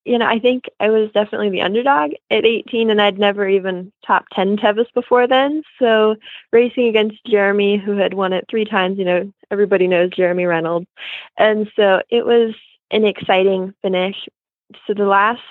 you 0.04 0.18
know, 0.18 0.26
I 0.26 0.40
think 0.40 0.66
I 0.80 0.90
was 0.90 1.12
definitely 1.14 1.50
the 1.50 1.62
underdog 1.62 2.12
at 2.32 2.46
18, 2.46 2.90
and 2.90 3.02
I'd 3.02 3.20
never 3.20 3.48
even 3.48 3.92
top 4.06 4.26
10 4.34 4.58
Tevis 4.58 4.88
before 4.94 5.28
then. 5.28 5.62
So 5.78 6.16
racing 6.52 6.88
against 6.88 7.24
Jeremy, 7.26 7.78
who 7.78 7.98
had 7.98 8.16
won 8.16 8.34
it 8.34 8.46
three 8.50 8.66
times, 8.66 8.98
you 8.98 9.06
know, 9.06 9.32
everybody 9.52 9.88
knows 9.88 10.10
Jeremy 10.10 10.46
Reynolds, 10.46 10.88
and 11.38 11.70
so 11.76 12.02
it 12.10 12.26
was 12.26 12.54
an 12.90 13.06
exciting 13.06 13.74
finish. 13.82 14.28
So 14.88 14.94
the 14.94 15.06
last, 15.06 15.42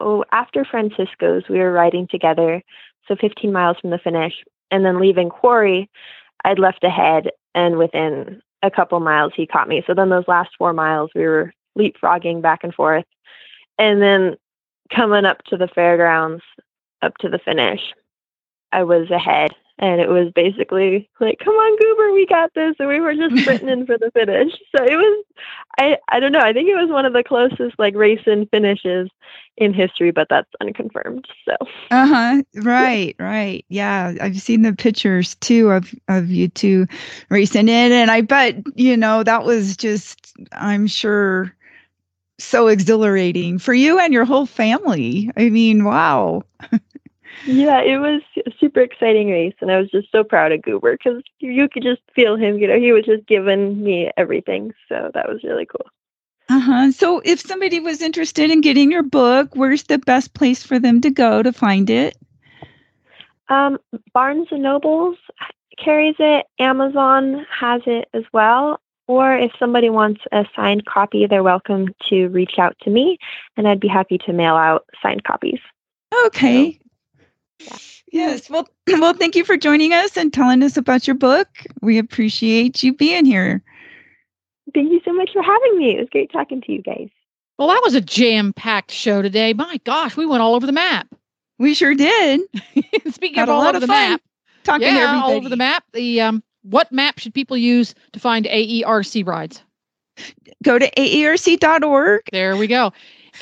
oh, 0.00 0.24
after 0.32 0.64
Francisco's, 0.64 1.44
we 1.48 1.58
were 1.58 1.72
riding 1.72 2.06
together, 2.06 2.62
so 3.06 3.16
15 3.16 3.52
miles 3.52 3.78
from 3.80 3.90
the 3.90 3.98
finish, 3.98 4.34
and 4.70 4.84
then 4.84 5.00
leaving 5.00 5.28
Quarry, 5.28 5.90
I'd 6.44 6.58
left 6.58 6.84
ahead, 6.84 7.30
and 7.54 7.78
within 7.78 8.42
a 8.62 8.70
couple 8.70 9.00
miles 9.00 9.32
he 9.36 9.46
caught 9.46 9.68
me. 9.68 9.82
So 9.86 9.94
then 9.94 10.10
those 10.10 10.28
last 10.28 10.50
four 10.58 10.72
miles 10.72 11.10
we 11.14 11.22
were 11.22 11.52
leapfrogging 11.78 12.42
back 12.42 12.64
and 12.64 12.74
forth. 12.74 13.04
And 13.78 14.02
then 14.02 14.36
coming 14.94 15.24
up 15.24 15.42
to 15.44 15.56
the 15.56 15.68
fairgrounds, 15.68 16.42
up 17.02 17.16
to 17.18 17.28
the 17.28 17.38
finish, 17.38 17.80
I 18.72 18.82
was 18.82 19.10
ahead. 19.10 19.54
And 19.80 20.00
it 20.00 20.08
was 20.08 20.32
basically 20.34 21.08
like, 21.20 21.38
come 21.38 21.54
on, 21.54 21.78
Goober, 21.78 22.12
we 22.12 22.26
got 22.26 22.52
this. 22.54 22.74
And 22.78 22.88
we 22.88 23.00
were 23.00 23.14
just 23.14 23.36
sprinting 23.42 23.68
in 23.68 23.86
for 23.86 23.96
the 23.96 24.10
finish. 24.12 24.52
So 24.76 24.84
it 24.84 24.96
was, 24.96 25.24
I, 25.78 25.96
I 26.08 26.20
don't 26.20 26.32
know. 26.32 26.40
I 26.40 26.52
think 26.52 26.68
it 26.68 26.74
was 26.74 26.90
one 26.90 27.04
of 27.06 27.12
the 27.12 27.22
closest 27.22 27.78
like 27.78 27.94
racing 27.94 28.48
finishes 28.50 29.08
in 29.56 29.72
history, 29.74 30.10
but 30.10 30.28
that's 30.28 30.50
unconfirmed. 30.60 31.26
So 31.44 31.54
Uh 31.90 32.06
huh. 32.06 32.42
Right. 32.54 33.14
Right. 33.18 33.64
Yeah. 33.68 34.14
I've 34.20 34.40
seen 34.40 34.62
the 34.62 34.72
pictures 34.72 35.34
too 35.36 35.70
of 35.70 35.94
of 36.08 36.30
you 36.30 36.48
two 36.48 36.86
racing 37.28 37.68
in, 37.68 37.92
and 37.92 38.10
I 38.10 38.20
bet 38.22 38.56
you 38.74 38.96
know 38.96 39.22
that 39.22 39.44
was 39.44 39.76
just. 39.76 40.32
I'm 40.52 40.86
sure 40.86 41.54
so 42.38 42.68
exhilarating 42.68 43.58
for 43.58 43.74
you 43.74 43.98
and 43.98 44.12
your 44.12 44.24
whole 44.24 44.46
family. 44.46 45.30
I 45.36 45.50
mean, 45.50 45.84
wow. 45.84 46.42
Yeah, 47.44 47.80
it 47.80 47.98
was 47.98 48.22
a 48.46 48.50
super 48.58 48.80
exciting 48.80 49.30
race, 49.30 49.54
and 49.60 49.70
I 49.70 49.78
was 49.78 49.90
just 49.90 50.10
so 50.12 50.24
proud 50.24 50.52
of 50.52 50.62
Goober 50.62 50.96
because 50.96 51.22
you 51.38 51.68
could 51.68 51.82
just 51.82 52.02
feel 52.14 52.36
him. 52.36 52.58
You 52.58 52.68
know, 52.68 52.78
he 52.78 52.92
was 52.92 53.04
just 53.04 53.26
giving 53.26 53.82
me 53.82 54.10
everything, 54.16 54.74
so 54.88 55.10
that 55.14 55.28
was 55.28 55.42
really 55.44 55.66
cool. 55.66 55.86
Uh 56.48 56.60
huh. 56.60 56.92
So, 56.92 57.20
if 57.24 57.40
somebody 57.40 57.80
was 57.80 58.00
interested 58.00 58.50
in 58.50 58.60
getting 58.60 58.90
your 58.90 59.02
book, 59.02 59.50
where's 59.54 59.84
the 59.84 59.98
best 59.98 60.34
place 60.34 60.62
for 60.62 60.78
them 60.78 61.00
to 61.02 61.10
go 61.10 61.42
to 61.42 61.52
find 61.52 61.90
it? 61.90 62.16
Um, 63.48 63.78
Barnes 64.12 64.48
and 64.50 64.62
Nobles 64.62 65.16
carries 65.82 66.16
it. 66.18 66.46
Amazon 66.58 67.46
has 67.50 67.82
it 67.86 68.08
as 68.14 68.24
well. 68.32 68.80
Or 69.06 69.34
if 69.34 69.52
somebody 69.58 69.88
wants 69.88 70.20
a 70.32 70.44
signed 70.54 70.84
copy, 70.84 71.26
they're 71.26 71.42
welcome 71.42 71.94
to 72.10 72.28
reach 72.28 72.58
out 72.58 72.76
to 72.82 72.90
me, 72.90 73.18
and 73.56 73.66
I'd 73.66 73.80
be 73.80 73.88
happy 73.88 74.18
to 74.18 74.32
mail 74.34 74.54
out 74.54 74.84
signed 75.02 75.24
copies. 75.24 75.60
Okay. 76.26 76.78
Yes. 78.12 78.48
Well, 78.48 78.68
well, 78.88 79.14
thank 79.14 79.36
you 79.36 79.44
for 79.44 79.56
joining 79.56 79.92
us 79.92 80.16
and 80.16 80.32
telling 80.32 80.62
us 80.62 80.76
about 80.76 81.06
your 81.06 81.16
book. 81.16 81.48
We 81.80 81.98
appreciate 81.98 82.82
you 82.82 82.94
being 82.94 83.24
here. 83.24 83.62
Thank 84.74 84.90
you 84.90 85.00
so 85.04 85.12
much 85.12 85.30
for 85.32 85.42
having 85.42 85.78
me. 85.78 85.96
It 85.96 86.00
was 86.00 86.08
great 86.10 86.30
talking 86.30 86.60
to 86.62 86.72
you 86.72 86.82
guys. 86.82 87.08
Well, 87.58 87.68
that 87.68 87.80
was 87.82 87.94
a 87.94 88.00
jam-packed 88.00 88.92
show 88.92 89.22
today. 89.22 89.52
My 89.52 89.80
gosh, 89.84 90.16
we 90.16 90.26
went 90.26 90.42
all 90.42 90.54
over 90.54 90.66
the 90.66 90.72
map. 90.72 91.08
We 91.58 91.74
sure 91.74 91.94
did. 91.94 92.42
Speaking 93.10 93.34
Had 93.34 93.48
of 93.48 93.54
all 93.54 93.62
over 93.62 93.76
of 93.76 93.80
the 93.80 93.88
fun 93.88 94.10
map, 94.10 94.20
talking 94.62 94.86
to 94.86 94.94
yeah, 94.94 95.20
all 95.22 95.32
over 95.32 95.48
the 95.48 95.56
map. 95.56 95.82
The 95.92 96.20
um, 96.20 96.42
what 96.62 96.92
map 96.92 97.18
should 97.18 97.34
people 97.34 97.56
use 97.56 97.94
to 98.12 98.20
find 98.20 98.46
AERC 98.46 99.26
rides? 99.26 99.62
Go 100.62 100.78
to 100.78 100.88
aerc.org. 100.92 102.22
There 102.30 102.56
we 102.56 102.66
go. 102.68 102.92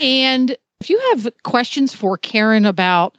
And 0.00 0.56
if 0.80 0.88
you 0.88 0.98
have 1.10 1.28
questions 1.42 1.94
for 1.94 2.16
Karen 2.16 2.64
about 2.64 3.16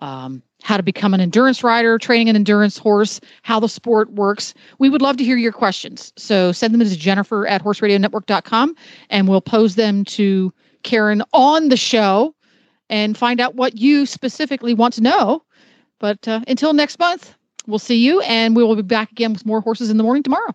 um, 0.00 0.42
how 0.62 0.76
to 0.76 0.82
become 0.82 1.14
an 1.14 1.20
endurance 1.20 1.62
rider, 1.62 1.98
training 1.98 2.28
an 2.28 2.36
endurance 2.36 2.76
horse, 2.76 3.20
how 3.42 3.60
the 3.60 3.68
sport 3.68 4.10
works, 4.12 4.54
we 4.78 4.90
would 4.90 5.02
love 5.02 5.16
to 5.18 5.24
hear 5.24 5.36
your 5.36 5.52
questions. 5.52 6.12
So 6.16 6.52
send 6.52 6.74
them 6.74 6.80
to 6.80 6.96
Jennifer 6.96 7.46
at 7.46 7.62
horseradionetwork.com 7.62 8.74
and 9.10 9.28
we'll 9.28 9.40
pose 9.40 9.76
them 9.76 10.04
to 10.06 10.52
Karen 10.82 11.22
on 11.32 11.68
the 11.68 11.76
show 11.76 12.34
and 12.88 13.16
find 13.16 13.40
out 13.40 13.54
what 13.54 13.78
you 13.78 14.06
specifically 14.06 14.74
want 14.74 14.94
to 14.94 15.02
know. 15.02 15.42
But 15.98 16.26
uh, 16.26 16.40
until 16.48 16.72
next 16.72 16.98
month, 16.98 17.34
we'll 17.66 17.78
see 17.78 17.96
you 17.96 18.20
and 18.22 18.56
we 18.56 18.64
will 18.64 18.76
be 18.76 18.82
back 18.82 19.12
again 19.12 19.32
with 19.32 19.46
more 19.46 19.60
horses 19.60 19.90
in 19.90 19.96
the 19.96 20.02
morning 20.02 20.22
tomorrow. 20.22 20.54